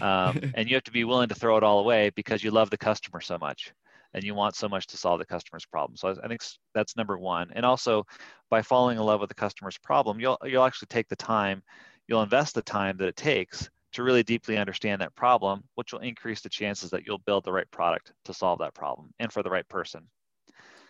Um, 0.01 0.39
and 0.53 0.69
you 0.69 0.75
have 0.75 0.83
to 0.85 0.91
be 0.91 1.03
willing 1.03 1.27
to 1.29 1.35
throw 1.35 1.57
it 1.57 1.63
all 1.63 1.79
away 1.79 2.09
because 2.11 2.43
you 2.43 2.51
love 2.51 2.69
the 2.69 2.77
customer 2.77 3.19
so 3.19 3.37
much 3.37 3.73
and 4.13 4.23
you 4.23 4.33
want 4.33 4.55
so 4.55 4.69
much 4.69 4.87
to 4.87 4.97
solve 4.97 5.19
the 5.19 5.25
customer's 5.25 5.65
problem. 5.65 5.97
So 5.97 6.07
I 6.07 6.11
I 6.23 6.27
think 6.29 6.41
that's 6.73 6.95
number 6.95 7.17
one. 7.17 7.51
And 7.53 7.65
also, 7.65 8.05
by 8.49 8.61
falling 8.61 8.97
in 8.97 9.03
love 9.03 9.19
with 9.19 9.29
the 9.29 9.35
customer's 9.35 9.77
problem, 9.77 10.19
you'll 10.19 10.37
you'll 10.45 10.63
actually 10.63 10.87
take 10.87 11.09
the 11.09 11.15
time, 11.17 11.61
you'll 12.07 12.23
invest 12.23 12.55
the 12.55 12.61
time 12.61 12.97
that 12.97 13.07
it 13.07 13.15
takes 13.15 13.69
to 13.93 14.03
really 14.03 14.23
deeply 14.23 14.57
understand 14.57 15.01
that 15.01 15.15
problem, 15.15 15.63
which 15.75 15.93
will 15.93 15.99
increase 15.99 16.41
the 16.41 16.49
chances 16.49 16.89
that 16.89 17.05
you'll 17.05 17.19
build 17.19 17.45
the 17.45 17.51
right 17.51 17.69
product 17.71 18.11
to 18.25 18.33
solve 18.33 18.59
that 18.59 18.73
problem 18.73 19.13
and 19.19 19.31
for 19.31 19.41
the 19.41 19.49
right 19.49 19.67
person. 19.69 20.01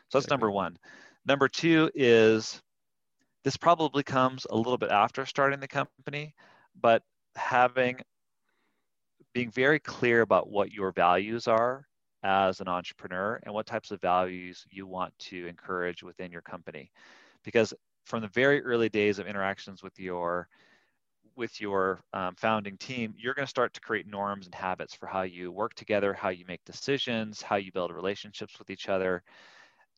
So 0.10 0.20
that's 0.20 0.30
number 0.30 0.50
one. 0.50 0.78
Number 1.26 1.48
two 1.48 1.90
is 1.94 2.62
this 3.44 3.58
probably 3.58 4.04
comes 4.04 4.48
a 4.50 4.56
little 4.58 4.78
bit 4.78 4.90
after 4.90 5.26
starting 5.26 5.60
the 5.60 5.68
company, 5.68 6.34
but 6.82 7.04
having 7.36 7.98
being 9.34 9.52
very 9.52 9.80
clear 9.80 10.22
about 10.22 10.50
what 10.50 10.72
your 10.72 10.92
values 10.92 11.48
are 11.48 11.86
as 12.24 12.60
an 12.60 12.68
entrepreneur 12.68 13.40
and 13.44 13.54
what 13.54 13.68
types 13.68 13.92
of 13.92 14.02
values 14.02 14.66
you 14.72 14.88
want 14.88 15.14
to 15.20 15.46
encourage 15.46 16.02
within 16.02 16.32
your 16.32 16.42
company 16.42 16.90
because 17.44 17.74
from 18.06 18.22
the 18.22 18.28
very 18.30 18.64
early 18.64 18.90
days 18.90 19.20
of 19.20 19.28
interactions 19.28 19.84
with 19.84 20.00
your 20.00 20.48
with 21.36 21.60
your 21.62 22.04
um, 22.14 22.36
founding 22.36 22.78
team 22.78 23.14
you're 23.18 23.34
going 23.34 23.46
to 23.46 23.50
start 23.50 23.74
to 23.74 23.82
create 23.82 24.08
norms 24.08 24.46
and 24.46 24.56
habits 24.56 24.94
for 24.94 25.08
how 25.08 25.22
you 25.24 25.52
work 25.52 25.74
together 25.76 26.14
how 26.14 26.30
you 26.30 26.46
make 26.48 26.64
decisions 26.66 27.42
how 27.42 27.56
you 27.56 27.72
build 27.72 27.92
relationships 27.92 28.58
with 28.60 28.70
each 28.70 28.90
other 28.90 29.24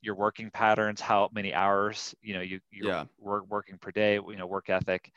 your 0.01 0.15
working 0.15 0.49
patterns 0.51 1.01
how 1.01 1.29
many 1.33 1.53
hours 1.53 2.13
you 2.21 2.33
know 2.33 2.41
you 2.41 2.59
you're 2.71 2.89
Yeah. 2.89 3.05
work, 3.19 3.45
working 3.49 3.77
per 3.77 3.91
day 3.91 4.15
you 4.15 4.35
know 4.35 4.47
work 4.47 4.69
ethic 4.69 5.11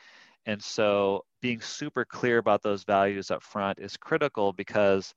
and 0.46 0.62
so 0.62 1.24
being 1.40 1.60
super 1.60 2.04
clear 2.04 2.38
about 2.38 2.62
those 2.62 2.84
values 2.84 3.30
up 3.30 3.42
front 3.42 3.78
is 3.78 3.96
critical 3.96 4.52
because 4.52 5.14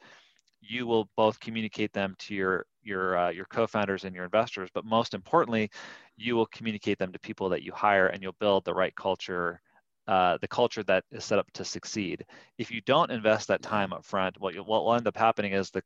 you 0.62 0.86
will 0.88 1.10
both 1.16 1.39
communicate 1.39 1.93
them 1.93 2.16
to 2.20 2.36
your 2.36 2.66
your 2.82 3.18
uh, 3.18 3.30
your 3.30 3.45
co-founders 3.45 4.04
and 4.06 4.16
your 4.16 4.26
investors, 4.26 4.70
but 4.74 4.86
most 4.86 5.14
importantly, 5.14 5.70
you 6.18 6.36
will 6.36 6.45
communicate 6.47 6.97
them 6.97 7.12
to 7.12 7.20
people 7.20 7.49
that 7.49 7.64
you 7.64 7.72
hire, 7.74 8.08
and 8.08 8.22
you'll 8.22 8.36
build 8.39 8.64
the 8.66 8.74
right 8.74 8.95
culture, 8.95 9.62
uh, 10.08 10.38
the 10.41 10.47
culture 10.47 10.84
that 10.84 11.04
is 11.12 11.24
set 11.24 11.39
up 11.39 11.49
to 11.54 11.64
succeed. 11.64 12.26
If 12.58 12.72
you 12.72 12.82
don't 12.82 13.12
invest 13.12 13.47
that 13.47 13.62
time 13.62 13.93
up 13.93 14.06
front, 14.06 14.39
what 14.39 14.54
you, 14.54 14.62
what 14.64 14.84
will 14.84 14.95
end 14.95 15.08
up 15.08 15.18
happening 15.18 15.54
is 15.54 15.70
the 15.72 15.84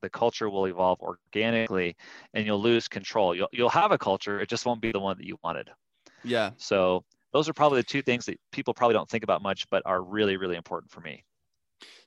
the 0.00 0.08
culture 0.08 0.48
will 0.48 0.66
evolve 0.66 1.00
organically, 1.00 1.96
and 2.32 2.46
you'll 2.46 2.60
lose 2.60 2.86
control. 2.86 3.34
You'll 3.34 3.48
you'll 3.52 3.68
have 3.68 3.92
a 3.92 3.98
culture, 3.98 4.40
it 4.40 4.48
just 4.48 4.64
won't 4.64 4.80
be 4.80 4.92
the 4.92 5.00
one 5.00 5.16
that 5.18 5.26
you 5.26 5.38
wanted. 5.42 5.70
yeah 6.24 6.50
So 6.56 7.04
those 7.32 7.48
are 7.48 7.52
probably 7.52 7.80
the 7.80 7.86
two 7.86 8.02
things 8.02 8.26
that 8.26 8.38
people 8.52 8.74
probably 8.74 8.94
don't 8.94 9.08
think 9.08 9.24
about 9.24 9.42
much, 9.42 9.68
but 9.70 9.82
are 9.86 10.02
really 10.02 10.36
really 10.36 10.56
important 10.56 10.90
for 10.90 11.00
me. 11.00 11.24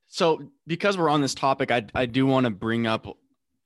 So, 0.08 0.52
because 0.68 0.98
we're 0.98 1.10
on 1.10 1.22
this 1.22 1.34
topic, 1.34 1.72
I, 1.72 1.86
I 1.96 2.06
do 2.06 2.26
want 2.26 2.44
to 2.44 2.50
bring 2.50 2.86
up 2.86 3.08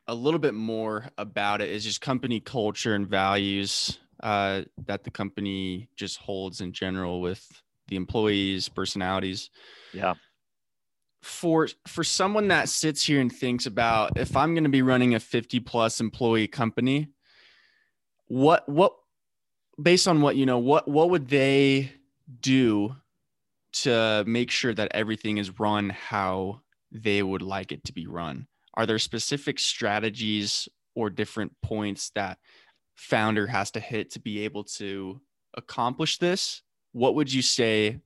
a 0.07 0.13
little 0.13 0.39
bit 0.39 0.53
more 0.53 1.07
about 1.17 1.61
it. 1.61 1.69
Is 1.69 1.83
just 1.83 2.01
company 2.01 2.39
culture 2.39 2.93
and 2.93 3.07
values 3.07 3.97
uh, 4.21 4.61
that 4.85 5.03
the 5.03 5.11
company 5.11 5.89
just 5.95 6.17
holds 6.17 6.61
in 6.61 6.71
general 6.71 7.19
with 7.19 7.63
the 7.87 7.95
employees, 7.95 8.69
personalities. 8.69 9.49
Yeah. 9.93 10.15
For 11.21 11.69
for 11.87 12.03
someone 12.03 12.49
that 12.49 12.69
sits 12.69 13.03
here 13.03 13.19
and 13.19 13.31
thinks 13.31 13.65
about 13.65 14.17
if 14.17 14.35
I'm 14.35 14.53
going 14.53 14.63
to 14.63 14.69
be 14.69 14.83
running 14.83 15.15
a 15.15 15.19
50 15.19 15.59
plus 15.61 15.99
employee 15.99 16.47
company, 16.47 17.07
what 18.27 18.67
what 18.69 18.93
based 19.81 20.07
on 20.07 20.21
what 20.21 20.35
you 20.35 20.45
know, 20.45 20.59
what 20.59 20.87
what 20.87 21.09
would 21.09 21.27
they 21.27 21.91
do 22.41 22.95
to 23.73 24.23
make 24.25 24.51
sure 24.51 24.73
that 24.73 24.91
everything 24.93 25.37
is 25.37 25.59
run 25.59 25.89
how 25.89 26.61
they 26.91 27.23
would 27.23 27.41
like 27.41 27.71
it 27.71 27.83
to 27.85 27.93
be 27.93 28.05
run? 28.05 28.47
are 28.75 28.85
there 28.85 28.99
specific 28.99 29.59
strategies 29.59 30.67
or 30.95 31.09
different 31.09 31.53
points 31.61 32.11
that 32.15 32.37
founder 32.95 33.47
has 33.47 33.71
to 33.71 33.79
hit 33.79 34.11
to 34.11 34.19
be 34.19 34.41
able 34.41 34.63
to 34.63 35.19
accomplish 35.55 36.17
this? 36.17 36.61
What 36.95 37.15
would 37.15 37.33
you 37.33 37.41
say 37.41 37.99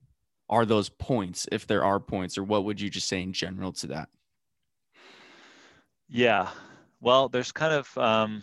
are 0.48 0.66
those 0.66 0.88
points, 0.88 1.46
if 1.52 1.64
there 1.64 1.84
are 1.84 2.00
points, 2.00 2.36
or 2.36 2.42
what 2.42 2.64
would 2.64 2.80
you 2.80 2.90
just 2.90 3.06
say 3.06 3.22
in 3.22 3.32
general 3.32 3.72
to 3.74 3.86
that? 3.86 4.08
Yeah, 6.08 6.48
well, 7.00 7.28
there's 7.28 7.52
kind 7.52 7.72
of, 7.72 7.96
um, 7.96 8.42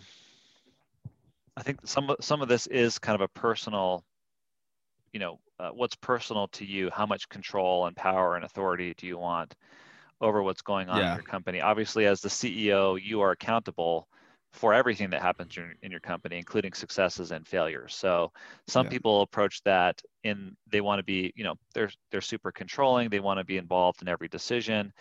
I 1.54 1.62
think 1.62 1.80
some 1.84 2.16
some 2.22 2.40
of 2.40 2.48
this 2.48 2.66
is 2.68 2.98
kind 2.98 3.14
of 3.14 3.20
a 3.20 3.28
personal, 3.28 4.06
you 5.12 5.20
know, 5.20 5.38
uh, 5.60 5.68
what's 5.68 5.96
personal 5.96 6.48
to 6.52 6.64
you. 6.64 6.88
How 6.94 7.04
much 7.04 7.28
control 7.28 7.84
and 7.84 7.94
power 7.94 8.34
and 8.34 8.42
authority 8.42 8.94
do 8.96 9.06
you 9.06 9.18
want 9.18 9.54
over 10.22 10.42
what's 10.42 10.62
going 10.62 10.88
on 10.88 10.96
yeah. 10.96 11.10
in 11.10 11.16
your 11.16 11.24
company? 11.24 11.60
Obviously, 11.60 12.06
as 12.06 12.22
the 12.22 12.30
CEO, 12.30 12.98
you 12.98 13.20
are 13.20 13.32
accountable 13.32 14.08
for 14.52 14.72
everything 14.74 15.10
that 15.10 15.22
happens 15.22 15.56
in, 15.56 15.74
in 15.82 15.90
your 15.90 16.00
company, 16.00 16.36
including 16.36 16.72
successes 16.72 17.32
and 17.32 17.46
failures. 17.46 17.94
So 17.94 18.32
some 18.66 18.86
yeah. 18.86 18.90
people 18.90 19.22
approach 19.22 19.62
that 19.64 20.00
in 20.24 20.56
they 20.70 20.80
want 20.80 20.98
to 20.98 21.02
be, 21.02 21.32
you 21.36 21.44
know, 21.44 21.54
they're 21.74 21.90
they're 22.10 22.20
super 22.20 22.50
controlling. 22.50 23.08
They 23.08 23.20
want 23.20 23.38
to 23.38 23.44
be 23.44 23.58
involved 23.58 24.02
in 24.02 24.08
every 24.08 24.28
decision, 24.28 24.92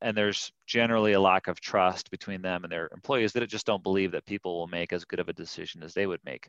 and 0.00 0.16
there's 0.16 0.52
generally 0.66 1.12
a 1.12 1.20
lack 1.20 1.46
of 1.46 1.60
trust 1.60 2.10
between 2.10 2.42
them 2.42 2.64
and 2.64 2.72
their 2.72 2.88
employees 2.92 3.32
that 3.32 3.42
it 3.42 3.50
just 3.50 3.66
don't 3.66 3.82
believe 3.82 4.12
that 4.12 4.26
people 4.26 4.58
will 4.58 4.66
make 4.66 4.92
as 4.92 5.04
good 5.04 5.20
of 5.20 5.28
a 5.28 5.32
decision 5.32 5.82
as 5.82 5.94
they 5.94 6.06
would 6.06 6.20
make. 6.24 6.48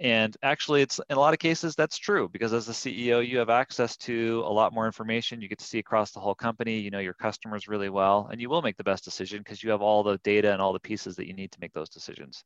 And 0.00 0.34
actually, 0.42 0.80
it's 0.80 0.98
in 1.10 1.16
a 1.18 1.20
lot 1.20 1.34
of 1.34 1.40
cases 1.40 1.74
that's 1.74 1.98
true 1.98 2.26
because 2.30 2.54
as 2.54 2.64
the 2.64 2.72
CEO, 2.72 3.26
you 3.26 3.36
have 3.36 3.50
access 3.50 3.98
to 3.98 4.42
a 4.46 4.52
lot 4.52 4.72
more 4.72 4.86
information. 4.86 5.42
You 5.42 5.48
get 5.48 5.58
to 5.58 5.64
see 5.64 5.78
across 5.78 6.10
the 6.10 6.20
whole 6.20 6.34
company. 6.34 6.78
You 6.78 6.90
know 6.90 7.00
your 7.00 7.12
customers 7.12 7.68
really 7.68 7.90
well, 7.90 8.30
and 8.32 8.40
you 8.40 8.48
will 8.48 8.62
make 8.62 8.78
the 8.78 8.84
best 8.84 9.04
decision 9.04 9.40
because 9.40 9.62
you 9.62 9.70
have 9.70 9.82
all 9.82 10.02
the 10.02 10.16
data 10.24 10.52
and 10.54 10.62
all 10.62 10.72
the 10.72 10.80
pieces 10.80 11.16
that 11.16 11.26
you 11.26 11.34
need 11.34 11.52
to 11.52 11.58
make 11.60 11.74
those 11.74 11.90
decisions. 11.90 12.44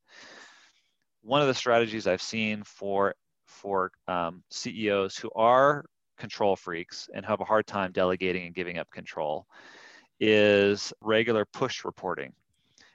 One 1.22 1.42
of 1.42 1.46
the 1.46 1.55
strategies 1.55 2.09
I've 2.09 2.20
seen 2.20 2.64
for 2.64 3.14
for 3.46 3.92
um, 4.09 4.42
CEOs 4.50 5.16
who 5.16 5.30
are 5.36 5.84
control 6.18 6.57
freaks 6.57 7.09
and 7.14 7.24
have 7.24 7.40
a 7.40 7.44
hard 7.44 7.68
time 7.68 7.92
delegating 7.92 8.46
and 8.46 8.55
giving 8.55 8.78
up 8.78 8.90
control 8.90 9.46
is 10.18 10.92
regular 11.00 11.44
push 11.44 11.84
reporting. 11.84 12.32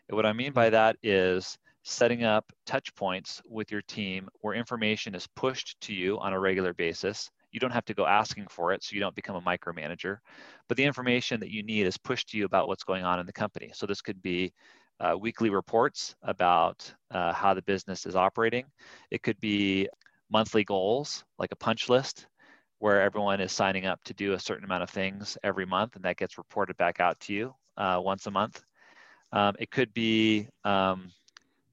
And 0.09 0.17
what 0.17 0.25
I 0.25 0.33
mean 0.33 0.51
by 0.51 0.69
that 0.71 0.97
is 1.01 1.57
setting 1.89 2.23
up 2.23 2.45
touch 2.65 2.93
points 2.95 3.41
with 3.49 3.71
your 3.71 3.81
team 3.81 4.29
where 4.41 4.53
information 4.53 5.15
is 5.15 5.27
pushed 5.35 5.75
to 5.81 5.93
you 5.93 6.19
on 6.19 6.33
a 6.33 6.39
regular 6.39 6.73
basis. 6.73 7.29
You 7.51 7.59
don't 7.59 7.71
have 7.71 7.85
to 7.85 7.95
go 7.95 8.05
asking 8.05 8.47
for 8.49 8.73
it, 8.73 8.83
so 8.83 8.93
you 8.93 8.99
don't 8.99 9.15
become 9.15 9.35
a 9.35 9.41
micromanager. 9.41 10.17
But 10.67 10.77
the 10.77 10.83
information 10.83 11.39
that 11.39 11.49
you 11.49 11.63
need 11.63 11.87
is 11.87 11.97
pushed 11.97 12.29
to 12.29 12.37
you 12.37 12.45
about 12.45 12.67
what's 12.67 12.83
going 12.83 13.03
on 13.03 13.19
in 13.19 13.25
the 13.25 13.33
company. 13.33 13.71
So 13.73 13.87
this 13.87 14.01
could 14.01 14.21
be 14.21 14.53
uh, 14.99 15.17
weekly 15.19 15.49
reports 15.49 16.15
about 16.21 16.93
uh, 17.11 17.33
how 17.33 17.53
the 17.53 17.63
business 17.63 18.05
is 18.05 18.15
operating. 18.15 18.65
It 19.09 19.23
could 19.23 19.39
be 19.39 19.87
monthly 20.29 20.63
goals, 20.63 21.23
like 21.39 21.51
a 21.51 21.55
punch 21.55 21.89
list, 21.89 22.27
where 22.77 23.01
everyone 23.01 23.41
is 23.41 23.51
signing 23.51 23.87
up 23.87 23.99
to 24.03 24.13
do 24.13 24.33
a 24.33 24.39
certain 24.39 24.65
amount 24.65 24.83
of 24.83 24.89
things 24.91 25.37
every 25.43 25.65
month, 25.65 25.95
and 25.95 26.05
that 26.05 26.17
gets 26.17 26.37
reported 26.37 26.77
back 26.77 26.99
out 26.99 27.19
to 27.21 27.33
you 27.33 27.53
uh, 27.77 27.99
once 28.01 28.27
a 28.27 28.31
month. 28.31 28.61
Um, 29.31 29.55
it 29.59 29.71
could 29.71 29.93
be 29.93 30.47
um, 30.63 31.11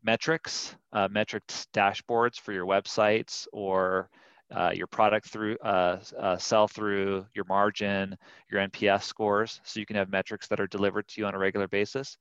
metrics, 0.06 0.74
uh, 0.92 1.08
metrics 1.10 1.66
dashboards 1.74 2.40
for 2.40 2.52
your 2.52 2.64
websites 2.64 3.46
or 3.52 4.08
uh, 4.54 4.70
your 4.72 4.86
product 4.86 5.28
through 5.28 5.56
uh, 5.58 5.98
uh 6.16 6.36
sell 6.36 6.68
through, 6.68 7.26
your 7.34 7.44
margin, 7.48 8.16
your 8.48 8.60
NPS 8.68 9.02
scores. 9.02 9.60
So 9.64 9.80
you 9.80 9.86
can 9.86 9.96
have 9.96 10.08
metrics 10.08 10.46
that 10.46 10.60
are 10.60 10.68
delivered 10.68 11.08
to 11.08 11.20
you 11.20 11.26
on 11.26 11.34
a 11.34 11.38
regular 11.38 11.66
basis. 11.66 12.16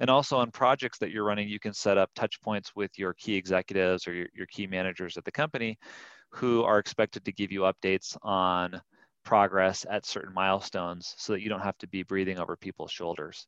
And 0.00 0.10
also 0.10 0.36
on 0.38 0.50
projects 0.50 0.98
that 0.98 1.12
you're 1.12 1.24
running, 1.24 1.48
you 1.48 1.60
can 1.60 1.72
set 1.72 1.96
up 1.96 2.10
touch 2.16 2.42
points 2.42 2.74
with 2.74 2.90
your 2.98 3.14
key 3.14 3.36
executives 3.36 4.08
or 4.08 4.14
your, 4.14 4.26
your 4.34 4.46
key 4.46 4.66
managers 4.66 5.16
at 5.16 5.24
the 5.24 5.30
company 5.30 5.78
who 6.32 6.64
are 6.64 6.80
expected 6.80 7.24
to 7.24 7.32
give 7.32 7.52
you 7.52 7.60
updates 7.60 8.16
on 8.22 8.80
progress 9.24 9.86
at 9.88 10.06
certain 10.06 10.34
milestones 10.34 11.14
so 11.18 11.32
that 11.32 11.42
you 11.42 11.48
don't 11.48 11.60
have 11.60 11.78
to 11.78 11.88
be 11.88 12.02
breathing 12.02 12.38
over 12.38 12.56
people's 12.56 12.90
shoulders. 12.90 13.46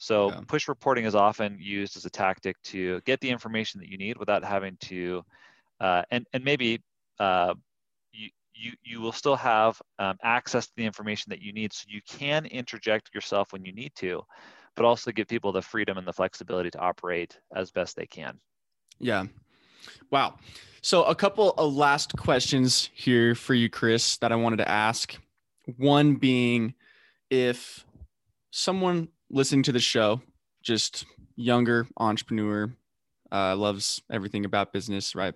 So 0.00 0.30
yeah. 0.30 0.40
push 0.48 0.66
reporting 0.66 1.04
is 1.04 1.14
often 1.14 1.58
used 1.60 1.94
as 1.94 2.06
a 2.06 2.10
tactic 2.10 2.56
to 2.62 3.02
get 3.02 3.20
the 3.20 3.28
information 3.28 3.80
that 3.80 3.90
you 3.90 3.98
need 3.98 4.16
without 4.16 4.42
having 4.42 4.78
to, 4.84 5.22
uh, 5.78 6.02
and 6.10 6.26
and 6.32 6.42
maybe 6.42 6.80
uh, 7.18 7.52
you 8.10 8.30
you 8.54 8.72
you 8.82 9.00
will 9.02 9.12
still 9.12 9.36
have 9.36 9.80
um, 9.98 10.16
access 10.22 10.66
to 10.66 10.72
the 10.74 10.86
information 10.86 11.28
that 11.28 11.42
you 11.42 11.52
need, 11.52 11.74
so 11.74 11.84
you 11.86 12.00
can 12.08 12.46
interject 12.46 13.14
yourself 13.14 13.52
when 13.52 13.62
you 13.62 13.74
need 13.74 13.92
to, 13.96 14.22
but 14.74 14.86
also 14.86 15.12
give 15.12 15.28
people 15.28 15.52
the 15.52 15.60
freedom 15.60 15.98
and 15.98 16.08
the 16.08 16.14
flexibility 16.14 16.70
to 16.70 16.78
operate 16.78 17.38
as 17.54 17.70
best 17.70 17.94
they 17.94 18.06
can. 18.06 18.38
Yeah. 18.98 19.26
Wow. 20.10 20.36
So 20.80 21.04
a 21.04 21.14
couple 21.14 21.50
of 21.58 21.74
last 21.74 22.16
questions 22.16 22.88
here 22.94 23.34
for 23.34 23.52
you, 23.52 23.68
Chris, 23.68 24.16
that 24.18 24.32
I 24.32 24.36
wanted 24.36 24.56
to 24.56 24.68
ask. 24.68 25.14
One 25.76 26.14
being, 26.14 26.72
if 27.28 27.84
someone 28.50 29.08
listening 29.30 29.62
to 29.64 29.72
the 29.72 29.80
show, 29.80 30.20
just 30.62 31.06
younger 31.36 31.86
entrepreneur, 31.96 32.70
uh, 33.32 33.56
loves 33.56 34.02
everything 34.10 34.44
about 34.44 34.72
business, 34.72 35.14
right? 35.14 35.34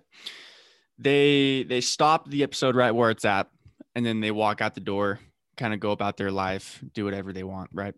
They 0.97 1.63
they 1.63 1.81
stop 1.81 2.29
the 2.29 2.43
episode 2.43 2.75
right 2.75 2.91
where 2.91 3.09
it's 3.09 3.25
at, 3.25 3.49
and 3.95 4.05
then 4.05 4.21
they 4.21 4.31
walk 4.31 4.61
out 4.61 4.75
the 4.75 4.81
door, 4.81 5.19
kind 5.57 5.73
of 5.73 5.79
go 5.79 5.91
about 5.91 6.17
their 6.17 6.31
life, 6.31 6.83
do 6.93 7.05
whatever 7.05 7.33
they 7.33 7.43
want, 7.43 7.69
right? 7.73 7.95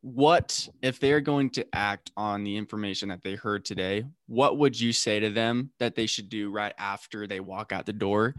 What 0.00 0.68
if 0.82 0.98
they're 0.98 1.20
going 1.20 1.50
to 1.50 1.66
act 1.72 2.10
on 2.16 2.44
the 2.44 2.56
information 2.56 3.08
that 3.08 3.22
they 3.22 3.36
heard 3.36 3.64
today? 3.64 4.04
What 4.26 4.58
would 4.58 4.78
you 4.78 4.92
say 4.92 5.20
to 5.20 5.30
them 5.30 5.70
that 5.78 5.94
they 5.94 6.06
should 6.06 6.28
do 6.28 6.50
right 6.50 6.74
after 6.78 7.26
they 7.26 7.40
walk 7.40 7.72
out 7.72 7.86
the 7.86 7.92
door 7.92 8.34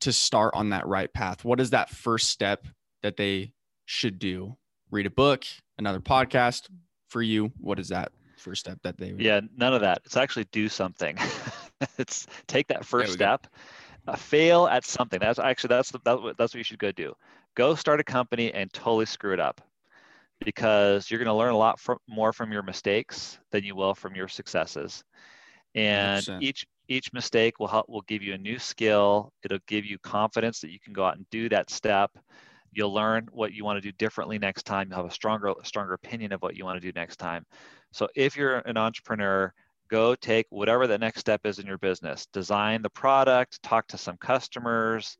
to 0.00 0.12
start 0.12 0.54
on 0.54 0.70
that 0.70 0.86
right 0.86 1.12
path? 1.12 1.44
What 1.44 1.60
is 1.60 1.70
that 1.70 1.90
first 1.90 2.30
step 2.30 2.66
that 3.02 3.16
they 3.16 3.52
should 3.86 4.18
do? 4.18 4.56
Read 4.90 5.06
a 5.06 5.10
book, 5.10 5.44
another 5.78 6.00
podcast 6.00 6.68
for 7.08 7.22
you. 7.22 7.52
What 7.60 7.78
is 7.78 7.88
that 7.88 8.12
first 8.38 8.60
step 8.60 8.78
that 8.84 8.96
they 8.96 9.12
would... 9.12 9.20
yeah 9.20 9.40
none 9.56 9.74
of 9.74 9.80
that. 9.80 10.00
It's 10.04 10.16
actually 10.16 10.46
do 10.52 10.68
something. 10.68 11.18
It's 11.96 12.26
take 12.48 12.66
that 12.68 12.84
first 12.84 13.12
step 13.12 13.46
uh, 14.08 14.16
fail 14.16 14.66
at 14.66 14.84
something. 14.84 15.20
That's 15.20 15.38
actually 15.38 15.68
that's 15.68 15.92
the, 15.92 16.00
that's 16.04 16.20
what, 16.20 16.36
that's 16.36 16.52
what 16.52 16.58
you 16.58 16.64
should 16.64 16.80
go 16.80 16.90
do. 16.90 17.14
Go 17.54 17.76
start 17.76 18.00
a 18.00 18.04
company 18.04 18.52
and 18.52 18.72
totally 18.72 19.06
screw 19.06 19.32
it 19.32 19.38
up 19.38 19.60
because 20.44 21.10
you're 21.10 21.18
going 21.18 21.26
to 21.26 21.34
learn 21.34 21.52
a 21.52 21.56
lot 21.56 21.78
from, 21.78 21.98
more 22.08 22.32
from 22.32 22.50
your 22.50 22.62
mistakes 22.62 23.38
than 23.52 23.64
you 23.64 23.76
will 23.76 23.94
from 23.94 24.14
your 24.14 24.26
successes. 24.26 25.04
And 25.74 26.24
100%. 26.24 26.42
each 26.42 26.66
each 26.88 27.12
mistake 27.12 27.60
will 27.60 27.68
help 27.68 27.88
will 27.88 28.02
give 28.02 28.22
you 28.22 28.34
a 28.34 28.38
new 28.38 28.58
skill. 28.58 29.32
It'll 29.44 29.58
give 29.66 29.84
you 29.84 29.98
confidence 29.98 30.60
that 30.60 30.70
you 30.70 30.80
can 30.80 30.94
go 30.94 31.04
out 31.04 31.16
and 31.16 31.30
do 31.30 31.48
that 31.50 31.70
step 31.70 32.10
You'll 32.78 32.94
learn 32.94 33.26
what 33.32 33.52
you 33.52 33.64
want 33.64 33.76
to 33.76 33.80
do 33.80 33.90
differently 33.98 34.38
next 34.38 34.62
time. 34.62 34.86
You'll 34.88 34.98
have 34.98 35.10
a 35.10 35.12
stronger, 35.12 35.52
stronger 35.64 35.94
opinion 35.94 36.30
of 36.30 36.40
what 36.42 36.54
you 36.54 36.64
want 36.64 36.80
to 36.80 36.86
do 36.86 36.92
next 36.94 37.16
time. 37.16 37.44
So 37.90 38.06
if 38.14 38.36
you're 38.36 38.58
an 38.58 38.76
entrepreneur, 38.76 39.52
go 39.90 40.14
take 40.14 40.46
whatever 40.50 40.86
the 40.86 40.96
next 40.96 41.18
step 41.18 41.40
is 41.44 41.58
in 41.58 41.66
your 41.66 41.78
business. 41.78 42.28
Design 42.32 42.82
the 42.82 42.90
product, 42.90 43.60
talk 43.64 43.88
to 43.88 43.98
some 43.98 44.16
customers, 44.18 45.16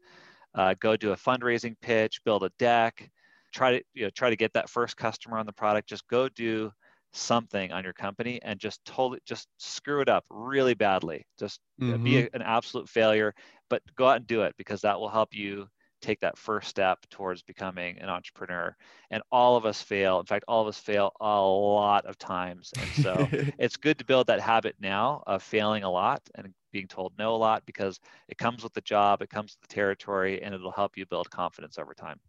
uh, 0.55 0.77
go 0.79 0.95
do 0.95 1.11
a 1.11 1.17
fundraising 1.17 1.75
pitch, 1.83 2.21
build 2.25 2.45
a 2.45 2.53
deck, 2.61 3.11
try 3.53 3.73
to 3.73 3.85
you 3.93 4.05
know, 4.05 4.11
try 4.11 4.31
to 4.31 4.37
get 4.37 4.53
that 4.53 4.71
first 4.71 4.97
customer 4.97 5.37
on 5.37 5.45
the 5.45 5.53
product. 5.53 5.89
Just 5.89 6.07
go 6.07 6.29
do 6.29 6.71
something 7.13 7.73
on 7.73 7.83
your 7.83 7.93
company 7.93 8.41
and 8.43 8.61
just 8.61 8.85
totally 8.85 9.19
just 9.27 9.49
screw 9.57 10.01
it 10.01 10.09
up 10.09 10.25
really 10.31 10.75
badly. 10.75 11.27
Just 11.41 11.59
mm-hmm. 11.83 12.05
be 12.05 12.19
a, 12.21 12.29
an 12.35 12.43
absolute 12.43 12.89
failure, 12.89 13.35
but 13.69 13.83
go 13.97 14.07
out 14.07 14.19
and 14.19 14.29
do 14.29 14.43
it 14.43 14.55
because 14.57 14.83
that 14.83 15.01
will 15.01 15.09
help 15.09 15.35
you 15.35 15.67
take 16.01 16.21
that 16.21 16.39
first 16.39 16.69
step 16.69 16.99
towards 17.11 17.43
becoming 17.43 17.99
an 17.99 18.09
entrepreneur. 18.09 18.77
And 19.11 19.23
all 19.31 19.57
of 19.57 19.67
us 19.67 19.83
fail. 19.83 20.21
In 20.21 20.27
fact, 20.27 20.45
all 20.49 20.63
of 20.63 20.69
us 20.69 20.79
fail 20.79 21.13
a 21.21 21.41
lot 21.41 22.07
of 22.07 22.19
times. 22.19 22.73
And 22.79 23.05
so 23.05 23.29
it's 23.59 23.77
good 23.77 23.99
to 23.99 24.05
build 24.05 24.27
that 24.29 24.41
habit 24.41 24.77
now 24.81 25.23
of 25.27 25.43
failing 25.43 25.83
a 25.83 25.91
lot 25.91 26.23
and 26.35 26.53
being 26.73 26.87
told 26.87 27.13
no 27.19 27.35
a 27.35 27.37
lot 27.37 27.65
because 27.67 27.99
it 28.29 28.39
comes 28.39 28.63
with 28.63 28.75
the 28.75 28.81
job, 28.83 29.23
it 29.23 29.31
comes 29.31 29.57
with 29.57 29.69
the 29.69 29.75
territory, 29.75 30.43
and 30.43 30.55
it'll 30.55 30.71
help 30.71 30.97
you 30.97 31.07
build 31.07 31.31
confidence 31.31 31.79
over 31.79 31.95
time. 31.95 32.21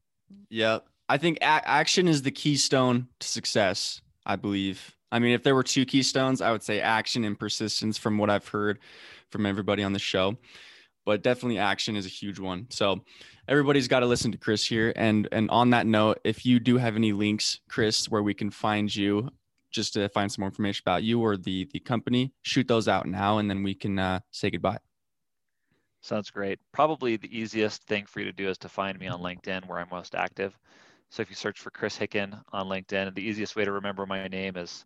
Yeah. 0.50 0.80
I 1.08 1.18
think 1.18 1.38
a- 1.38 1.68
action 1.68 2.08
is 2.08 2.22
the 2.22 2.32
keystone 2.32 3.08
to 3.20 3.28
success, 3.28 4.02
I 4.26 4.36
believe. 4.36 4.96
I 5.12 5.20
mean, 5.20 5.34
if 5.34 5.44
there 5.44 5.56
were 5.56 5.64
two 5.64 5.86
keystones, 5.86 6.40
I 6.40 6.52
would 6.52 6.62
say 6.64 6.80
action 6.80 7.24
and 7.26 7.38
persistence 7.38 7.98
from 7.98 8.18
what 8.18 8.30
I've 8.30 8.48
heard 8.48 8.80
from 9.30 9.46
everybody 9.46 9.84
on 9.84 9.94
the 9.94 10.00
show. 10.00 10.38
But 11.10 11.24
definitely 11.24 11.58
action 11.58 11.96
is 11.96 12.06
a 12.06 12.10
huge 12.10 12.38
one. 12.38 12.68
So 12.70 13.04
everybody's 13.48 13.88
got 13.88 14.02
to 14.02 14.06
listen 14.06 14.32
to 14.32 14.38
Chris 14.38 14.64
here. 14.64 14.94
And 14.96 15.28
and 15.32 15.50
on 15.50 15.72
that 15.72 15.88
note, 15.88 16.20
if 16.24 16.46
you 16.46 16.60
do 16.60 16.78
have 16.78 16.96
any 16.96 17.14
links, 17.14 17.62
Chris, 17.68 18.08
where 18.10 18.22
we 18.22 18.36
can 18.36 18.52
find 18.52 18.96
you, 18.96 19.32
just 19.72 19.94
to 19.94 20.08
find 20.10 20.32
some 20.32 20.44
more 20.44 20.50
information 20.50 20.84
about 20.86 21.02
you 21.02 21.20
or 21.20 21.36
the 21.36 21.68
the 21.74 21.80
company, 21.80 22.32
shoot 22.44 22.68
those 22.68 22.88
out 22.88 23.08
now, 23.08 23.40
and 23.40 23.50
then 23.50 23.64
we 23.64 23.74
can 23.74 23.98
uh, 23.98 24.20
say 24.30 24.52
goodbye. 24.52 24.78
Sounds 26.02 26.30
great. 26.30 26.60
Probably 26.74 27.18
the 27.18 27.36
easiest 27.36 27.82
thing 27.86 28.06
for 28.06 28.20
you 28.20 28.26
to 28.26 28.32
do 28.32 28.48
is 28.48 28.60
to 28.60 28.70
find 28.70 29.00
me 29.00 29.08
on 29.08 29.20
LinkedIn, 29.20 29.68
where 29.68 29.80
I'm 29.80 29.90
most 29.90 30.14
active. 30.14 30.56
So 31.10 31.24
if 31.24 31.30
you 31.32 31.36
search 31.36 31.60
for 31.60 31.72
Chris 31.72 31.98
Hicken 31.98 32.40
on 32.54 32.68
LinkedIn, 32.68 33.16
the 33.16 33.24
easiest 33.24 33.56
way 33.56 33.66
to 33.66 33.72
remember 33.72 34.06
my 34.06 34.28
name 34.28 34.58
is 34.58 34.86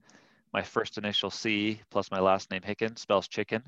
my 0.53 0.61
first 0.61 0.97
initial 0.97 1.29
C 1.29 1.81
plus 1.89 2.11
my 2.11 2.21
last 2.21 2.49
name 2.49 2.61
Hicken 2.61 2.97
spells 2.97 3.27
chicken. 3.27 3.61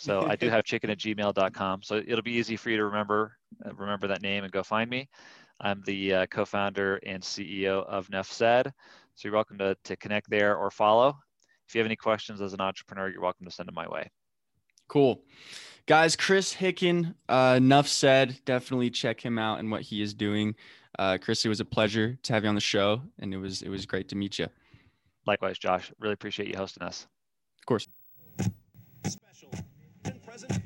So 0.00 0.26
I 0.26 0.34
do 0.34 0.48
have 0.48 0.64
chicken 0.64 0.88
at 0.88 0.96
gmail.com. 0.96 1.82
So 1.82 1.96
it'll 1.96 2.22
be 2.22 2.32
easy 2.32 2.56
for 2.56 2.70
you 2.70 2.78
to 2.78 2.86
remember 2.86 3.36
uh, 3.66 3.74
remember 3.74 4.06
that 4.06 4.22
name 4.22 4.44
and 4.44 4.52
go 4.52 4.62
find 4.62 4.88
me. 4.88 5.10
I'm 5.60 5.82
the 5.84 6.14
uh, 6.14 6.26
co-founder 6.26 7.00
and 7.04 7.22
CEO 7.22 7.84
of 7.86 8.08
NuffSaid. 8.08 8.64
So 8.64 9.28
you're 9.28 9.34
welcome 9.34 9.58
to, 9.58 9.76
to 9.84 9.96
connect 9.96 10.30
there 10.30 10.56
or 10.56 10.70
follow. 10.70 11.18
If 11.68 11.74
you 11.74 11.80
have 11.80 11.86
any 11.86 11.96
questions 11.96 12.40
as 12.40 12.54
an 12.54 12.62
entrepreneur, 12.62 13.10
you're 13.10 13.20
welcome 13.20 13.44
to 13.44 13.52
send 13.52 13.68
them 13.68 13.74
my 13.74 13.86
way. 13.88 14.10
Cool. 14.88 15.22
Guys, 15.84 16.16
Chris 16.16 16.54
Hicken, 16.54 17.14
uh, 17.28 17.56
NuffSaid. 17.56 18.42
Definitely 18.46 18.88
check 18.88 19.20
him 19.20 19.38
out 19.38 19.58
and 19.58 19.70
what 19.70 19.82
he 19.82 20.00
is 20.00 20.14
doing. 20.14 20.54
Uh, 20.98 21.18
Chris, 21.20 21.44
it 21.44 21.50
was 21.50 21.60
a 21.60 21.64
pleasure 21.66 22.18
to 22.22 22.32
have 22.32 22.44
you 22.44 22.48
on 22.48 22.54
the 22.54 22.60
show, 22.62 23.02
and 23.18 23.34
it 23.34 23.38
was 23.38 23.60
it 23.60 23.68
was 23.68 23.84
great 23.84 24.08
to 24.08 24.16
meet 24.16 24.38
you. 24.38 24.46
Likewise, 25.26 25.58
Josh. 25.58 25.92
Really 26.00 26.14
appreciate 26.14 26.48
you 26.48 26.56
hosting 26.56 26.82
us. 26.82 27.06
Of 27.58 27.66
course. 27.66 27.86
Present 30.30 30.62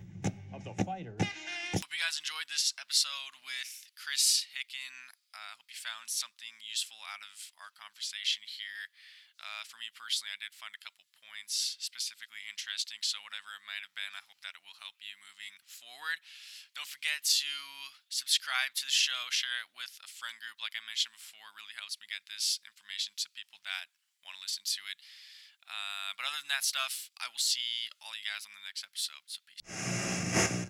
of 0.53 0.61
the 0.61 0.77
fighter. 0.85 1.17
Hope 1.17 1.89
you 1.89 1.97
guys 1.97 2.21
enjoyed 2.21 2.53
this 2.53 2.77
episode 2.77 3.33
with 3.49 3.89
Chris 3.97 4.45
Hicken. 4.53 5.17
I 5.33 5.41
uh, 5.41 5.53
hope 5.57 5.73
you 5.73 5.81
found 5.81 6.13
something 6.13 6.53
useful 6.61 7.01
out 7.09 7.25
of 7.25 7.49
our 7.57 7.73
conversation 7.73 8.45
here. 8.45 8.93
Uh, 9.41 9.65
for 9.65 9.81
me 9.81 9.89
personally, 9.97 10.29
I 10.29 10.37
did 10.37 10.53
find 10.53 10.77
a 10.77 10.85
couple 10.85 11.09
points 11.17 11.81
specifically 11.81 12.45
interesting, 12.45 13.01
so 13.01 13.25
whatever 13.25 13.57
it 13.57 13.65
might 13.65 13.81
have 13.81 13.97
been, 13.97 14.13
I 14.13 14.29
hope 14.29 14.45
that 14.45 14.53
it 14.53 14.61
will 14.61 14.77
help 14.85 15.01
you 15.01 15.17
moving 15.17 15.57
forward. 15.65 16.21
Don't 16.77 16.93
forget 16.93 17.25
to 17.25 17.53
subscribe 18.13 18.77
to 18.77 18.85
the 18.85 18.93
show, 18.93 19.33
share 19.33 19.65
it 19.65 19.73
with 19.73 19.97
a 20.05 20.13
friend 20.13 20.37
group. 20.45 20.61
Like 20.61 20.77
I 20.77 20.85
mentioned 20.85 21.17
before, 21.17 21.49
it 21.49 21.57
really 21.57 21.81
helps 21.81 21.97
me 21.97 22.05
get 22.05 22.29
this 22.29 22.61
information 22.69 23.17
to 23.17 23.33
people 23.33 23.65
that 23.65 23.89
want 24.29 24.37
to 24.37 24.45
listen 24.45 24.69
to 24.77 24.85
it. 24.93 25.01
Uh, 25.65 26.11
but 26.17 26.25
other 26.29 26.41
than 26.45 26.53
that 26.53 26.65
stuff, 26.65 27.11
I 27.17 27.29
will 27.33 27.41
see 27.43 27.89
all 28.01 28.13
you 28.15 28.25
guys 28.25 28.45
on 28.45 28.53
the 28.53 28.65
next 28.65 28.85
episode. 28.85 29.25
So 29.27 29.41
peace. 29.49 30.64